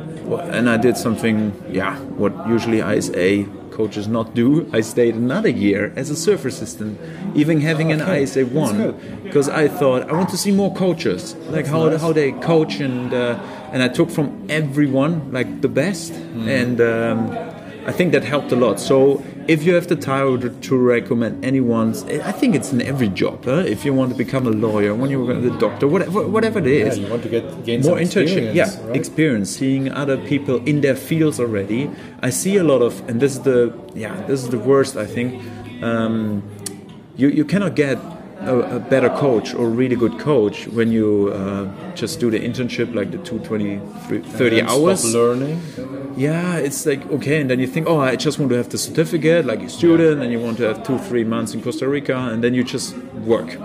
and 0.55 0.71
I 0.71 0.77
did 0.77 0.97
something, 0.97 1.53
yeah, 1.71 1.99
what 2.21 2.33
usually 2.49 2.81
ISA 2.81 3.47
coaches 3.73 4.07
not 4.07 4.35
do. 4.35 4.69
I 4.73 4.81
stayed 4.81 5.15
another 5.17 5.49
year 5.49 5.93
as 5.97 6.09
a 6.11 6.17
surf 6.17 6.45
assistant, 6.45 6.99
even 7.35 7.61
having 7.61 7.91
an 7.93 8.01
Okay, 8.01 8.23
ISA 8.23 8.47
one, 8.47 8.95
because 9.25 9.49
I 9.49 9.67
thought 9.69 10.09
I 10.09 10.13
want 10.13 10.29
to 10.31 10.37
see 10.37 10.53
more 10.53 10.73
coaches, 10.75 11.35
like 11.51 11.67
how 11.67 11.89
nice. 11.89 12.01
how 12.01 12.13
they 12.13 12.31
coach, 12.33 12.79
and 12.81 13.13
uh, 13.13 13.39
and 13.73 13.83
I 13.83 13.89
took 13.89 14.11
from 14.11 14.47
everyone 14.49 15.33
like 15.33 15.63
the 15.63 15.69
best, 15.69 16.13
Mm-hmm. 16.13 16.49
and 16.49 16.81
um, 16.81 17.19
I 17.91 17.93
think 17.93 18.13
that 18.13 18.23
helped 18.23 18.53
a 18.53 18.57
lot. 18.57 18.79
So. 18.79 19.21
If 19.49 19.65
you 19.65 19.75
have 19.75 19.87
the 19.89 19.97
time 19.97 20.61
to, 20.61 20.77
recommend 20.77 21.43
anyone's, 21.45 22.05
I 22.05 22.33
think 22.33 22.55
it's 22.55 22.71
in 22.73 22.83
every 22.83 23.09
job. 23.09 23.47
Huh? 23.47 23.65
If 23.75 23.85
you 23.85 23.95
want 23.95 24.11
to 24.13 24.17
become 24.17 24.47
a 24.47 24.51
lawyer, 24.51 24.95
when 24.95 25.11
you 25.11 25.25
want 25.25 25.43
to 25.43 25.51
be 25.51 25.57
a 25.57 25.59
doctor, 25.59 25.89
whatever, 25.89 26.29
whatever 26.29 26.59
it 26.59 26.67
Yeah, 26.67 26.93
you 26.93 27.09
want 27.09 27.23
to 27.23 27.29
get 27.31 27.65
gain 27.65 27.81
more 27.83 27.97
internship 27.97 28.55
yeah 28.55 28.71
right? 28.87 28.97
experience 28.97 29.51
seeing 29.51 29.91
other 29.91 30.17
people 30.17 30.57
in 30.71 30.81
their 30.81 30.97
fields 30.97 31.41
already 31.41 31.91
i 32.23 32.31
see 32.31 32.57
a 32.57 32.65
lot 32.65 32.83
of 32.83 32.93
and 33.09 33.21
this 33.21 33.33
is 33.37 33.43
the 33.43 33.73
yeah 33.95 34.15
this 34.27 34.43
is 34.43 34.49
the 34.49 34.59
worst 34.59 34.97
i 34.97 35.07
think 35.07 35.43
um, 35.83 36.43
you, 37.17 37.29
you 37.29 37.45
cannot 37.45 37.75
get 37.75 37.99
a, 38.41 38.77
a 38.77 38.81
better 38.81 39.11
coach 39.11 39.53
or 39.55 39.69
really 39.69 39.97
good 39.97 40.19
coach 40.19 40.67
when 40.69 40.93
you 40.93 41.33
uh, 41.35 41.67
just 41.95 42.21
do 42.21 42.31
the 42.31 42.39
internship 42.39 42.95
like 42.95 43.11
the 43.11 43.19
220 43.19 43.79
30 44.31 44.61
And 44.61 44.69
hours 44.69 45.01
Stop 45.01 45.15
learning. 45.15 45.61
yeah, 46.17 46.57
it's 46.57 46.87
like 46.87 47.05
okay, 47.11 47.41
and 47.41 47.51
then 47.51 47.59
you 47.59 47.67
think, 47.67 47.87
oh, 47.89 47.99
I 48.01 48.17
just 48.17 48.39
want 48.39 48.51
to 48.51 48.57
have 48.57 48.69
the 48.69 48.79
certificate, 48.79 49.45
like 49.45 49.63
a 49.63 49.69
student, 49.69 50.23
and 50.23 50.31
you 50.33 50.41
want 50.41 50.57
to 50.59 50.65
have 50.65 50.83
two, 50.85 50.99
three 50.99 51.25
months 51.25 51.53
in 51.55 51.63
Costa 51.63 51.89
Rica, 51.89 52.17
and 52.17 52.43
then 52.43 52.55
you 52.55 52.63
just 52.65 52.97
work. 53.27 53.57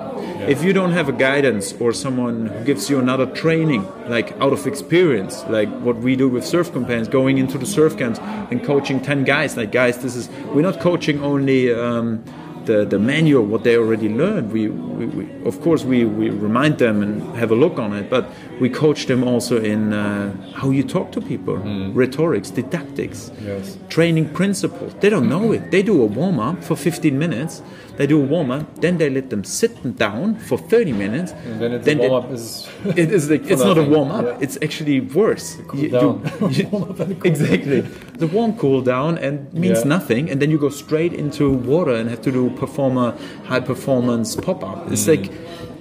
If 0.47 0.63
you 0.63 0.73
don't 0.73 0.91
have 0.91 1.07
a 1.07 1.13
guidance 1.13 1.73
or 1.79 1.93
someone 1.93 2.47
who 2.47 2.65
gives 2.65 2.89
you 2.89 2.99
another 2.99 3.25
training, 3.27 3.87
like 4.09 4.33
out 4.41 4.51
of 4.53 4.67
experience, 4.67 5.43
like 5.47 5.69
what 5.81 5.97
we 5.97 6.15
do 6.15 6.27
with 6.27 6.43
surf 6.45 6.71
companions, 6.73 7.07
going 7.07 7.37
into 7.37 7.57
the 7.57 7.65
surf 7.65 7.97
camps 7.97 8.19
and 8.51 8.61
coaching 8.63 8.99
ten 9.01 9.23
guys, 9.23 9.55
like 9.55 9.71
guys, 9.71 9.97
this 9.99 10.15
is 10.15 10.29
we're 10.53 10.61
not 10.63 10.79
coaching 10.79 11.21
only. 11.23 11.73
Um, 11.73 12.23
the, 12.65 12.85
the 12.85 12.99
manual, 12.99 13.45
what 13.45 13.63
they 13.63 13.75
already 13.77 14.09
learned. 14.09 14.51
We, 14.51 14.67
we, 14.69 15.05
we 15.05 15.45
of 15.45 15.59
course 15.61 15.83
we, 15.83 16.05
we 16.05 16.29
remind 16.29 16.77
them 16.77 17.01
and 17.03 17.21
have 17.35 17.51
a 17.51 17.55
look 17.55 17.77
on 17.79 17.93
it, 17.93 18.09
but 18.09 18.29
we 18.59 18.69
coach 18.69 19.05
them 19.07 19.23
also 19.23 19.61
in 19.61 19.93
uh, 19.93 20.35
how 20.53 20.69
you 20.71 20.83
talk 20.83 21.11
to 21.13 21.21
people, 21.21 21.57
rhetorics, 21.93 22.49
didactics, 22.49 23.31
Yes. 23.43 23.77
training 23.89 24.29
principles. 24.33 24.93
They 25.01 25.09
don't 25.09 25.27
know 25.27 25.51
it. 25.51 25.71
They 25.71 25.83
do 25.83 26.01
a 26.01 26.05
warm 26.05 26.39
up 26.39 26.63
for 26.63 26.75
15 26.75 27.17
minutes. 27.17 27.61
They 27.97 28.07
do 28.07 28.19
a 28.21 28.25
warm 28.25 28.49
up, 28.51 28.81
then 28.81 28.97
they 28.97 29.09
let 29.09 29.29
them 29.29 29.43
sit 29.43 29.97
down 29.97 30.35
for 30.35 30.57
30 30.57 30.93
minutes. 30.93 31.31
And 31.31 31.61
then 31.61 31.71
it's 31.73 31.85
Then 31.85 31.99
warm 31.99 32.25
up 32.25 32.31
is 32.31 32.67
it 32.85 33.11
is 33.17 33.29
like 33.29 33.45
it's 33.49 33.63
not 33.63 33.77
a 33.77 33.83
warm 33.83 34.11
up. 34.11 34.25
Yeah. 34.25 34.37
It's 34.41 34.57
actually 34.61 34.99
worse. 35.01 35.57
cool 35.67 35.79
You- 35.79 35.89
down. 35.89 36.31
you- 36.49 36.65
up 36.73 36.97
cool 36.97 37.23
exactly. 37.23 37.81
The 38.17 38.27
warm 38.27 38.57
cool 38.57 38.81
down 38.81 39.17
and 39.17 39.53
means 39.53 39.79
Yeah. 39.79 39.95
nothing, 39.95 40.29
and 40.29 40.41
then 40.41 40.49
you 40.49 40.57
go 40.57 40.69
straight 40.69 41.13
into 41.13 41.51
water 41.51 41.93
and 41.93 42.09
have 42.09 42.21
to 42.23 42.31
do 42.31 42.49
perform 42.51 42.97
a 42.97 43.15
high 43.45 43.59
performance 43.59 44.35
pop 44.35 44.63
up. 44.63 44.91
It's 44.91 45.05
mm. 45.05 45.15
like 45.15 45.31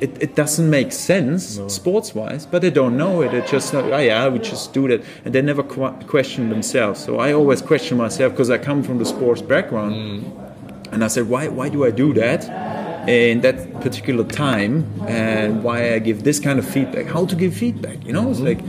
it, 0.01 0.21
it 0.21 0.35
doesn't 0.35 0.69
make 0.69 0.93
sense 0.93 1.61
sports 1.69 2.15
wise, 2.15 2.45
but 2.45 2.61
they 2.61 2.71
don't 2.71 2.97
know 2.97 3.23
it. 3.23 3.33
It 3.33 3.47
just 3.47 3.73
oh 3.75 3.99
yeah, 3.99 4.29
we 4.29 4.39
just 4.41 4.73
do 4.75 4.89
that, 4.89 5.03
and 5.25 5.35
they 5.35 5.41
never 5.43 5.63
qu- 5.63 5.97
question 6.07 6.51
themselves. 6.51 7.03
So 7.05 7.21
I 7.21 7.33
always 7.33 7.63
question 7.63 7.97
myself 7.97 8.33
because 8.33 8.51
I 8.51 8.59
come 8.59 8.83
from 8.83 8.99
the 8.99 9.07
sports 9.07 9.41
background. 9.41 9.95
Mm. 9.95 10.52
And 10.93 11.03
I 11.03 11.09
said, 11.09 11.29
why, 11.29 11.49
why 11.49 11.71
do 11.71 11.85
I 11.85 11.91
do 11.91 12.13
that 12.15 13.09
in 13.09 13.41
that 13.41 13.81
particular 13.81 14.25
time? 14.25 14.87
And 15.09 15.65
why 15.65 15.95
I 15.95 15.99
give 15.99 16.23
this 16.23 16.39
kind 16.39 16.59
of 16.59 16.69
feedback? 16.69 17.07
How 17.07 17.25
to 17.27 17.35
give 17.35 17.55
feedback? 17.55 18.05
You 18.05 18.13
know, 18.13 18.31
it's 18.31 18.41
like, 18.41 18.61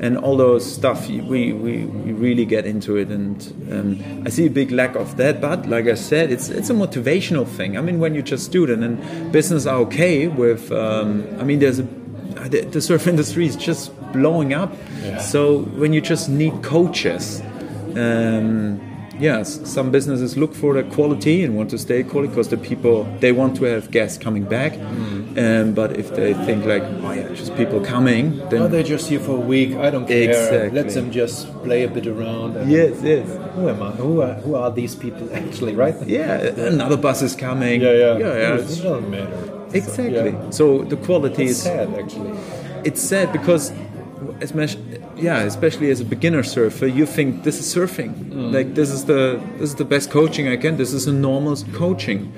and 0.00 0.16
all 0.18 0.36
those 0.36 0.70
stuff. 0.70 1.08
We, 1.08 1.52
we, 1.52 1.84
we 1.84 2.12
really 2.12 2.44
get 2.46 2.66
into 2.66 2.96
it, 2.96 3.08
and 3.08 3.42
um, 3.70 4.22
I 4.26 4.30
see 4.30 4.46
a 4.46 4.50
big 4.50 4.70
lack 4.70 4.94
of 4.94 5.16
that. 5.18 5.40
But 5.40 5.68
like 5.68 5.86
I 5.86 5.94
said, 5.94 6.32
it's 6.32 6.48
it's 6.48 6.70
a 6.70 6.72
motivational 6.72 7.46
thing. 7.46 7.76
I 7.76 7.82
mean, 7.82 8.00
when 8.00 8.14
you're 8.14 8.22
just 8.22 8.46
student 8.46 8.82
and 8.82 9.30
business 9.30 9.66
are 9.66 9.76
okay 9.80 10.26
with. 10.28 10.72
Um, 10.72 11.26
I 11.38 11.44
mean, 11.44 11.58
there's 11.58 11.80
a 11.80 11.82
the, 11.82 12.62
the 12.62 12.80
surf 12.80 13.06
industry 13.12 13.46
is 13.46 13.56
just 13.56 13.92
blowing 14.12 14.54
up. 14.54 14.74
Yeah. 15.02 15.18
So 15.18 15.58
when 15.58 15.92
you 15.92 16.00
just 16.00 16.28
need 16.28 16.62
coaches. 16.62 17.42
Um, 17.94 18.89
yes, 19.20 19.60
some 19.64 19.90
businesses 19.90 20.36
look 20.36 20.54
for 20.54 20.74
the 20.74 20.82
quality 20.82 21.44
and 21.44 21.56
want 21.56 21.70
to 21.70 21.78
stay 21.78 22.02
quality 22.02 22.28
because 22.30 22.48
the 22.48 22.56
people 22.56 23.04
they 23.20 23.32
want 23.32 23.56
to 23.56 23.64
have 23.64 23.90
guests 23.90 24.18
coming 24.18 24.44
back. 24.44 24.72
Um, 25.36 25.74
but 25.74 25.96
if 25.96 26.14
they 26.16 26.34
think 26.46 26.64
like, 26.64 26.82
oh 26.82 27.12
yeah, 27.12 27.28
just 27.34 27.54
people 27.56 27.80
coming, 27.80 28.36
then 28.50 28.62
Oh, 28.62 28.68
they're 28.68 28.82
just 28.82 29.08
here 29.08 29.20
for 29.20 29.36
a 29.36 29.40
week. 29.54 29.76
I 29.76 29.88
don't 29.90 30.06
care. 30.06 30.28
Exactly. 30.30 30.70
Let 30.70 30.90
them 30.92 31.10
just 31.12 31.46
play 31.62 31.84
a 31.84 31.88
bit 31.88 32.06
around. 32.06 32.56
and- 32.56 32.70
yes, 32.70 33.00
yes, 33.02 33.28
Who 33.54 33.68
am 33.68 33.80
I? 33.82 33.90
Who 33.92 34.22
are, 34.22 34.34
who 34.34 34.54
are 34.56 34.70
these 34.72 34.94
people 34.96 35.28
actually, 35.42 35.74
right? 35.76 35.94
yeah, 36.06 36.38
another 36.74 36.96
bus 36.96 37.22
is 37.22 37.36
coming. 37.36 37.80
Yeah, 37.80 37.92
yeah. 37.92 38.18
yeah, 38.18 38.34
yeah. 38.42 38.54
It 38.54 38.58
doesn't 38.66 39.10
matter. 39.10 39.56
Exactly. 39.72 40.30
yeah. 40.32 40.50
So 40.50 40.82
the 40.82 40.96
quality 40.96 41.44
It's 41.44 41.52
is 41.52 41.62
sad, 41.62 41.94
actually. 41.94 42.36
it's 42.84 43.00
sad 43.00 43.30
because 43.32 43.72
especially 44.40 45.00
yeah 45.16 45.38
especially 45.40 45.90
as 45.90 46.00
a 46.00 46.04
beginner 46.04 46.42
surfer 46.42 46.86
you 46.86 47.06
think 47.06 47.42
this 47.44 47.58
is 47.58 47.74
surfing. 47.74 48.12
Like 48.52 48.74
this 48.74 48.90
is 48.90 49.04
the 49.04 49.40
this 49.58 49.70
is 49.70 49.76
the 49.76 49.84
best 49.84 50.10
coaching 50.10 50.48
i 50.48 50.56
can. 50.56 50.76
This 50.76 50.92
is 50.92 51.06
a 51.06 51.12
normal 51.12 51.56
coaching. 51.72 52.32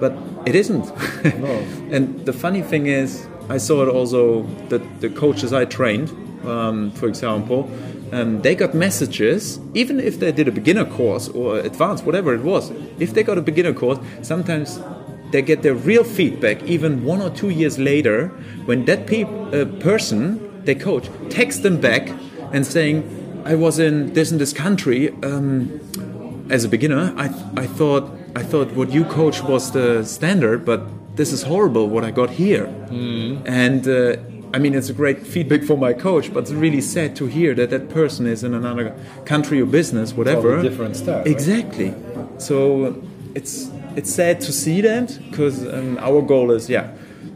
But 0.00 0.12
it 0.46 0.54
isn't. 0.54 0.86
And 1.94 2.24
the 2.24 2.32
funny 2.32 2.62
thing 2.62 2.86
is 2.86 3.26
i 3.48 3.58
saw 3.58 3.82
it 3.82 3.88
also 3.88 4.42
that 4.68 4.82
the 5.00 5.08
coaches 5.08 5.52
i 5.52 5.64
trained 5.64 6.10
um, 6.44 6.90
for 6.92 7.08
example 7.08 7.68
um, 8.12 8.42
they 8.42 8.54
got 8.54 8.74
messages 8.74 9.58
even 9.74 9.98
if 10.00 10.20
they 10.20 10.32
did 10.32 10.48
a 10.48 10.52
beginner 10.52 10.84
course 10.84 11.28
or 11.28 11.58
advanced 11.58 12.04
whatever 12.04 12.34
it 12.34 12.42
was 12.42 12.70
if 12.98 13.14
they 13.14 13.22
got 13.22 13.38
a 13.38 13.42
beginner 13.42 13.72
course 13.72 13.98
sometimes 14.22 14.80
they 15.30 15.42
get 15.42 15.62
their 15.62 15.74
real 15.74 16.04
feedback 16.04 16.62
even 16.64 17.04
one 17.04 17.20
or 17.20 17.30
two 17.30 17.50
years 17.50 17.78
later 17.78 18.28
when 18.66 18.84
that 18.84 19.06
pe- 19.06 19.24
uh, 19.24 19.64
person 19.80 20.47
they 20.68 20.74
coach 20.74 21.06
text 21.30 21.62
them 21.66 21.76
back 21.80 22.04
and 22.54 22.62
saying 22.74 22.96
i 23.52 23.54
was 23.54 23.78
in 23.78 23.94
this 24.12 24.30
and 24.32 24.40
this 24.44 24.52
country 24.52 25.00
um, 25.28 25.48
as 26.50 26.64
a 26.64 26.68
beginner 26.68 27.04
I, 27.16 27.26
I 27.64 27.66
thought 27.78 28.04
i 28.36 28.42
thought 28.50 28.68
what 28.80 28.88
you 28.96 29.04
coach 29.04 29.38
was 29.42 29.72
the 29.78 30.04
standard 30.04 30.58
but 30.70 30.80
this 31.16 31.30
is 31.32 31.42
horrible 31.52 31.84
what 31.94 32.04
i 32.04 32.10
got 32.10 32.30
here 32.30 32.66
and 33.60 33.82
uh, 33.88 34.16
I 34.56 34.58
mean, 34.58 34.74
it's 34.74 34.88
a 34.88 34.94
great 34.94 35.26
feedback 35.26 35.62
for 35.62 35.76
my 35.76 35.92
coach, 35.92 36.32
but 36.32 36.40
it's 36.44 36.52
really 36.52 36.80
sad 36.80 37.14
to 37.16 37.26
hear 37.26 37.54
that 37.54 37.68
that 37.68 37.90
person 37.90 38.26
is 38.26 38.42
in 38.42 38.54
another 38.54 38.94
country 39.26 39.60
or 39.60 39.66
business, 39.66 40.14
whatever. 40.14 40.62
Different 40.62 40.96
style, 40.96 41.18
right? 41.18 41.26
Exactly. 41.26 41.94
So 42.38 42.56
it's 43.34 43.70
it's 43.94 44.10
sad 44.10 44.40
to 44.46 44.52
see 44.52 44.80
that 44.80 45.18
because 45.28 45.56
um, 45.66 45.98
our 45.98 46.22
goal 46.22 46.50
is 46.50 46.70
yeah 46.70 46.86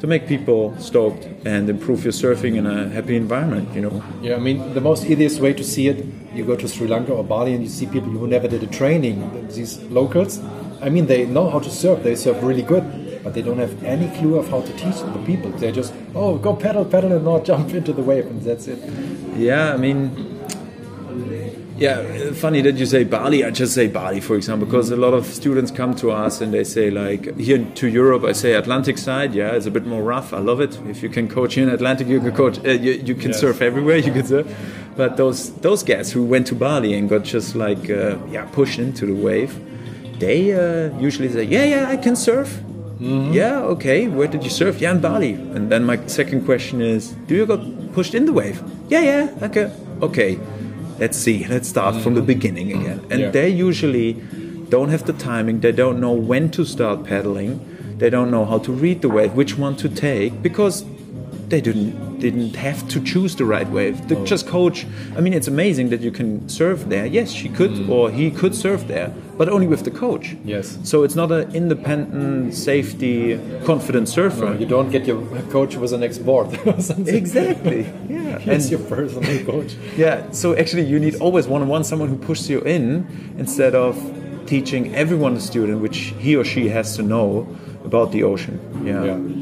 to 0.02 0.08
make 0.08 0.26
people 0.26 0.76
stoked 0.80 1.28
and 1.44 1.70
improve 1.70 2.02
your 2.02 2.12
surfing 2.12 2.56
in 2.56 2.66
a 2.66 2.88
happy 2.88 3.14
environment. 3.14 3.72
You 3.72 3.82
know. 3.82 4.04
Yeah, 4.20 4.34
I 4.34 4.40
mean, 4.40 4.74
the 4.74 4.80
most 4.80 5.04
easiest 5.04 5.38
way 5.38 5.52
to 5.52 5.62
see 5.62 5.86
it, 5.86 6.04
you 6.34 6.44
go 6.44 6.56
to 6.56 6.66
Sri 6.66 6.88
Lanka 6.88 7.12
or 7.12 7.22
Bali 7.22 7.54
and 7.54 7.62
you 7.62 7.68
see 7.68 7.86
people 7.86 8.10
who 8.10 8.26
never 8.26 8.48
did 8.48 8.64
a 8.64 8.66
training. 8.66 9.16
These 9.54 9.80
locals, 9.98 10.40
I 10.80 10.88
mean, 10.88 11.06
they 11.06 11.24
know 11.24 11.48
how 11.48 11.60
to 11.60 11.70
surf, 11.70 12.02
they 12.02 12.16
surf 12.16 12.36
really 12.42 12.62
good, 12.62 12.82
but 13.22 13.34
they 13.34 13.42
don't 13.42 13.58
have 13.58 13.84
any 13.84 14.08
clue 14.18 14.38
of 14.38 14.48
how 14.48 14.62
to 14.62 14.72
teach 14.72 14.98
the 15.02 15.22
people. 15.24 15.52
They 15.52 15.70
just, 15.70 15.94
oh, 16.16 16.36
go 16.36 16.56
paddle, 16.56 16.84
paddle, 16.84 17.12
and 17.12 17.24
not 17.24 17.44
jump 17.50 17.72
into 17.72 17.92
the 17.92 18.02
wave, 18.02 18.26
and 18.26 18.42
that's 18.42 18.66
it. 18.66 18.80
Yeah, 19.36 19.72
I 19.72 19.76
mean, 19.76 20.41
yeah, 21.82 22.32
funny 22.32 22.60
that 22.62 22.76
you 22.76 22.86
say 22.86 23.02
Bali. 23.04 23.44
I 23.44 23.50
just 23.50 23.74
say 23.74 23.86
Bali, 23.88 24.20
for 24.20 24.36
example, 24.36 24.66
because 24.66 24.90
a 24.90 24.96
lot 24.96 25.14
of 25.14 25.26
students 25.26 25.70
come 25.70 25.94
to 25.96 26.10
us 26.24 26.40
and 26.40 26.52
they 26.54 26.64
say, 26.64 26.90
like, 26.90 27.22
here 27.38 27.64
to 27.80 27.86
Europe, 27.88 28.24
I 28.24 28.32
say 28.32 28.54
Atlantic 28.54 28.98
side. 28.98 29.34
Yeah, 29.34 29.56
it's 29.56 29.66
a 29.66 29.70
bit 29.70 29.86
more 29.86 30.02
rough. 30.02 30.32
I 30.32 30.38
love 30.38 30.60
it. 30.60 30.78
If 30.88 31.02
you 31.02 31.08
can 31.08 31.26
coach 31.28 31.58
in 31.58 31.68
Atlantic, 31.68 32.06
you 32.08 32.20
can 32.20 32.32
coach. 32.32 32.58
Uh, 32.64 32.70
you, 32.86 32.92
you 33.08 33.14
can 33.14 33.30
Yes. 33.30 33.40
surf 33.40 33.60
everywhere. 33.60 33.98
You 34.06 34.12
can 34.12 34.26
surf. 34.26 34.46
But 34.96 35.16
those 35.16 35.50
those 35.60 35.82
guys 35.82 36.12
who 36.14 36.22
went 36.34 36.46
to 36.48 36.54
Bali 36.54 36.94
and 36.98 37.08
got 37.08 37.22
just 37.24 37.54
like 37.56 37.84
uh, 37.90 38.16
yeah 38.30 38.44
pushed 38.52 38.78
into 38.78 39.06
the 39.06 39.14
wave, 39.14 39.52
they 40.18 40.52
uh, 40.52 40.96
usually 41.00 41.30
say, 41.36 41.44
yeah, 41.44 41.64
yeah, 41.74 41.88
I 41.94 41.96
can 41.96 42.14
surf. 42.16 42.48
Yeah, 43.32 43.74
okay. 43.74 44.06
Where 44.06 44.28
did 44.28 44.44
you 44.44 44.50
surf? 44.50 44.80
Yeah, 44.80 44.92
in 44.94 45.00
Bali. 45.00 45.32
And 45.56 45.72
then 45.72 45.82
my 45.84 45.96
second 46.06 46.44
question 46.44 46.80
is, 46.80 47.02
do 47.26 47.34
you 47.34 47.46
got 47.46 47.60
pushed 47.94 48.14
in 48.14 48.26
the 48.26 48.32
wave? 48.32 48.62
Yeah, 48.88 49.02
yeah. 49.10 49.46
Okay, 49.48 49.66
okay. 50.00 50.38
Let's 51.02 51.18
see. 51.18 51.44
Let's 51.48 51.68
start 51.68 51.96
from 51.96 52.14
the 52.14 52.22
beginning 52.22 52.70
again. 52.70 53.00
And 53.10 53.20
Yeah. 53.20 53.30
they 53.32 53.48
usually 53.48 54.14
don't 54.68 54.90
have 54.90 55.04
the 55.04 55.12
timing. 55.12 55.58
They 55.58 55.72
don't 55.72 55.98
know 55.98 56.12
when 56.12 56.48
to 56.50 56.64
start 56.64 57.02
paddling. 57.02 57.58
They 57.98 58.08
don't 58.08 58.30
know 58.30 58.44
how 58.44 58.58
to 58.58 58.70
read 58.70 59.02
the 59.02 59.08
wave, 59.08 59.32
which 59.34 59.58
one 59.58 59.74
to 59.82 59.88
take, 59.88 60.40
because 60.44 60.84
they 61.48 61.60
didn't 61.60 61.94
didn't 62.22 62.54
have 62.54 62.86
to 62.88 63.00
choose 63.02 63.34
the 63.34 63.44
right 63.44 63.68
wave. 63.68 64.06
They 64.08 64.14
oh. 64.14 64.24
just 64.24 64.46
coach. 64.46 64.86
I 65.16 65.20
mean, 65.20 65.34
it's 65.34 65.48
amazing 65.48 65.90
that 65.90 66.00
you 66.00 66.12
can 66.12 66.48
surf 66.48 66.84
there. 66.86 67.04
Yes, 67.04 67.32
she 67.32 67.48
could 67.48 67.72
mm. 67.72 67.88
or 67.88 68.10
he 68.10 68.30
could 68.30 68.54
surf 68.54 68.86
there, 68.86 69.12
but 69.36 69.48
only 69.48 69.66
with 69.66 69.82
the 69.82 69.90
coach. 69.90 70.36
Yes. 70.44 70.78
So 70.84 71.02
it's 71.02 71.16
not 71.16 71.32
an 71.32 71.52
independent, 71.52 72.54
safety, 72.54 73.40
confident 73.64 74.08
surfer. 74.08 74.54
You 74.54 74.66
don't 74.66 74.90
get 74.90 75.04
your 75.04 75.20
coach 75.50 75.74
with 75.74 75.92
an 75.92 76.02
or 76.66 76.80
something. 76.80 77.14
Exactly. 77.14 77.82
Yeah. 78.12 78.38
He's 78.38 78.70
And 78.70 78.70
your 78.72 78.88
personal 78.88 79.44
coach. 79.44 79.74
yeah. 79.96 80.30
So 80.32 80.54
actually, 80.56 80.84
you 80.84 80.98
need 80.98 81.14
always 81.16 81.46
one-on-one 81.48 81.84
someone 81.84 82.08
who 82.08 82.16
pushes 82.16 82.48
you 82.50 82.60
in 82.60 83.06
instead 83.38 83.74
of 83.74 83.94
teaching 84.46 84.94
everyone 84.94 85.34
the 85.34 85.40
student, 85.40 85.80
which 85.80 85.98
he 86.18 86.36
or 86.36 86.44
she 86.44 86.68
has 86.68 86.96
to 86.96 87.02
know 87.02 87.46
about 87.84 88.12
the 88.12 88.22
ocean. 88.22 88.56
Yeah. 88.84 89.04
Yeah. 89.04 89.41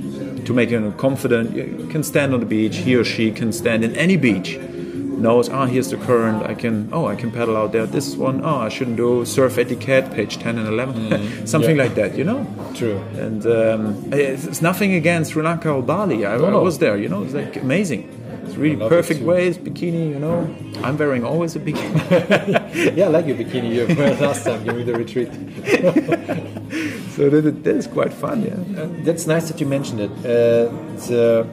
To 0.51 0.55
make 0.55 0.71
him 0.71 0.93
confident, 0.95 1.55
you 1.55 1.87
can 1.93 2.03
stand 2.03 2.35
on 2.35 2.41
the 2.41 2.47
beach. 2.47 2.79
He 2.79 2.97
or 2.97 3.05
she 3.05 3.31
can 3.31 3.53
stand 3.53 3.85
in 3.85 3.95
any 3.95 4.17
beach. 4.17 4.59
Knows, 4.59 5.49
ah, 5.49 5.67
here's 5.67 5.91
the 5.91 5.97
current. 5.97 6.43
I 6.45 6.55
can, 6.55 6.89
oh, 6.93 7.07
I 7.07 7.15
can 7.15 7.31
paddle 7.31 7.57
out 7.57 7.71
there. 7.71 7.87
This 7.87 8.17
one, 8.17 8.45
oh, 8.45 8.57
I 8.57 8.69
shouldn't 8.69 8.97
do 8.97 9.25
surf 9.25 9.59
etiquette, 9.59 10.11
page 10.13 10.39
ten 10.39 10.59
and 10.59 10.67
eleven, 10.67 11.47
something 11.47 11.77
Yeah. 11.77 11.85
like 11.85 11.95
that. 11.95 12.19
You 12.19 12.25
know. 12.25 12.45
True. 12.75 12.99
And 13.17 13.47
um, 13.47 14.13
it's 14.13 14.45
it's 14.45 14.61
nothing 14.61 14.93
against 14.95 15.31
Sri 15.35 15.43
Lanka 15.45 15.71
or 15.71 15.85
Bali. 15.85 16.27
I, 16.27 16.35
I 16.35 16.39
no. 16.39 16.61
was 16.65 16.79
there, 16.81 16.97
you 16.97 17.09
know, 17.09 17.23
it's 17.23 17.35
like 17.35 17.55
amazing. 17.55 18.09
It's 18.45 18.57
really 18.57 18.89
perfect 18.89 19.21
waves, 19.23 19.57
bikini, 19.57 20.09
you 20.11 20.19
know. 20.19 20.53
I'm 20.83 20.99
wearing 20.99 21.23
always 21.25 21.55
a 21.55 21.61
bikini. 21.61 22.59
Yeah, 22.97 23.07
I 23.07 23.09
like 23.09 23.27
your 23.27 23.37
bikini 23.37 23.75
you 23.75 23.87
wore 23.97 24.15
last 24.29 24.45
time. 24.45 24.65
Me 24.65 24.83
the 24.83 24.95
retreat. 24.95 25.29
so 27.17 27.29
that, 27.29 27.65
that 27.65 27.77
is 27.77 27.87
quite 27.87 28.13
fun, 28.13 28.43
yeah. 28.43 28.83
Uh, 28.83 28.89
That's 29.05 29.27
nice 29.27 29.49
that 29.51 29.61
you 29.61 29.67
mentioned 29.67 30.01
it. 30.01 30.11
Uh, 30.11 30.71
the, 31.09 31.47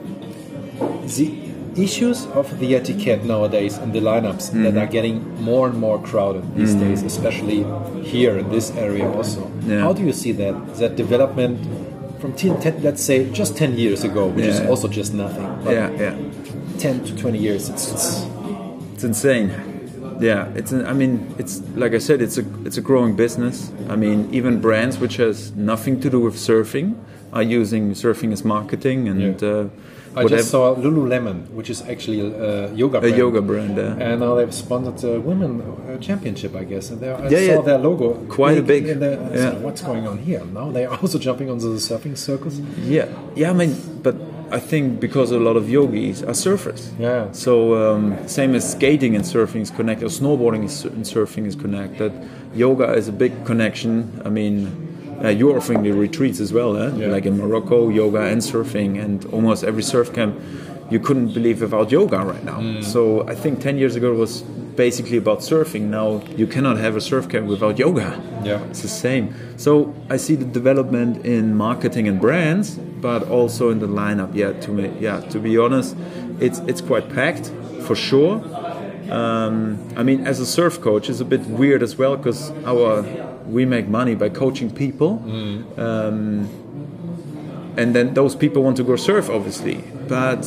the 1.18 1.47
issues 1.82 2.26
of 2.28 2.59
the 2.59 2.76
etiquette 2.76 3.24
nowadays 3.24 3.78
in 3.78 3.91
the 3.91 3.99
lineups 3.99 4.51
that 4.63 4.78
are 4.78 4.88
getting 4.88 5.24
more 5.41 5.68
and 5.70 5.78
more 5.78 5.99
crowded 6.01 6.43
these 6.55 6.74
days, 6.76 7.03
especially 7.03 7.63
here 8.03 8.38
in 8.38 8.49
this 8.49 8.72
area 8.72 9.09
also. 9.11 9.51
Yeah. 9.65 9.82
How 9.82 9.93
do 9.93 10.03
you 10.03 10.13
see 10.13 10.32
that 10.34 10.76
that 10.78 10.95
development 10.95 11.59
from 12.20 12.34
10, 12.34 12.59
10 12.61 12.82
let's 12.84 13.03
say 13.03 13.30
just 13.32 13.55
10 13.57 13.78
years 13.78 14.03
ago, 14.03 14.28
which 14.28 14.45
is 14.45 14.59
also 14.61 14.88
just 14.88 15.13
nothing, 15.13 15.45
but 15.63 15.74
Yeah, 15.74 15.89
yeah. 15.91 16.15
10 16.80 17.03
to 17.05 17.15
20 17.18 17.38
years, 17.38 17.70
it's, 17.70 17.91
it's 17.91 18.26
It's 18.93 19.03
insane. 19.03 19.51
Yeah, 20.20 20.47
it's. 20.55 20.72
An, 20.72 20.86
I 20.86 20.93
mean, 20.93 21.34
it's 21.38 21.61
like 21.76 21.93
I 21.93 21.99
said, 21.99 22.22
it's 22.22 22.38
a 22.38 22.43
it's 22.65 22.78
a 22.78 22.82
growing 22.82 23.15
business. 23.15 23.72
I 23.89 23.95
mean, 23.95 24.30
even 24.34 24.59
brands 24.61 24.97
which 24.99 25.18
has 25.18 25.51
nothing 25.55 25.99
to 26.01 26.09
do 26.09 26.20
with 26.20 26.36
surfing 26.36 26.95
are 27.34 27.43
using 27.43 27.91
surfing 27.93 28.32
as 28.34 28.43
marketing 28.43 29.07
and 29.09 29.20
Yeah. 29.41 29.47
uh, 29.49 29.70
I 30.15 30.26
just 30.26 30.49
saw 30.49 30.74
Lululemon, 30.74 31.47
which 31.51 31.70
is 31.70 31.82
actually 31.84 32.22
a 32.22 32.74
yoga 32.74 32.97
a 32.97 33.01
brand. 33.01 33.18
yoga 33.18 33.41
brand. 33.41 33.78
Uh, 33.78 33.95
And 33.99 34.20
now 34.22 34.34
they've 34.36 34.53
sponsored 34.53 34.97
the 34.97 35.20
women 35.20 35.61
championship, 36.01 36.55
I 36.55 36.63
guess. 36.63 36.89
And 36.89 36.99
they 37.01 37.09
I 37.11 37.28
Yeah, 37.30 37.30
saw 37.30 37.59
yeah. 37.59 37.61
their 37.61 37.78
logo. 37.78 38.13
Quite 38.28 38.57
a 38.57 38.63
big- 38.63 38.86
the, 38.99 39.11
yeah. 39.11 39.38
said, 39.51 39.61
What's 39.61 39.84
going 39.84 40.07
on 40.07 40.18
here? 40.18 40.41
Now 40.53 40.72
they 40.72 40.86
are 40.86 40.97
also 41.03 41.20
jumping 41.20 41.49
onto 41.51 41.70
the 41.72 41.80
surfing 41.80 42.18
circles. 42.18 42.59
Yeah, 42.88 43.05
yeah. 43.36 43.51
I 43.51 43.53
mean, 43.53 43.76
but 44.01 44.15
I 44.51 44.59
think 44.59 44.99
because 44.99 45.31
a 45.31 45.39
lot 45.39 45.57
of 45.57 45.69
yogis 45.69 46.23
are 46.23 46.33
surfers. 46.33 46.97
Yeah. 46.99 47.31
So 47.31 47.75
um, 47.75 48.27
same 48.27 48.55
as 48.55 48.71
skating 48.71 49.15
and 49.15 49.25
surfing 49.25 49.61
is 49.61 49.71
connected, 49.71 50.05
or 50.05 50.09
snowboarding 50.09 50.61
and 50.85 51.05
surfing 51.05 51.45
is 51.45 51.55
connected. 51.55 52.13
Yoga 52.55 52.93
is 52.93 53.07
a 53.07 53.11
big 53.11 53.45
connection. 53.45 54.21
I 54.23 54.29
mean, 54.29 55.19
uh, 55.23 55.29
you're 55.29 55.57
offering 55.57 55.83
the 55.83 55.91
retreats 55.91 56.39
as 56.39 56.53
well, 56.53 56.77
eh? 56.77 56.95
Yeah. 56.95 57.07
like 57.07 57.25
in 57.25 57.37
Morocco, 57.37 57.89
yoga 57.89 58.21
and 58.21 58.41
surfing, 58.41 59.03
and 59.03 59.25
almost 59.25 59.63
every 59.63 59.83
surf 59.83 60.13
camp 60.13 60.39
you 60.89 60.99
couldn't 60.99 61.33
believe 61.33 61.61
without 61.61 61.91
yoga 61.91 62.19
right 62.19 62.43
now. 62.43 62.59
Mm. 62.59 62.83
So 62.83 63.27
I 63.27 63.35
think 63.35 63.59
10 63.59 63.77
years 63.77 63.95
ago 63.95 64.13
it 64.13 64.17
was 64.17 64.43
basically 64.78 65.17
about 65.17 65.39
surfing. 65.39 65.89
Now 65.99 66.21
you 66.38 66.47
cannot 66.47 66.78
have 66.78 66.95
a 66.95 67.01
surf 67.01 67.28
camp 67.28 67.47
without 67.47 67.78
yoga. 67.78 68.09
Yeah. 68.45 68.63
It's 68.69 68.82
the 68.82 68.88
same. 68.88 69.36
So 69.57 69.93
I 70.09 70.17
see 70.17 70.36
the 70.36 70.45
development 70.45 71.25
in 71.25 71.55
marketing 71.55 72.07
and 72.07 72.21
brands, 72.21 72.78
but 72.78 73.28
also 73.28 73.69
in 73.71 73.80
the 73.80 73.88
lineup. 73.88 74.34
Yeah, 74.34 74.53
to 74.53 74.71
me, 74.71 74.93
yeah, 74.99 75.19
to 75.32 75.39
be 75.39 75.57
honest, 75.57 75.97
it's 76.39 76.59
it's 76.59 76.82
quite 76.82 77.09
packed 77.13 77.51
for 77.82 77.95
sure. 77.95 78.36
Um, 79.11 79.80
I 79.95 80.03
mean, 80.03 80.28
as 80.28 80.39
a 80.39 80.45
surf 80.45 80.80
coach, 80.82 81.09
it's 81.09 81.19
a 81.21 81.25
bit 81.25 81.41
weird 81.47 81.82
as 81.84 81.97
well 81.97 82.15
because 82.15 82.51
our 82.65 83.03
we 83.47 83.65
make 83.65 83.88
money 83.88 84.15
by 84.15 84.30
coaching 84.30 84.69
people. 84.69 85.11
Um, 85.78 86.49
and 87.78 87.93
then 87.93 88.15
those 88.15 88.36
people 88.36 88.63
want 88.63 88.75
to 88.78 88.84
go 88.84 88.95
surf, 88.95 89.30
obviously. 89.30 89.84
But 90.07 90.41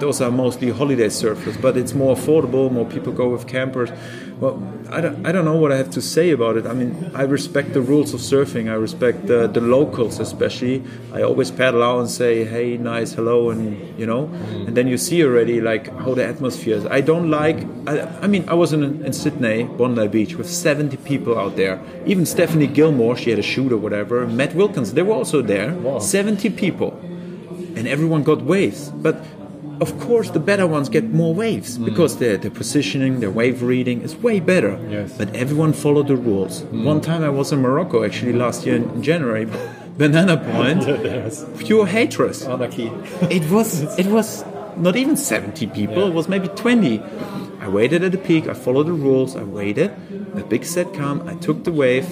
those 0.00 0.20
are 0.20 0.30
mostly 0.30 0.70
holiday 0.70 1.06
surfers. 1.06 1.60
But 1.60 1.76
it's 1.76 1.94
more 1.94 2.16
affordable. 2.16 2.70
More 2.70 2.84
people 2.84 3.12
go 3.12 3.28
with 3.28 3.46
campers. 3.46 3.90
Well, 4.40 4.60
I 4.90 5.00
don't, 5.00 5.24
I 5.24 5.32
don't 5.32 5.44
know 5.44 5.56
what 5.56 5.70
I 5.70 5.76
have 5.76 5.90
to 5.90 6.02
say 6.02 6.30
about 6.30 6.56
it. 6.56 6.66
I 6.66 6.72
mean, 6.72 7.10
I 7.14 7.22
respect 7.22 7.72
the 7.72 7.80
rules 7.80 8.12
of 8.14 8.20
surfing. 8.20 8.68
I 8.68 8.74
respect 8.74 9.26
the, 9.26 9.46
the 9.46 9.60
locals, 9.60 10.18
especially. 10.18 10.82
I 11.12 11.22
always 11.22 11.50
paddle 11.52 11.82
out 11.82 12.00
and 12.00 12.10
say, 12.10 12.44
"Hey, 12.44 12.76
nice, 12.76 13.12
hello," 13.12 13.50
and 13.50 13.98
you 13.98 14.06
know, 14.06 14.24
and 14.66 14.76
then 14.76 14.88
you 14.88 14.98
see 14.98 15.22
already 15.22 15.60
like 15.60 15.86
how 15.98 16.14
the 16.14 16.26
atmosphere 16.26 16.76
is. 16.76 16.86
I 16.86 17.00
don't 17.00 17.30
like. 17.30 17.64
I, 17.86 18.00
I 18.22 18.26
mean, 18.26 18.48
I 18.48 18.54
was 18.54 18.72
in, 18.72 18.82
in 19.04 19.12
Sydney, 19.12 19.64
Bondi 19.64 20.08
Beach, 20.08 20.34
with 20.34 20.50
70 20.50 20.96
people 20.98 21.38
out 21.38 21.54
there. 21.56 21.80
Even 22.04 22.26
Stephanie 22.26 22.66
Gilmore, 22.66 23.16
she 23.16 23.30
had 23.30 23.38
a 23.38 23.42
shoot 23.42 23.72
or 23.72 23.78
whatever. 23.78 24.26
Matt 24.26 24.54
Wilkinson, 24.54 24.96
they 24.96 25.02
were 25.02 25.14
also 25.14 25.42
there. 25.42 25.74
Wow. 25.74 26.00
70 26.00 26.50
people, 26.50 26.98
and 27.76 27.86
everyone 27.86 28.24
got 28.24 28.42
waves. 28.42 28.90
But 28.90 29.24
of 29.80 29.98
course, 30.00 30.30
the 30.30 30.40
better 30.40 30.66
ones 30.66 30.88
get 30.88 31.04
more 31.10 31.34
waves 31.34 31.76
hmm. 31.76 31.84
because 31.84 32.18
their, 32.18 32.36
their 32.36 32.50
positioning, 32.50 33.20
their 33.20 33.30
wave 33.30 33.62
reading 33.62 34.02
is 34.02 34.16
way 34.16 34.40
better. 34.40 34.78
Yes. 34.88 35.16
But 35.16 35.34
everyone 35.34 35.72
followed 35.72 36.08
the 36.08 36.16
rules. 36.16 36.62
Hmm. 36.62 36.84
One 36.84 37.00
time 37.00 37.22
I 37.22 37.30
was 37.30 37.52
in 37.52 37.60
Morocco, 37.60 38.04
actually, 38.04 38.32
last 38.32 38.66
year 38.66 38.76
in 38.76 39.02
January. 39.02 39.48
Banana 39.96 40.36
Point, 40.36 40.82
Yes. 40.86 41.46
pure 41.58 41.86
hatred. 41.86 42.42
Anarchy. 42.42 42.90
It 43.30 43.48
was 43.48 43.96
it 43.98 44.06
was 44.06 44.44
not 44.76 44.96
even 44.96 45.16
70 45.16 45.68
people, 45.68 46.08
it 46.08 46.14
was 46.14 46.28
maybe 46.28 46.48
20. 46.48 47.00
I 47.60 47.68
waited 47.68 48.02
at 48.02 48.12
the 48.12 48.18
peak, 48.18 48.48
I 48.48 48.54
followed 48.54 48.88
the 48.88 48.92
rules, 48.92 49.36
I 49.36 49.44
waited, 49.44 49.92
the 50.34 50.42
big 50.42 50.64
set 50.64 50.92
come, 50.94 51.26
I 51.28 51.34
took 51.36 51.62
the 51.62 51.70
wave, 51.70 52.10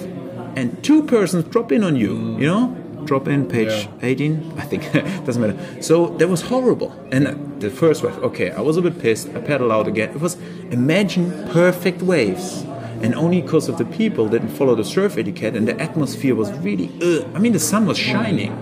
and 0.55 0.81
two 0.81 1.03
persons 1.03 1.43
drop 1.45 1.73
in 1.73 1.83
on 1.83 1.97
you, 1.97 2.15
hmm. 2.15 2.39
you 2.39 2.47
know? 2.47 2.82
Drop 3.05 3.27
in, 3.27 3.47
page 3.47 3.69
Yeah. 3.69 3.87
18, 4.01 4.53
I 4.57 4.61
think, 4.61 4.91
doesn't 5.25 5.41
matter. 5.41 5.81
So 5.81 6.07
that 6.17 6.27
was 6.27 6.41
horrible. 6.41 6.91
And 7.11 7.61
the 7.61 7.69
first 7.69 8.03
wave, 8.03 8.17
okay, 8.19 8.51
I 8.51 8.61
was 8.61 8.77
a 8.77 8.81
bit 8.81 8.99
pissed, 8.99 9.29
I 9.35 9.41
paddled 9.41 9.71
out 9.71 9.87
again. 9.87 10.09
It 10.09 10.19
was, 10.21 10.37
imagine 10.71 11.31
perfect 11.49 12.01
waves. 12.01 12.63
And 13.01 13.13
only 13.15 13.41
because 13.41 13.67
of 13.67 13.77
the 13.77 13.85
people 13.85 14.29
didn't 14.29 14.49
follow 14.49 14.75
the 14.75 14.85
surf 14.85 15.17
etiquette, 15.17 15.55
and 15.55 15.67
the 15.67 15.77
atmosphere 15.81 16.35
was 16.35 16.51
really, 16.59 16.89
ugh. 17.01 17.27
I 17.35 17.39
mean, 17.39 17.51
the 17.51 17.59
sun 17.59 17.85
was 17.85 17.97
shining. 17.97 18.55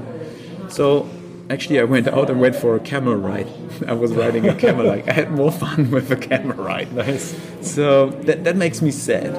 So 0.68 1.08
actually, 1.50 1.80
I 1.80 1.84
went 1.84 2.08
out 2.08 2.30
and 2.30 2.40
went 2.42 2.56
for 2.56 2.76
a 2.76 2.80
camel 2.80 3.16
ride. 3.16 3.48
I 3.88 3.94
was 3.94 4.14
riding 4.14 4.48
a 4.48 4.56
camel. 4.56 4.86
Like 4.88 5.08
I 5.08 5.14
had 5.14 5.32
more 5.32 5.52
fun 5.52 5.92
with 5.96 6.10
a 6.12 6.16
camel 6.16 6.56
ride. 6.56 6.92
Nice. 6.94 7.36
So 7.62 8.10
that 8.26 8.44
that 8.46 8.56
makes 8.56 8.82
me 8.82 8.90
sad. 8.90 9.38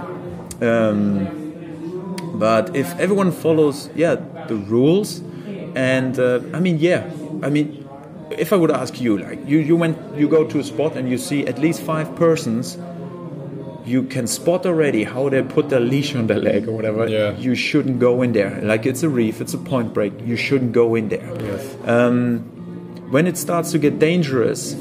Um, 0.63 1.42
but 2.35 2.75
if 2.75 2.99
everyone 2.99 3.33
follows, 3.33 3.91
yeah, 3.95 4.17
the 4.49 4.57
rules, 4.57 5.21
and 5.75 6.19
uh, 6.19 6.41
I 6.53 6.61
mean, 6.61 6.79
yeah, 6.79 7.11
I 7.43 7.51
mean, 7.51 7.89
if 8.31 8.53
I 8.53 8.57
would 8.57 8.71
ask 8.71 9.01
you, 9.01 9.19
like 9.19 9.47
you, 9.47 9.59
you 9.59 9.77
went, 9.77 9.99
you 10.17 10.29
go 10.29 10.45
to 10.47 10.59
a 10.59 10.65
spot 10.65 10.97
and 10.97 11.09
you 11.09 11.19
see 11.19 11.47
at 11.47 11.59
least 11.59 11.83
five 11.83 12.15
persons. 12.17 12.79
You 13.85 14.05
can 14.05 14.29
spot 14.29 14.65
already 14.65 15.03
how 15.03 15.29
they 15.29 15.43
put 15.43 15.69
their 15.69 15.81
leash 15.81 16.15
on 16.15 16.29
their 16.29 16.39
leg 16.39 16.69
or 16.69 16.73
whatever. 16.73 17.09
Yeah. 17.09 17.37
You 17.37 17.57
shouldn't 17.57 17.99
go 17.99 18.23
in 18.23 18.33
there. 18.33 18.61
Like 18.63 18.87
it's 18.87 19.03
a 19.03 19.09
reef, 19.09 19.41
it's 19.41 19.55
a 19.55 19.59
point 19.59 19.93
break. 19.93 20.13
You 20.25 20.37
shouldn't 20.37 20.73
go 20.73 20.95
in 20.95 21.09
there. 21.09 21.29
Yes. 21.43 21.77
Um, 21.85 22.39
when 23.11 23.27
it 23.27 23.37
starts 23.37 23.73
to 23.73 23.79
get 23.79 23.99
dangerous, 23.99 24.77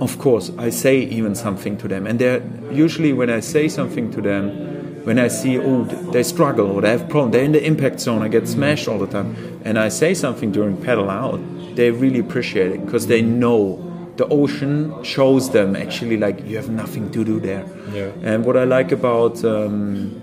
of 0.00 0.18
course, 0.18 0.50
I 0.56 0.70
say 0.70 1.00
even 1.00 1.34
something 1.34 1.76
to 1.78 1.88
them. 1.88 2.06
And 2.06 2.18
they're 2.18 2.42
usually 2.72 3.12
when 3.12 3.28
I 3.28 3.40
say 3.40 3.68
something 3.68 4.10
to 4.12 4.22
them, 4.22 4.75
when 5.06 5.20
I 5.20 5.28
see 5.28 5.56
oh 5.56 5.84
they 5.84 6.24
struggle 6.24 6.68
or 6.72 6.82
they 6.82 6.90
have 6.90 7.08
problem, 7.08 7.30
they're 7.30 7.44
in 7.44 7.52
the 7.52 7.64
impact 7.64 8.00
zone. 8.00 8.22
I 8.22 8.28
get 8.28 8.48
smashed 8.48 8.88
all 8.88 8.98
the 8.98 9.06
time, 9.06 9.36
and 9.64 9.78
I 9.78 9.88
say 9.88 10.14
something 10.14 10.50
during 10.50 10.76
pedal 10.76 11.08
out. 11.08 11.38
They 11.76 11.92
really 11.92 12.18
appreciate 12.18 12.72
it 12.72 12.84
because 12.84 13.06
they 13.06 13.22
know 13.22 13.82
the 14.16 14.26
ocean 14.26 15.04
shows 15.04 15.50
them 15.50 15.76
actually 15.76 16.16
like 16.16 16.44
you 16.44 16.56
have 16.56 16.70
nothing 16.70 17.12
to 17.12 17.24
do 17.24 17.38
there. 17.38 17.64
Yeah. 17.92 18.10
And 18.22 18.44
what 18.44 18.56
I 18.56 18.64
like 18.64 18.90
about 18.90 19.44
um, 19.44 20.20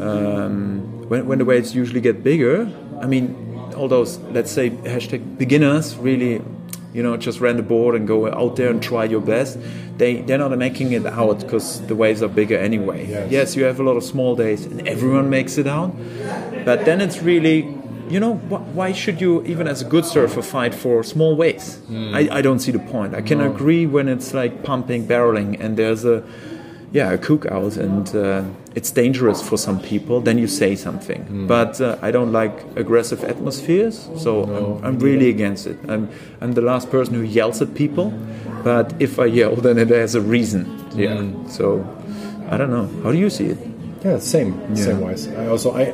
um, 0.00 1.08
when, 1.10 1.26
when 1.26 1.38
the 1.38 1.44
waves 1.44 1.74
usually 1.74 2.00
get 2.00 2.24
bigger, 2.24 2.70
I 3.02 3.06
mean, 3.06 3.36
all 3.76 3.88
those, 3.88 4.18
let's 4.30 4.50
say, 4.50 4.70
hashtag 4.70 5.36
beginners 5.36 5.94
really, 5.96 6.40
you 6.94 7.02
know, 7.02 7.16
just 7.16 7.40
ran 7.40 7.56
the 7.56 7.62
board 7.62 7.94
and 7.94 8.06
go 8.08 8.32
out 8.32 8.56
there 8.56 8.70
and 8.70 8.82
try 8.82 9.04
your 9.04 9.20
best. 9.20 9.58
They, 9.98 10.22
they're 10.22 10.38
not 10.38 10.56
making 10.56 10.92
it 10.92 11.04
out 11.06 11.40
because 11.40 11.80
the 11.86 11.94
waves 11.94 12.22
are 12.22 12.28
bigger 12.28 12.56
anyway. 12.56 13.06
Yes. 13.08 13.30
yes, 13.30 13.56
you 13.56 13.64
have 13.64 13.80
a 13.80 13.82
lot 13.82 13.96
of 13.96 14.04
small 14.04 14.36
days 14.36 14.64
and 14.66 14.86
everyone 14.88 15.28
makes 15.28 15.58
it 15.58 15.66
out. 15.66 15.94
But 16.64 16.84
then 16.84 17.00
it's 17.00 17.20
really, 17.22 17.74
you 18.08 18.20
know, 18.20 18.34
wh- 18.34 18.74
why 18.76 18.92
should 18.92 19.20
you, 19.20 19.42
even 19.44 19.66
as 19.68 19.82
a 19.82 19.84
good 19.84 20.04
surfer, 20.04 20.40
fight 20.42 20.74
for 20.74 21.02
small 21.02 21.36
waves? 21.36 21.76
Hmm. 21.88 22.14
I, 22.14 22.28
I 22.38 22.42
don't 22.42 22.60
see 22.60 22.72
the 22.72 22.78
point. 22.78 23.14
I 23.14 23.22
can 23.22 23.40
agree 23.40 23.86
when 23.86 24.08
it's 24.08 24.32
like 24.32 24.62
pumping, 24.62 25.06
barreling, 25.06 25.58
and 25.60 25.76
there's 25.76 26.04
a, 26.04 26.22
yeah, 26.92 27.12
a 27.12 27.18
cookout 27.18 27.76
and 27.76 28.14
uh, 28.16 28.44
it's 28.74 28.90
dangerous 28.90 29.46
for 29.46 29.56
some 29.58 29.80
people, 29.80 30.20
then 30.20 30.38
you 30.38 30.46
say 30.46 30.74
something. 30.74 31.46
But 31.46 31.80
uh, 31.80 31.98
I 32.00 32.10
don't 32.10 32.32
like 32.32 32.64
aggressive 32.76 33.24
atmospheres, 33.24 34.08
so 34.16 34.44
I'm, 34.44 34.84
I'm 34.84 34.98
really 34.98 35.28
against 35.28 35.66
it. 35.66 35.78
I'm, 35.88 36.08
I'm 36.40 36.52
the 36.52 36.62
last 36.62 36.90
person 36.90 37.14
who 37.14 37.22
yells 37.22 37.60
at 37.60 37.74
people, 37.74 38.12
but 38.64 38.94
if 39.00 39.18
I 39.18 39.26
yell, 39.26 39.56
then 39.66 39.78
it 39.78 39.88
has 39.90 40.14
a 40.14 40.20
reason. 40.20 40.64
Yeah. 40.94 41.30
So 41.48 41.84
I 42.50 42.56
don't 42.56 42.70
know. 42.70 42.88
How 43.02 43.12
do 43.12 43.18
you 43.18 43.30
see 43.30 43.46
it? 43.46 43.58
Yeah, 44.04 44.18
same, 44.18 44.76
same 44.76 45.00
wise. 45.00 45.28
I 45.28 45.48
also, 45.48 45.76
I, 45.76 45.92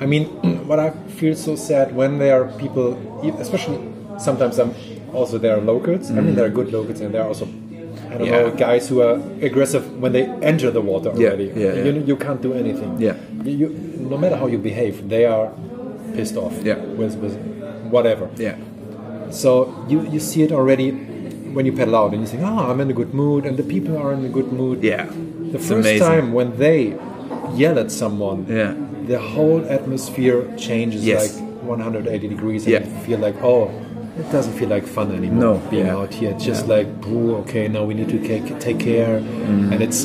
I 0.00 0.06
mean, 0.06 0.26
what 0.66 0.78
I 0.78 0.90
feel 0.90 1.36
so 1.36 1.56
sad 1.56 1.94
when 1.94 2.18
there 2.18 2.42
are 2.42 2.52
people, 2.58 2.98
especially 3.38 3.78
sometimes 4.18 4.58
I'm 4.58 4.74
also 5.14 5.38
there 5.38 5.56
are 5.56 5.60
locals. 5.60 6.10
I 6.10 6.14
mean, 6.20 6.34
there 6.34 6.44
are 6.44 6.50
good 6.50 6.72
locals, 6.72 7.00
and 7.00 7.14
there 7.14 7.22
are 7.22 7.28
also, 7.28 7.46
I 8.14 8.18
don't 8.18 8.28
know, 8.30 8.50
guys 8.52 8.88
who 8.88 9.00
are 9.02 9.16
aggressive 9.42 9.84
when 10.00 10.12
they 10.12 10.24
enter 10.50 10.70
the 10.70 10.80
water 10.80 11.10
already. 11.10 11.46
yeah, 11.54 11.72
You, 11.74 11.92
yeah. 11.92 12.00
you 12.10 12.16
can't 12.16 12.40
do 12.40 12.52
anything. 12.54 13.00
Yeah. 13.00 13.16
You, 13.44 13.52
you, 13.52 13.68
no 14.10 14.16
matter 14.16 14.36
how 14.36 14.46
you 14.46 14.58
behave, 14.58 15.08
they 15.08 15.24
are 15.26 15.50
pissed 16.14 16.36
off. 16.36 16.54
Yeah. 16.62 16.76
With, 17.00 17.16
with 17.16 17.34
whatever. 17.90 18.28
Yeah. 18.36 18.56
So 19.30 19.74
you, 19.88 20.06
you 20.08 20.20
see 20.20 20.42
it 20.42 20.52
already 20.52 20.90
when 21.54 21.66
you 21.66 21.72
paddle 21.72 21.96
out, 21.96 22.12
and 22.12 22.20
you 22.22 22.26
think, 22.26 22.42
oh, 22.42 22.46
ah, 22.46 22.70
I'm 22.70 22.80
in 22.80 22.90
a 22.90 22.92
good 22.92 23.14
mood, 23.14 23.46
and 23.46 23.56
the 23.56 23.62
people 23.62 23.96
are 23.96 24.12
in 24.12 24.24
a 24.24 24.28
good 24.28 24.52
mood. 24.52 24.82
Yeah. 24.82 25.06
The 25.06 25.58
It's 25.58 25.68
first 25.68 25.70
amazing. 25.86 26.06
time 26.06 26.32
when 26.32 26.56
they 26.56 26.96
yell 27.54 27.78
at 27.78 27.90
someone, 27.92 28.46
Yeah. 28.48 28.74
the 29.06 29.18
whole 29.20 29.64
atmosphere 29.68 30.40
changes 30.56 31.04
Yes. 31.04 31.38
like 31.40 31.62
180 31.62 32.28
degrees, 32.28 32.64
and 32.66 32.72
Yeah. 32.72 32.80
you 32.84 33.04
feel 33.06 33.18
like, 33.18 33.36
oh, 33.42 33.70
it 34.18 34.30
doesn't 34.30 34.52
feel 34.54 34.68
like 34.68 34.86
fun 34.86 35.12
anymore. 35.12 35.40
No, 35.40 35.70
being 35.70 35.86
yeah. 35.86 35.96
out 35.96 36.12
here, 36.14 36.30
it's 36.30 36.44
just 36.44 36.66
like, 36.68 36.86
ooh, 37.08 37.36
okay, 37.42 37.68
now 37.68 37.84
we 37.84 37.94
need 37.94 38.08
to 38.10 38.18
take 38.26 38.58
take 38.60 38.78
care, 38.78 39.16
and 39.16 39.82
it's 39.82 40.04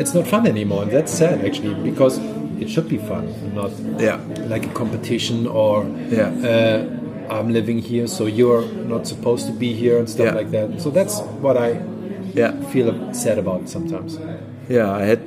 it's 0.00 0.14
not 0.14 0.26
fun 0.26 0.46
anymore, 0.46 0.82
and 0.84 0.92
that's 0.92 1.12
sad 1.12 1.44
actually 1.44 1.74
because 1.90 2.18
it 2.60 2.68
should 2.70 2.88
be 2.88 2.98
fun, 2.98 3.24
not 3.54 3.70
Yeah. 3.98 4.18
like 4.48 4.64
a 4.66 4.72
competition 4.72 5.46
or 5.46 5.86
Yeah. 6.10 6.30
uh, 6.50 7.34
I'm 7.34 7.52
living 7.52 7.78
here, 7.78 8.06
so 8.06 8.26
you're 8.26 8.64
not 8.88 9.06
supposed 9.06 9.46
to 9.46 9.52
be 9.52 9.72
here 9.74 9.98
and 9.98 10.08
stuff 10.08 10.26
Yeah. 10.26 10.34
like 10.34 10.50
that. 10.52 10.80
So 10.80 10.90
that's 10.90 11.20
what 11.42 11.56
I 11.56 11.80
Yeah. 12.38 12.52
feel 12.70 13.12
sad 13.14 13.38
about 13.38 13.68
sometimes. 13.68 14.18
Yeah, 14.68 14.90
I 14.90 15.02
had. 15.02 15.20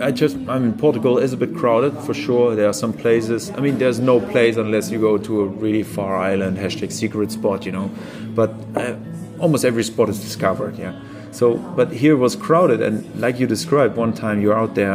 I 0.00 0.10
just. 0.12 0.36
I 0.48 0.58
mean, 0.58 0.74
Portugal 0.78 1.18
is 1.18 1.32
a 1.32 1.36
bit 1.36 1.54
crowded 1.54 1.96
for 2.06 2.14
sure. 2.14 2.54
There 2.54 2.68
are 2.68 2.72
some 2.84 2.92
places. 2.92 3.50
I 3.50 3.60
mean, 3.60 3.78
there's 3.78 4.00
no 4.00 4.20
place 4.20 4.56
unless 4.56 4.90
you 4.90 5.00
go 5.00 5.18
to 5.18 5.40
a 5.42 5.46
really 5.46 5.82
far 5.82 6.16
island 6.16 6.56
hashtag 6.56 6.92
secret 6.92 7.32
spot, 7.32 7.66
you 7.66 7.72
know. 7.72 7.90
But 8.34 8.54
uh, 8.76 8.96
almost 9.38 9.64
every 9.64 9.84
spot 9.84 10.08
is 10.08 10.20
discovered. 10.20 10.78
Yeah. 10.78 10.98
So, 11.30 11.56
but 11.76 11.92
here 11.92 12.16
was 12.16 12.36
crowded, 12.36 12.80
and 12.80 13.04
like 13.20 13.38
you 13.38 13.46
described, 13.46 13.96
one 13.96 14.12
time 14.12 14.40
you're 14.40 14.58
out 14.58 14.74
there 14.74 14.94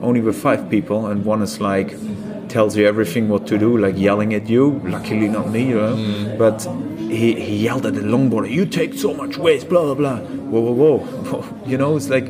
only 0.00 0.20
with 0.20 0.36
five 0.36 0.70
people, 0.70 1.06
and 1.06 1.24
one 1.24 1.42
is 1.42 1.60
like 1.60 1.96
tells 2.48 2.76
you 2.76 2.86
everything 2.86 3.28
what 3.28 3.46
to 3.46 3.58
do, 3.58 3.78
like 3.78 3.96
yelling 3.96 4.34
at 4.34 4.48
you. 4.48 4.80
Luckily, 4.84 5.28
not 5.28 5.50
me, 5.50 5.68
you 5.68 5.80
know. 5.80 6.36
But 6.38 6.66
he, 7.12 7.40
he 7.40 7.56
yelled 7.56 7.86
at 7.86 7.94
the 7.94 8.00
longboarder, 8.00 8.50
"You 8.50 8.66
take 8.66 8.94
so 8.94 9.14
much 9.14 9.36
waste, 9.36 9.68
blah 9.68 9.82
blah 9.82 9.94
blah." 9.94 10.18
Whoa, 10.18 10.60
whoa, 10.60 10.98
whoa! 10.98 11.44
you 11.66 11.78
know, 11.78 11.96
it's 11.96 12.08
like 12.08 12.28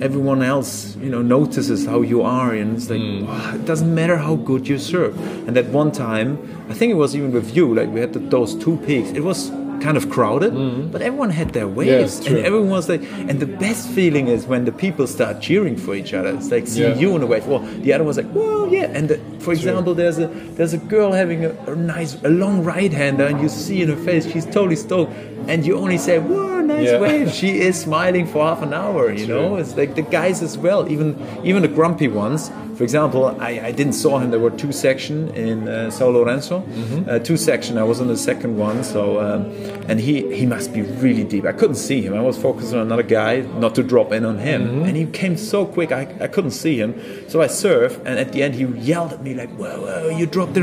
everyone 0.00 0.42
else, 0.42 0.96
you 0.96 1.10
know, 1.10 1.22
notices 1.22 1.86
how 1.86 2.02
you 2.02 2.22
are, 2.22 2.52
and 2.52 2.76
it's 2.76 2.90
like 2.90 3.00
hmm. 3.00 3.26
"Wow, 3.26 3.54
it 3.54 3.64
doesn't 3.64 3.94
matter 3.94 4.16
how 4.16 4.36
good 4.36 4.66
you 4.66 4.78
serve. 4.78 5.16
And 5.46 5.56
that 5.56 5.66
one 5.66 5.92
time, 5.92 6.38
I 6.68 6.74
think 6.74 6.90
it 6.90 6.96
was 6.96 7.14
even 7.14 7.32
with 7.32 7.54
you, 7.56 7.74
like 7.74 7.88
we 7.88 8.00
had 8.00 8.12
the, 8.12 8.18
those 8.18 8.54
two 8.54 8.76
peaks. 8.78 9.10
It 9.10 9.22
was 9.22 9.50
kind 9.86 9.96
of 10.00 10.04
crowded, 10.16 10.52
but 10.92 11.00
everyone 11.08 11.30
had 11.40 11.48
their 11.58 11.68
waves, 11.80 12.12
it's 12.18 12.26
and 12.28 12.36
everyone 12.48 12.70
was 12.78 12.86
like. 12.92 13.02
And 13.28 13.36
the 13.44 13.50
best 13.66 13.82
feeling 13.96 14.26
is 14.34 14.40
when 14.52 14.62
the 14.64 14.72
people 14.84 15.06
start 15.16 15.34
cheering 15.46 15.76
for 15.84 15.92
each 16.00 16.12
other. 16.18 16.30
It's 16.36 16.50
like 16.56 16.66
seeing 16.74 16.92
Yeah. 16.94 17.02
you 17.02 17.08
in 17.16 17.22
a 17.26 17.28
wave. 17.32 17.46
Well, 17.50 17.62
the 17.84 17.90
other 17.94 18.04
one's 18.08 18.16
like, 18.22 18.32
well, 18.40 18.64
yeah. 18.76 18.96
And 18.96 19.04
the, 19.10 19.16
for 19.44 19.52
example, 19.58 19.92
there's 20.00 20.18
a 20.26 20.28
there's 20.56 20.74
a 20.80 20.82
girl 20.94 21.10
having 21.22 21.40
a, 21.44 21.50
a 21.72 21.74
nice 21.96 22.12
a 22.30 22.32
long 22.42 22.56
right 22.72 22.92
hander, 23.02 23.26
and 23.30 23.36
you 23.42 23.48
see 23.48 23.78
in 23.84 23.88
her 23.94 24.02
face 24.08 24.24
she's 24.32 24.46
totally 24.56 24.76
stoked, 24.86 25.12
and 25.50 25.58
you 25.66 25.72
only 25.84 25.98
say, 25.98 26.16
"Whoa, 26.18 26.60
nice 26.74 26.90
Yeah. 26.90 27.00
wave." 27.06 27.26
She 27.40 27.50
is 27.68 27.74
smiling 27.88 28.26
for 28.32 28.40
half 28.48 28.62
an 28.68 28.72
hour. 28.82 29.02
You 29.20 29.26
know, 29.32 29.46
it's 29.60 29.74
like 29.80 29.92
the 30.00 30.06
guys 30.18 30.42
as 30.48 30.54
well. 30.66 30.80
Even 30.94 31.08
even 31.50 31.60
the 31.66 31.72
grumpy 31.78 32.08
ones 32.08 32.42
for 32.76 32.82
example, 32.84 33.26
I, 33.40 33.60
I 33.68 33.72
didn't 33.72 33.94
saw 33.94 34.18
him. 34.18 34.30
There 34.30 34.40
were 34.40 34.50
two 34.50 34.72
section 34.72 35.28
in 35.34 35.68
uh, 35.68 35.90
São 35.90 36.12
Lourenço, 36.12 36.62
Mm-hmm. 36.64 37.08
uh, 37.08 37.18
two 37.20 37.36
section. 37.36 37.78
I 37.78 37.84
was 37.84 38.00
on 38.00 38.08
the 38.08 38.16
second 38.16 38.56
one, 38.58 38.82
so 38.84 39.20
um, 39.20 39.44
and 39.88 40.00
he 40.00 40.34
he 40.34 40.46
must 40.46 40.72
be 40.72 40.82
really 40.82 41.24
deep. 41.24 41.44
I 41.44 41.52
couldn't 41.52 41.76
see 41.76 42.00
him. 42.02 42.14
I 42.14 42.20
was 42.20 42.36
focused 42.36 42.72
on 42.74 42.80
another 42.80 43.02
guy, 43.04 43.40
not 43.58 43.74
to 43.76 43.82
drop 43.82 44.12
in 44.12 44.24
on 44.24 44.38
him, 44.38 44.62
Mm-hmm. 44.62 44.84
and 44.86 44.96
he 44.96 45.06
came 45.06 45.36
so 45.36 45.64
quick. 45.66 45.92
I, 45.92 46.02
I 46.20 46.26
couldn't 46.28 46.52
see 46.52 46.76
him, 46.78 46.94
so 47.28 47.40
I 47.42 47.46
surfed, 47.48 47.98
and 48.04 48.18
at 48.18 48.32
the 48.32 48.42
end 48.42 48.54
he 48.54 48.64
yelled 48.64 49.12
at 49.12 49.22
me 49.22 49.34
like, 49.34 49.50
"Whoa, 49.56 49.80
whoa, 49.80 50.08
you 50.18 50.26
dropped 50.26 50.56
it!" 50.56 50.62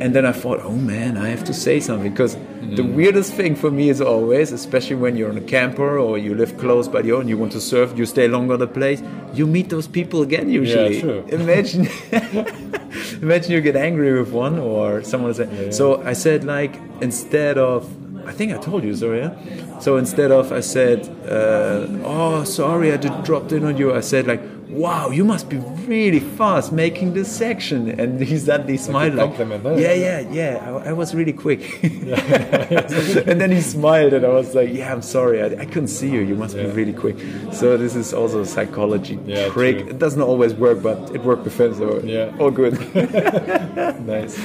And 0.00 0.14
then 0.14 0.24
I 0.24 0.32
thought, 0.32 0.60
"Oh 0.62 0.76
man, 0.76 1.16
I 1.16 1.28
have 1.28 1.44
to 1.44 1.52
say 1.54 1.80
something," 1.80 2.10
because 2.12 2.34
the 2.34 2.40
Mm-hmm. 2.82 2.94
weirdest 2.96 3.32
thing 3.32 3.54
for 3.56 3.70
me 3.70 3.88
is 3.88 4.00
always, 4.00 4.52
especially 4.52 4.96
when 4.96 5.16
you're 5.16 5.30
on 5.30 5.38
a 5.38 5.46
camper 5.56 5.98
or 5.98 6.18
you 6.18 6.34
live 6.34 6.58
close 6.58 6.86
by 6.86 7.00
the 7.02 7.12
ocean, 7.12 7.28
you 7.28 7.38
want 7.38 7.52
to 7.52 7.60
surf, 7.60 7.92
you 7.96 8.04
stay 8.06 8.28
longer 8.28 8.54
at 8.54 8.62
a 8.62 8.66
place, 8.66 9.00
you 9.32 9.46
meet 9.46 9.68
those 9.70 9.88
people 9.88 10.20
again 10.22 10.50
usually. 10.50 10.96
Yeah, 10.96 11.00
true. 11.00 11.24
Imagine, 11.40 11.88
imagine 13.22 13.52
you 13.52 13.60
get 13.60 13.76
angry 13.76 14.18
with 14.18 14.32
one 14.32 14.58
or 14.58 15.02
someone 15.02 15.34
say. 15.34 15.70
So 15.70 16.02
I 16.02 16.12
said 16.12 16.44
like 16.44 16.74
instead 17.00 17.58
of, 17.58 17.88
I 18.26 18.32
think 18.32 18.52
I 18.52 18.58
told 18.58 18.84
you, 18.84 18.94
sorry. 18.94 19.20
Yeah? 19.20 19.78
So 19.80 19.96
instead 19.96 20.30
of 20.30 20.52
I 20.52 20.60
said, 20.60 21.08
uh, 21.26 21.86
oh 22.04 22.44
sorry, 22.44 22.92
I 22.92 22.96
just 22.96 23.24
dropped 23.24 23.52
in 23.52 23.64
on 23.64 23.76
you. 23.76 23.94
I 23.94 24.00
said 24.00 24.26
like, 24.26 24.42
wow, 24.70 25.10
you 25.10 25.24
must 25.24 25.48
be 25.48 25.56
really 25.86 26.20
fast 26.20 26.72
making 26.72 27.14
this 27.14 27.30
section. 27.30 27.98
And 28.00 28.20
he 28.20 28.38
suddenly 28.38 28.76
smiled 28.76 29.14
like, 29.14 29.28
compliment, 29.28 29.62
huh? 29.64 29.76
yeah, 29.76 29.92
yeah, 29.92 30.20
yeah. 30.30 30.82
I, 30.84 30.90
I 30.90 30.92
was 30.92 31.14
really 31.14 31.32
quick. 31.32 31.82
and 31.82 33.40
then 33.40 33.50
he 33.50 33.60
smiled, 33.60 34.12
and 34.12 34.24
I 34.24 34.28
was 34.28 34.54
like, 34.54 34.72
yeah, 34.72 34.92
I'm 34.92 35.02
sorry, 35.02 35.42
I, 35.42 35.62
I 35.62 35.64
couldn't 35.64 35.88
see 35.88 36.10
you. 36.10 36.20
You 36.20 36.34
must 36.34 36.56
be 36.56 36.66
really 36.66 36.92
quick. 36.92 37.16
So 37.52 37.76
this 37.76 37.94
is 37.94 38.12
also 38.12 38.42
a 38.42 38.46
psychology 38.46 39.18
Yeah, 39.24 39.48
trick. 39.50 39.78
true. 39.78 39.88
It 39.88 39.98
doesn't 39.98 40.22
always 40.22 40.54
work, 40.54 40.82
but 40.82 41.14
it 41.14 41.22
worked 41.24 41.44
with 41.44 41.58
him, 41.58 41.74
so 41.74 42.00
Yeah. 42.00 42.34
all 42.38 42.50
good. 42.50 42.74
Nice. 44.06 44.36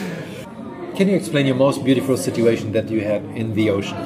Can 0.96 1.08
you 1.10 1.16
explain 1.16 1.46
your 1.46 1.56
most 1.56 1.84
beautiful 1.84 2.18
situation 2.18 2.72
that 2.74 2.90
you 2.90 3.02
had 3.02 3.24
in 3.36 3.56
the 3.56 3.70
ocean 3.70 3.98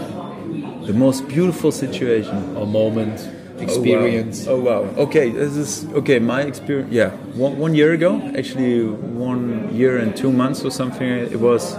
the 0.87 0.93
most 0.93 1.27
beautiful 1.27 1.69
situation. 1.71 2.55
or 2.55 2.65
moment, 2.65 3.19
experience? 3.59 4.47
Oh 4.47 4.59
wow. 4.59 4.71
oh 4.71 4.81
wow. 4.83 5.03
Okay, 5.03 5.29
this 5.29 5.55
is 5.55 5.85
okay. 5.93 6.19
My 6.19 6.41
experience. 6.41 6.91
Yeah, 6.91 7.11
one, 7.35 7.57
one 7.57 7.75
year 7.75 7.93
ago, 7.93 8.21
actually, 8.37 8.85
one 8.85 9.73
year 9.75 9.97
and 9.97 10.15
two 10.15 10.31
months 10.31 10.63
or 10.63 10.71
something. 10.71 11.07
It 11.07 11.39
was, 11.39 11.75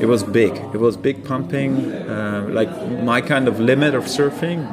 it 0.00 0.06
was 0.06 0.22
big. 0.22 0.52
It 0.74 0.80
was 0.80 0.96
big 0.96 1.24
pumping, 1.24 1.92
uh, 1.92 2.46
like 2.50 2.70
my 3.02 3.20
kind 3.20 3.48
of 3.48 3.60
limit 3.60 3.94
of 3.94 4.04
surfing. 4.04 4.66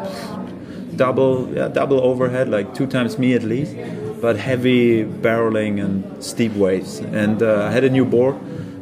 Double, 0.95 1.49
yeah, 1.54 1.70
double 1.70 1.99
overhead, 2.01 2.49
like 2.49 2.76
two 2.76 2.86
times 2.86 3.18
me 3.18 3.34
at 3.34 3.41
least, 3.41 3.76
but 4.22 4.38
heavy 4.38 5.04
barreling 5.04 5.84
and 5.84 6.24
steep 6.24 6.54
waves. 6.54 6.99
And 6.99 7.41
uh, 7.41 7.66
I 7.66 7.72
had 7.72 7.84
a 7.84 7.89
new 7.89 8.06
board 8.06 8.36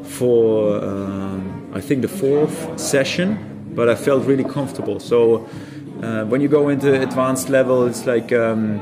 for 0.03 0.83
um, 0.83 1.71
I 1.73 1.79
think 1.79 2.01
the 2.01 2.09
fourth 2.09 2.77
session, 2.77 3.71
but 3.73 3.87
I 3.87 3.95
felt 3.95 4.25
really 4.25 4.43
comfortable. 4.43 4.99
So 4.99 5.47
uh, 6.01 6.25
when 6.25 6.41
you 6.41 6.47
go 6.47 6.69
into 6.69 7.01
advanced 7.01 7.49
level, 7.49 7.85
it's 7.85 8.05
like 8.05 8.31
um, 8.31 8.79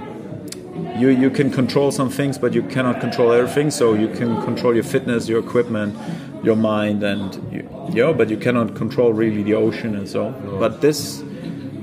you 0.97 1.09
you 1.09 1.29
can 1.29 1.51
control 1.51 1.91
some 1.91 2.09
things, 2.09 2.37
but 2.37 2.53
you 2.53 2.63
cannot 2.63 2.99
control 2.99 3.31
everything. 3.31 3.71
So 3.71 3.93
you 3.93 4.07
can 4.07 4.41
control 4.43 4.73
your 4.73 4.83
fitness, 4.83 5.27
your 5.27 5.39
equipment, 5.39 5.97
your 6.43 6.55
mind, 6.55 7.03
and 7.03 7.35
you, 7.51 7.69
yeah, 7.91 8.13
but 8.13 8.29
you 8.29 8.37
cannot 8.37 8.75
control 8.75 9.13
really 9.13 9.43
the 9.43 9.55
ocean 9.55 9.95
and 9.95 10.07
so. 10.07 10.31
But 10.59 10.81
this. 10.81 11.23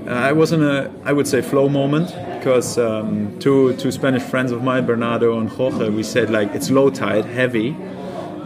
Uh, 0.06 0.10
I 0.10 0.30
was 0.30 0.52
in 0.52 0.62
a, 0.62 0.88
I 1.02 1.12
would 1.12 1.26
say, 1.26 1.42
flow 1.42 1.68
moment 1.68 2.14
because 2.38 2.78
um, 2.78 3.36
two 3.40 3.74
two 3.76 3.90
Spanish 3.90 4.22
friends 4.22 4.52
of 4.52 4.62
mine, 4.62 4.86
Bernardo 4.86 5.36
and 5.40 5.50
Jorge, 5.50 5.88
we 5.90 6.04
said 6.04 6.30
like 6.30 6.54
it's 6.54 6.70
low 6.70 6.90
tide, 6.90 7.24
heavy, 7.24 7.76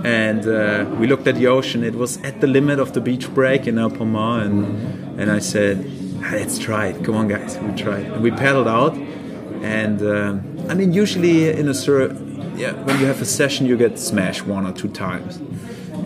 and 0.02 0.46
uh, 0.46 0.86
we 0.98 1.06
looked 1.06 1.26
at 1.26 1.34
the 1.34 1.48
ocean. 1.48 1.84
It 1.84 1.94
was 1.94 2.16
at 2.22 2.40
the 2.40 2.46
limit 2.46 2.78
of 2.78 2.94
the 2.94 3.00
beach 3.02 3.28
break 3.34 3.66
in 3.66 3.78
El 3.78 3.90
Palmar, 3.90 4.40
and 4.40 5.20
and 5.20 5.30
I 5.30 5.38
said, 5.38 5.84
"Ah, 5.84 6.09
let's 6.20 6.58
try 6.58 6.88
it. 6.88 7.04
Come 7.04 7.16
on, 7.16 7.28
guys, 7.28 7.58
we 7.58 7.74
tried. 7.74 8.06
And 8.06 8.22
we 8.22 8.30
paddled 8.30 8.68
out, 8.68 8.94
and 9.62 10.00
um, 10.02 10.70
I 10.70 10.74
mean, 10.74 10.92
usually 10.92 11.48
in 11.48 11.68
a 11.68 11.74
surf, 11.74 12.16
yeah, 12.56 12.72
when 12.84 12.98
you 13.00 13.06
have 13.06 13.20
a 13.20 13.24
session, 13.24 13.66
you 13.66 13.76
get 13.76 13.98
smashed 13.98 14.46
one 14.46 14.66
or 14.66 14.72
two 14.72 14.88
times. 14.88 15.40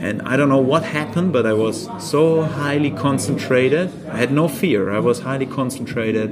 And 0.01 0.23
I 0.23 0.37
don't 0.37 0.49
know 0.49 0.61
what 0.61 0.83
happened, 0.83 1.33
but 1.33 1.47
I 1.47 1.53
was 1.53 1.89
so 1.99 2.43
highly 2.43 2.91
concentrated. 2.91 3.91
I 4.09 4.19
had 4.19 4.33
no 4.33 4.49
fear. 4.49 4.91
I 4.91 4.99
was 4.99 5.21
highly 5.21 5.47
concentrated, 5.47 6.31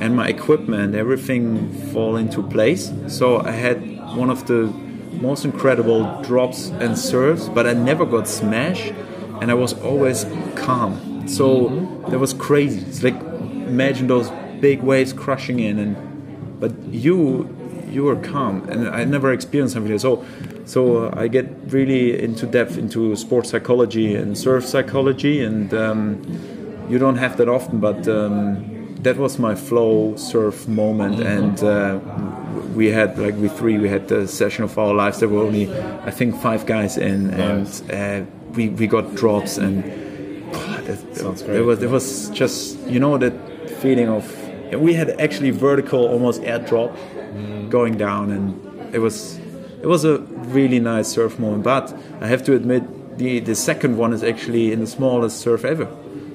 and 0.00 0.14
my 0.14 0.28
equipment, 0.28 0.94
everything 0.94 1.72
fall 1.92 2.16
into 2.16 2.42
place. 2.42 2.92
So 3.08 3.40
I 3.40 3.50
had 3.50 3.78
one 4.16 4.30
of 4.30 4.46
the 4.46 4.72
most 5.20 5.44
incredible 5.44 6.22
drops 6.22 6.68
and 6.68 6.96
serves, 6.96 7.48
but 7.48 7.66
I 7.66 7.72
never 7.72 8.06
got 8.06 8.28
smashed, 8.28 8.92
and 9.40 9.50
I 9.50 9.54
was 9.54 9.72
always 9.74 10.24
calm. 10.54 11.09
So 11.30 11.68
that 12.08 12.18
was 12.18 12.34
crazy. 12.34 12.80
It's 12.80 13.02
like 13.02 13.14
imagine 13.14 14.08
those 14.08 14.30
big 14.60 14.82
waves 14.82 15.12
crushing 15.12 15.60
in, 15.60 15.78
and 15.78 16.60
but 16.60 16.72
you 16.92 17.48
you 17.88 18.04
were 18.04 18.16
calm, 18.16 18.68
and 18.68 18.88
I 18.88 19.04
never 19.04 19.32
experienced 19.32 19.74
something 19.74 19.92
like 19.92 20.00
so. 20.00 20.24
So 20.64 21.06
uh, 21.06 21.14
I 21.16 21.28
get 21.28 21.46
really 21.66 22.20
into 22.22 22.46
depth 22.46 22.76
into 22.76 23.14
sports 23.16 23.50
psychology 23.50 24.14
and 24.14 24.36
surf 24.36 24.64
psychology, 24.66 25.42
and 25.42 25.72
um, 25.72 26.86
you 26.88 26.98
don't 26.98 27.16
have 27.16 27.36
that 27.36 27.48
often, 27.48 27.78
but 27.78 28.08
um, 28.08 28.96
that 29.02 29.16
was 29.16 29.38
my 29.38 29.54
flow 29.54 30.16
surf 30.16 30.66
moment, 30.66 31.20
and 31.20 31.62
uh, 31.62 32.00
we 32.74 32.88
had 32.88 33.18
like 33.18 33.36
we 33.36 33.48
three 33.48 33.78
we 33.78 33.88
had 33.88 34.08
the 34.08 34.26
session 34.26 34.64
of 34.64 34.76
our 34.78 34.92
lives. 34.92 35.20
There 35.20 35.28
were 35.28 35.42
only 35.42 35.72
I 36.02 36.10
think 36.10 36.40
five 36.40 36.66
guys 36.66 36.96
in, 36.96 37.30
and 37.30 37.66
uh, 37.92 38.28
we 38.54 38.68
we 38.68 38.88
got 38.88 39.14
drops 39.14 39.58
and. 39.58 40.09
Sounds 41.22 41.42
It 41.42 41.60
was, 41.60 41.82
it 41.82 41.90
was 41.90 42.30
just, 42.30 42.78
you 42.86 43.00
know, 43.00 43.18
that 43.18 43.34
feeling 43.82 44.08
of. 44.08 44.24
We 44.72 44.94
had 44.94 45.20
actually 45.20 45.50
vertical, 45.50 46.06
almost 46.06 46.42
airdrop 46.42 46.96
mm. 46.96 47.68
going 47.70 47.96
down, 47.98 48.30
and 48.30 48.94
it 48.94 49.00
was, 49.00 49.38
it 49.82 49.86
was 49.86 50.04
a 50.04 50.18
really 50.18 50.78
nice 50.78 51.08
surf 51.08 51.38
moment. 51.38 51.64
But 51.64 51.92
I 52.20 52.28
have 52.28 52.44
to 52.44 52.54
admit, 52.54 53.18
the 53.18 53.40
the 53.40 53.54
second 53.54 53.96
one 53.96 54.12
is 54.12 54.22
actually 54.22 54.72
in 54.72 54.80
the 54.80 54.86
smallest 54.86 55.40
surf 55.40 55.64
ever. 55.64 55.88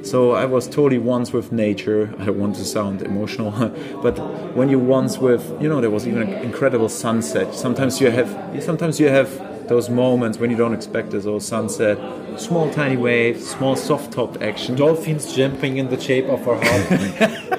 So 0.04 0.34
I 0.34 0.46
was 0.46 0.68
totally 0.68 1.00
once 1.00 1.34
with 1.34 1.52
nature. 1.52 2.14
I 2.20 2.26
don't 2.26 2.40
want 2.40 2.56
to 2.58 2.66
sound 2.66 3.02
emotional, 3.02 3.52
but 4.04 4.18
when 4.56 4.70
you 4.70 4.80
once 4.80 5.18
with, 5.18 5.44
you 5.62 5.70
know, 5.70 5.82
there 5.82 5.90
was 5.90 6.08
even 6.08 6.22
an 6.24 6.34
incredible 6.44 6.90
sunset. 6.90 7.56
Sometimes 7.56 8.00
you 8.02 8.12
have, 8.12 8.64
sometimes 8.64 9.00
you 9.00 9.08
have 9.08 9.55
those 9.68 9.90
moments 9.90 10.38
when 10.38 10.52
you 10.52 10.58
don't 10.58 10.74
expect 10.74 11.14
it. 11.14 11.24
So 11.24 11.40
sunset, 11.40 11.98
small 12.40 12.72
tiny 12.72 12.98
waves, 12.98 13.48
small 13.48 13.76
soft 13.76 14.14
top 14.14 14.42
action. 14.42 14.76
Dolphins 14.76 15.36
jumping 15.36 15.78
in 15.78 15.90
the 15.90 16.00
shape 16.00 16.26
of 16.26 16.48
our 16.48 16.64
heart. 16.64 17.52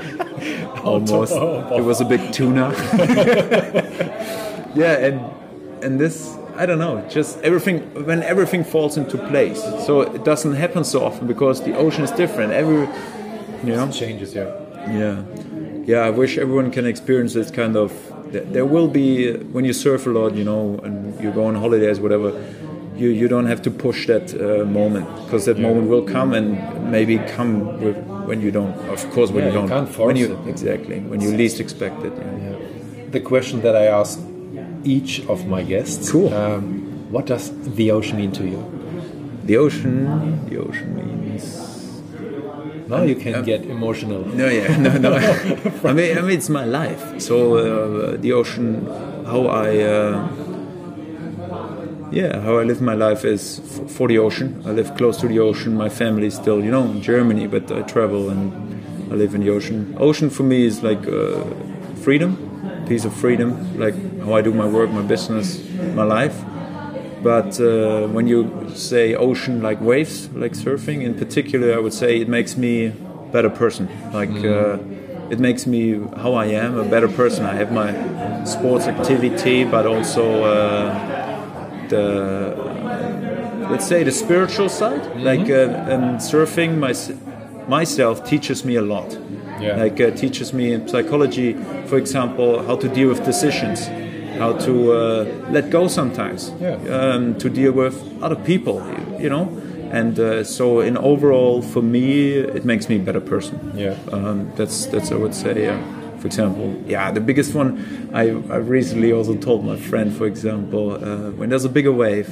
almost. 0.87 1.33
It 1.33 1.85
was 1.85 2.01
a 2.01 2.05
big 2.05 2.33
tuna. 2.33 2.71
yeah, 4.75 5.07
and 5.07 5.21
and 5.83 6.01
this 6.01 6.37
I 6.57 6.65
don't 6.65 6.79
know, 6.79 7.07
just 7.09 7.39
everything 7.41 7.81
when 8.07 8.23
everything 8.23 8.65
falls 8.65 8.97
into 8.97 9.19
place. 9.19 9.63
So 9.85 10.03
it 10.03 10.25
doesn't 10.25 10.55
happen 10.55 10.85
so 10.85 11.05
often 11.05 11.27
because 11.27 11.63
the 11.63 11.77
ocean 11.77 12.05
is 12.05 12.11
different. 12.13 12.53
Every 12.53 12.89
you 13.65 13.75
know. 13.75 13.91
Changes, 13.91 14.35
yeah. 14.35 14.53
Yeah, 14.89 15.23
yeah. 15.85 15.99
I 15.99 16.11
wish 16.11 16.39
everyone 16.39 16.71
can 16.71 16.87
experience 16.87 17.35
this 17.35 17.51
kind 17.51 17.77
of. 17.77 17.93
There- 18.37 18.47
There 18.57 18.66
will 18.74 18.89
be 18.89 19.32
when 19.55 19.64
you 19.64 19.72
surf 19.72 20.07
a 20.07 20.11
lot, 20.11 20.30
you 20.37 20.45
know, 20.45 20.62
and 20.84 20.95
you 21.22 21.30
go 21.32 21.45
on 21.51 21.55
holidays, 21.55 21.99
whatever. 22.01 22.30
You 23.03 23.09
you 23.22 23.28
don't 23.28 23.47
have 23.53 23.61
to 23.62 23.70
push 23.70 24.07
that 24.07 24.26
uh, 24.34 24.64
moment 24.80 25.07
because 25.24 25.45
that 25.51 25.59
moment 25.59 25.87
will 25.93 26.07
come 26.16 26.30
and 26.39 26.47
maybe 26.97 27.14
come 27.37 27.53
with 27.84 27.97
when 28.28 28.39
you 28.45 28.51
don't. 28.59 28.74
Of 28.95 29.03
course, 29.14 29.30
when 29.34 29.45
Yeah, 29.45 29.53
you 29.53 29.61
you 29.62 29.68
don't. 29.68 29.68
can't 29.74 29.89
force 29.97 30.07
when 30.09 30.16
you, 30.22 30.28
it. 30.32 30.49
Exactly 30.55 30.97
when 31.11 31.20
you 31.24 31.30
least 31.43 31.61
expect 31.61 31.99
it. 32.09 32.12
yeah. 32.16 32.57
The 33.16 33.20
question 33.20 33.57
that 33.66 33.74
I 33.82 33.87
ask 34.01 34.18
each 34.97 35.12
of 35.28 35.39
my 35.55 35.62
guests. 35.72 36.11
Cool. 36.11 36.32
Um, 36.32 36.64
what 37.14 37.24
does 37.32 37.45
the 37.78 37.87
ocean 37.99 38.16
mean 38.22 38.32
to 38.32 38.45
you? 38.53 38.61
The 39.49 39.57
ocean, 39.59 39.95
the 40.51 40.57
ocean 40.66 40.89
means. 40.99 41.16
Now 42.89 43.03
you 43.03 43.16
can 43.16 43.43
get 43.45 43.64
emotional. 43.66 44.24
No, 44.26 44.49
yeah, 44.49 44.76
no, 44.87 44.97
no. 44.97 45.14
I 45.84 45.93
mean, 45.93 46.16
I 46.18 46.20
mean, 46.20 46.39
it's 46.39 46.49
my 46.49 46.64
life. 46.64 47.20
So 47.20 47.57
uh, 47.57 48.16
the 48.16 48.32
ocean, 48.32 48.87
how 49.26 49.47
I, 49.47 49.78
uh, 49.80 50.28
yeah, 52.12 52.41
how 52.41 52.59
I 52.59 52.62
live 52.64 52.80
my 52.80 52.95
life 52.95 53.24
is 53.24 53.61
f- 53.61 53.91
for 53.91 54.09
the 54.09 54.18
ocean. 54.18 54.62
I 54.64 54.70
live 54.70 54.95
close 54.97 55.16
to 55.18 55.28
the 55.28 55.41
ocean. 55.41 55.76
My 55.76 55.89
family 55.89 56.28
is 56.28 56.34
still, 56.34 56.62
you 56.62 56.70
know, 56.70 56.84
in 56.84 57.03
Germany, 57.03 57.47
but 57.49 57.70
I 57.72 57.82
travel 57.82 58.30
and 58.30 58.53
I 59.12 59.16
live 59.16 59.34
in 59.34 59.41
the 59.41 59.51
ocean. 59.51 59.97
Ocean 59.99 60.30
for 60.30 60.45
me 60.45 60.64
is 60.66 60.82
like 60.82 61.07
uh, 61.09 61.43
freedom, 62.03 62.37
piece 62.87 63.05
of 63.05 63.12
freedom, 63.14 63.78
like 63.78 63.95
how 64.24 64.34
I 64.34 64.43
do 64.43 64.53
my 64.53 64.66
work, 64.66 64.91
my 64.91 65.03
business, 65.03 65.61
my 65.95 66.05
life. 66.05 66.37
But 67.23 67.59
uh, 67.61 68.07
when 68.09 68.27
you 68.27 68.71
say 68.75 69.14
ocean 69.14 69.62
like 69.62 69.81
waves, 69.81 70.29
like 70.35 70.53
surfing 70.53 71.03
in 71.03 71.14
particular, 71.14 71.75
I 71.75 71.79
would 71.79 71.95
say 71.95 72.21
it 72.21 72.29
makes 72.29 72.57
me 72.57 72.87
a 72.87 72.93
better 73.33 73.51
person. 73.51 73.89
Like 74.12 74.31
uh, 74.45 74.79
it 75.31 75.41
makes 75.41 75.67
me 75.67 75.99
how 76.17 76.35
I 76.35 76.47
am 76.47 76.79
a 76.79 76.85
better 76.85 77.09
person. 77.09 77.45
I 77.45 77.55
have 77.55 77.73
my 77.73 78.45
sports 78.45 78.87
activity, 78.87 79.64
but 79.64 79.87
also 79.87 80.45
uh, 80.45 81.89
the 81.89 82.55
let's 83.71 83.87
say 83.87 84.05
the 84.05 84.12
spiritual 84.12 84.69
side. 84.69 85.05
Like 85.17 85.51
uh, 85.51 85.93
and 85.93 86.21
surfing, 86.21 86.79
my, 86.79 86.95
myself 87.69 88.25
teaches 88.25 88.64
me 88.64 88.77
a 88.77 88.83
lot. 88.83 89.19
Yeah. 89.61 89.77
Like 89.77 90.01
uh, 90.01 90.11
teaches 90.11 90.53
me 90.53 90.73
in 90.73 90.87
psychology, 90.87 91.55
for 91.87 91.97
example, 91.97 92.62
how 92.67 92.77
to 92.77 92.89
deal 92.89 93.09
with 93.09 93.25
decisions, 93.25 93.89
how 94.39 94.53
to 94.66 94.93
uh, 94.93 95.24
let 95.51 95.70
go 95.70 95.89
sometimes, 95.89 96.53
Yeah. 96.61 96.76
um, 96.91 97.34
to 97.39 97.49
deal 97.51 97.72
with 97.72 97.95
other 98.22 98.37
people, 98.37 98.82
you 99.20 99.28
know. 99.28 99.49
And 99.91 100.18
uh, 100.18 100.45
so, 100.45 100.80
in 100.80 100.97
overall, 100.97 101.62
for 101.62 101.82
me, 101.82 102.32
it 102.32 102.64
makes 102.64 102.89
me 102.89 102.97
a 102.97 102.99
better 102.99 103.20
person. 103.20 103.59
Yeah. 103.76 103.95
Um, 104.12 104.51
that's 104.57 104.87
that's 104.87 105.12
I 105.12 105.14
would 105.16 105.34
say. 105.34 105.62
Yeah. 105.62 105.78
For 106.18 106.26
example, 106.26 106.74
yeah, 106.89 107.12
the 107.12 107.20
biggest 107.20 107.55
one 107.55 107.78
I, 108.12 108.22
I 108.51 108.57
recently 108.57 109.12
also 109.12 109.34
told 109.37 109.64
my 109.64 109.76
friend, 109.76 110.12
for 110.16 110.26
example, 110.26 110.93
uh, 110.95 111.30
when 111.39 111.51
there's 111.51 111.64
a 111.64 111.68
bigger 111.68 111.93
wave, 111.93 112.28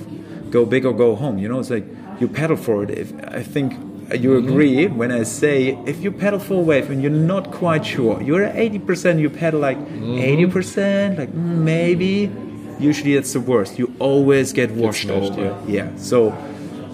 go 0.51 0.65
big 0.67 0.85
or 0.87 0.93
go 0.95 1.15
home. 1.15 1.39
You 1.39 1.49
know, 1.49 1.61
it's 1.61 1.71
like 1.71 1.85
you 2.19 2.27
paddle 2.29 2.57
for 2.57 2.83
it. 2.83 2.91
If 2.91 3.13
I 3.29 3.43
think 3.43 3.75
you 4.13 4.37
agree 4.37 4.87
when 4.87 5.11
I 5.11 5.23
say 5.23 5.79
if 5.87 6.03
you 6.03 6.11
pedal 6.13 6.39
for 6.39 6.55
a 6.55 6.63
wave 6.63 6.91
and 6.91 7.03
you're 7.03 7.11
not 7.11 7.51
quite 7.51 7.85
sure, 7.87 8.21
you're 8.23 8.43
at 8.43 8.57
eighty 8.57 8.79
percent, 8.79 9.21
you 9.21 9.31
pedal 9.31 9.61
like 9.61 9.79
80 9.79 10.47
percent, 10.47 11.19
like 11.19 11.31
mm, 11.31 11.59
maybe. 11.59 12.31
Usually, 12.79 13.15
it's 13.15 13.33
the 13.33 13.41
worst. 13.41 13.79
You 13.79 13.95
always 14.01 14.53
get 14.53 14.71
washed 14.73 15.09
over. 15.09 15.57
Yeah. 15.67 15.95
So, 15.97 16.37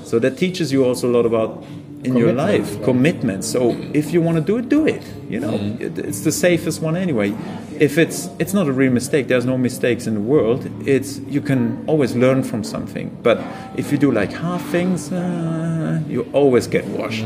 so 0.04 0.18
that 0.18 0.36
teaches 0.36 0.70
you 0.72 0.84
also 0.84 1.08
a 1.08 1.12
lot 1.12 1.24
about 1.24 1.64
in 2.04 2.16
your 2.16 2.32
life 2.32 2.82
commitment. 2.82 3.44
So 3.44 3.76
if 3.92 4.12
you 4.12 4.22
want 4.22 4.36
to 4.38 4.42
do 4.42 4.56
it, 4.58 4.68
do 4.68 4.86
it. 4.86 5.02
You 5.28 5.40
know, 5.40 5.52
Mm-hmm. 5.58 6.08
it's 6.08 6.20
the 6.20 6.32
safest 6.32 6.80
one 6.82 6.96
anyway. 6.96 7.32
If 7.78 7.98
it's 7.98 8.28
it's 8.38 8.52
not 8.54 8.66
a 8.68 8.72
real 8.72 8.92
mistake, 8.92 9.26
there's 9.28 9.44
no 9.46 9.56
mistakes 9.58 10.06
in 10.06 10.14
the 10.14 10.20
world. 10.20 10.60
It's 10.86 11.18
you 11.28 11.40
can 11.42 11.84
always 11.86 12.14
learn 12.16 12.42
from 12.42 12.64
something. 12.64 13.10
But 13.22 13.38
if 13.76 13.92
you 13.92 13.98
do 13.98 14.10
like 14.12 14.32
half 14.32 14.62
things, 14.70 15.12
uh, 15.12 16.00
you 16.08 16.26
always 16.32 16.66
get 16.66 16.84
washed. 16.98 17.24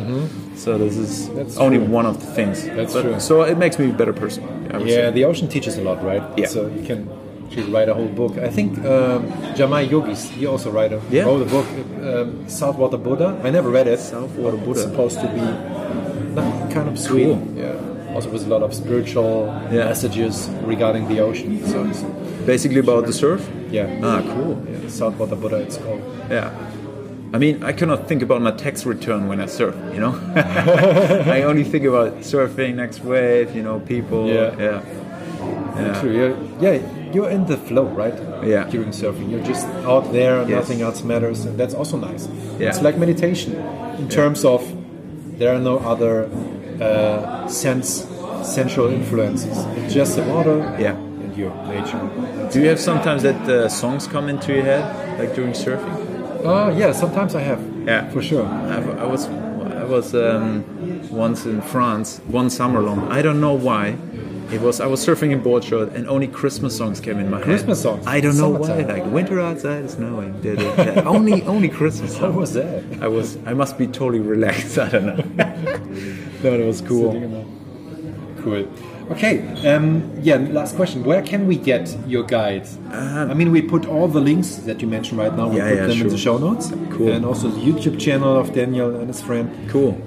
So 0.57 0.79
this 0.79 0.97
is 0.97 1.13
Mm-hmm. 1.29 1.37
That's 1.37 1.57
only 1.59 1.79
true. 1.79 1.87
one 1.99 2.07
of 2.07 2.17
the 2.21 2.27
things. 2.35 2.65
That's 2.65 2.95
But- 2.95 3.03
true. 3.03 3.21
So 3.21 3.43
it 3.43 3.59
makes 3.59 3.79
me 3.79 3.91
a 3.91 3.93
better 3.93 4.13
person. 4.13 4.43
Yeah, 4.73 4.87
say. 4.87 5.11
the 5.13 5.25
ocean 5.25 5.49
teaches 5.49 5.79
a 5.79 5.83
lot, 5.83 6.03
right? 6.05 6.23
Yeah. 6.37 6.47
So 6.49 6.67
you 6.67 6.83
can 6.87 7.09
actually 7.57 7.73
write 7.73 7.89
a 7.89 7.95
whole 7.95 8.09
book. 8.09 8.39
I 8.39 8.49
think 8.49 8.79
um, 8.79 9.27
Jaimal 9.55 9.89
Yogis, 9.91 10.29
he 10.31 10.47
also 10.47 10.71
write 10.71 10.93
a, 10.93 11.01
Yeah. 11.11 11.25
wrote 11.25 11.43
a 11.43 11.51
book, 11.51 11.67
um, 12.03 12.49
Saltwater 12.49 12.97
Buddha. 12.99 13.41
I 13.45 13.51
never 13.51 13.71
read 13.71 13.87
it. 13.87 13.99
Saltwater 14.01 14.57
It's 14.57 14.65
Buddha. 14.67 14.81
supposed 14.81 15.21
to 15.21 15.29
be 15.29 15.41
kind 16.75 16.89
of 16.89 16.99
sweet. 16.99 17.25
Cool. 17.27 17.43
Yeah. 17.57 18.15
Also 18.15 18.31
with 18.31 18.45
a 18.47 18.49
lot 18.49 18.63
of 18.63 18.75
spiritual 18.75 19.47
Yeah. 19.71 19.87
messages 19.87 20.49
regarding 20.67 21.09
the 21.09 21.21
ocean. 21.21 21.65
So 21.67 21.85
it's, 21.85 22.03
Basically 22.47 22.81
about 22.81 23.07
the 23.07 23.13
surf. 23.13 23.41
yeah. 23.71 23.89
Ah, 24.03 24.21
cool. 24.35 24.59
Yeah, 24.71 24.89
Saltwater 24.89 25.37
Buddha, 25.37 25.57
it's 25.57 25.77
called. 25.77 26.01
Yeah. 26.31 26.51
I 27.33 27.39
mean, 27.39 27.65
I 27.65 27.73
cannot 27.73 28.07
think 28.09 28.23
about 28.23 28.43
my 28.43 28.53
tax 28.53 28.87
return 28.87 29.29
when 29.29 29.41
I 29.41 29.47
surf, 29.47 29.75
you 29.93 29.99
know? 30.01 30.15
I 30.37 31.43
only 31.43 31.65
think 31.65 31.85
about 31.85 32.21
surfing, 32.21 32.75
next 32.77 33.03
wave, 33.05 33.57
you 33.57 33.63
know, 33.63 33.81
people. 33.81 34.27
Yeah. 34.29 34.55
Yeah. 34.59 34.81
Yeah. 35.77 36.01
True. 36.01 36.13
You're, 36.13 36.37
yeah, 36.61 36.79
you're 37.15 37.31
in 37.31 37.47
the 37.47 37.57
flow, 37.57 37.85
right? 37.85 38.15
Yeah. 38.45 38.65
During 38.71 38.91
surfing, 38.91 39.31
you're 39.31 39.45
just 39.45 39.67
out 39.87 40.13
there, 40.13 40.43
Yes. 40.43 40.51
nothing 40.51 40.83
else 40.83 41.03
matters, 41.05 41.45
and 41.47 41.59
that's 41.59 41.75
also 41.75 41.97
nice. 41.97 42.29
Yeah. 42.59 42.69
It's 42.69 42.83
like 42.83 42.99
meditation 42.99 43.55
in 43.99 44.09
terms 44.09 44.45
of 44.45 44.61
there 45.39 45.55
are 45.55 45.61
no 45.61 45.79
other 45.79 46.29
uh, 46.81 47.47
sense 47.49 48.07
sensual 48.43 48.89
influences. 48.93 49.57
It's 49.79 49.95
just 49.95 50.17
the 50.17 50.23
water 50.25 50.59
Yeah. 50.79 50.97
and 50.97 51.35
your 51.37 51.53
nature. 51.67 52.01
Do 52.53 52.61
you 52.61 52.69
have 52.69 52.79
sometimes 52.81 53.23
that 53.23 53.41
uh, 53.49 53.69
songs 53.69 54.07
come 54.07 54.29
into 54.29 54.53
your 54.53 54.65
head, 54.65 54.85
like 55.19 55.35
during 55.35 55.53
surfing? 55.53 55.95
Uh, 56.45 56.71
yeah, 56.77 56.93
sometimes 56.93 57.35
I 57.35 57.41
have. 57.41 57.61
Yeah. 57.87 58.11
for 58.11 58.21
sure. 58.23 58.45
I, 58.47 58.77
I 59.05 59.07
was, 59.07 59.27
I 59.29 59.85
was 59.85 60.15
um, 60.15 60.63
once 61.11 61.47
in 61.47 61.63
France, 61.63 62.21
one 62.27 62.51
summer 62.51 62.81
long. 62.81 63.09
I 63.11 63.23
don't 63.23 63.41
know 63.41 63.55
why. 63.55 63.97
It 64.55 64.61
was 64.61 64.81
I 64.81 64.87
was 64.87 65.05
surfing 65.05 65.33
in 65.33 65.41
board 65.43 65.65
short, 65.65 65.89
and 65.95 66.09
only 66.09 66.29
Christmas 66.29 66.77
songs 66.77 67.01
came 67.01 67.19
in 67.19 67.29
my 67.29 67.39
head. 67.39 67.45
Christmas 67.45 67.83
songs? 67.83 68.07
I 68.07 68.21
don't 68.21 68.37
know 68.37 68.51
why. 68.51 68.83
Like 68.83 69.05
winter 69.07 69.41
outside, 69.41 69.83
it's 69.83 69.95
snowing. 69.95 70.33
only, 71.07 71.43
only 71.43 71.69
Christmas. 71.69 72.15
How 72.15 72.27
songs. 72.27 72.37
was 72.37 72.53
that? 72.53 72.85
I 73.01 73.09
was. 73.09 73.37
I 73.47 73.53
must 73.53 73.77
be 73.79 73.89
totally 73.89 74.21
relaxed. 74.21 74.79
I 74.87 74.91
don't 74.91 75.07
know. 75.07 75.17
no, 76.45 76.53
it 76.53 76.65
was 76.65 76.81
cool. 76.83 77.13
Cool. 78.43 78.69
Okay. 79.11 79.43
Um, 79.67 80.09
yeah. 80.23 80.37
Last 80.37 80.77
question. 80.77 81.03
Where 81.03 81.23
can 81.23 81.49
we 81.49 81.57
get 81.57 81.93
your 82.07 82.23
guide? 82.23 82.69
I 82.93 83.35
mean, 83.35 83.51
we 83.51 83.61
put 83.61 83.87
all 83.87 84.07
the 84.07 84.21
links 84.21 84.55
that 84.69 84.81
you 84.81 84.87
mentioned 84.87 85.19
right 85.19 85.35
now. 85.37 85.49
We. 85.49 85.57
Yeah, 85.57 85.69
put 85.71 85.79
yeah, 85.79 85.87
them 85.87 86.01
in 86.01 86.09
the 86.09 86.19
show 86.19 86.39
notes. 86.39 86.73
Cool. 86.93 87.11
And 87.11 87.25
also 87.25 87.49
the 87.49 87.61
YouTube 87.61 87.99
channel 87.99 88.39
of 88.39 88.55
Daniel 88.55 88.95
and 88.95 89.09
his 89.09 89.21
friend 89.21 89.69
Cool. 89.69 90.01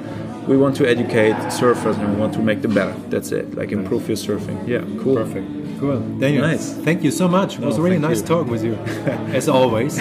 we 0.47 0.57
want 0.57 0.77
to 0.77 0.89
educate 0.89 1.35
surfers 1.51 1.99
and 1.99 2.15
we 2.15 2.21
want 2.21 2.33
to 2.35 2.41
make 2.41 2.63
them 2.63 2.73
better. 2.75 2.95
That's 3.11 3.33
it. 3.33 3.55
Like 3.57 3.73
improve 3.73 4.07
your 4.09 4.17
surfing. 4.17 4.67
Yeah, 4.69 4.85
cool. 5.03 5.17
Perfect. 5.17 5.47
Cool. 5.81 6.01
Daniel, 6.19 6.43
Nice. 6.43 6.73
thank 6.75 7.05
you 7.05 7.11
so 7.13 7.29
much. 7.29 7.55
It 7.55 7.61
was 7.61 7.77
No, 7.77 7.83
a 7.83 7.85
really 7.85 7.99
nice 8.01 8.21
you. 8.21 8.27
talk 8.27 8.49
with 8.49 8.65
you, 8.65 8.75
as 9.33 9.49
always. 9.49 9.97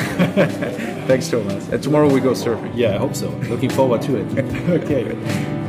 Thanks, 1.07 1.29
Thomas. 1.29 1.67
And 1.69 1.81
tomorrow 1.83 2.11
we 2.11 2.19
go 2.19 2.31
surfing. 2.31 2.71
yeah, 2.75 2.95
I 2.95 2.97
hope 2.97 3.15
so. 3.15 3.29
Looking 3.49 3.69
forward 3.69 4.01
to 4.03 4.17
it. 4.17 4.27
okay. 4.83 5.66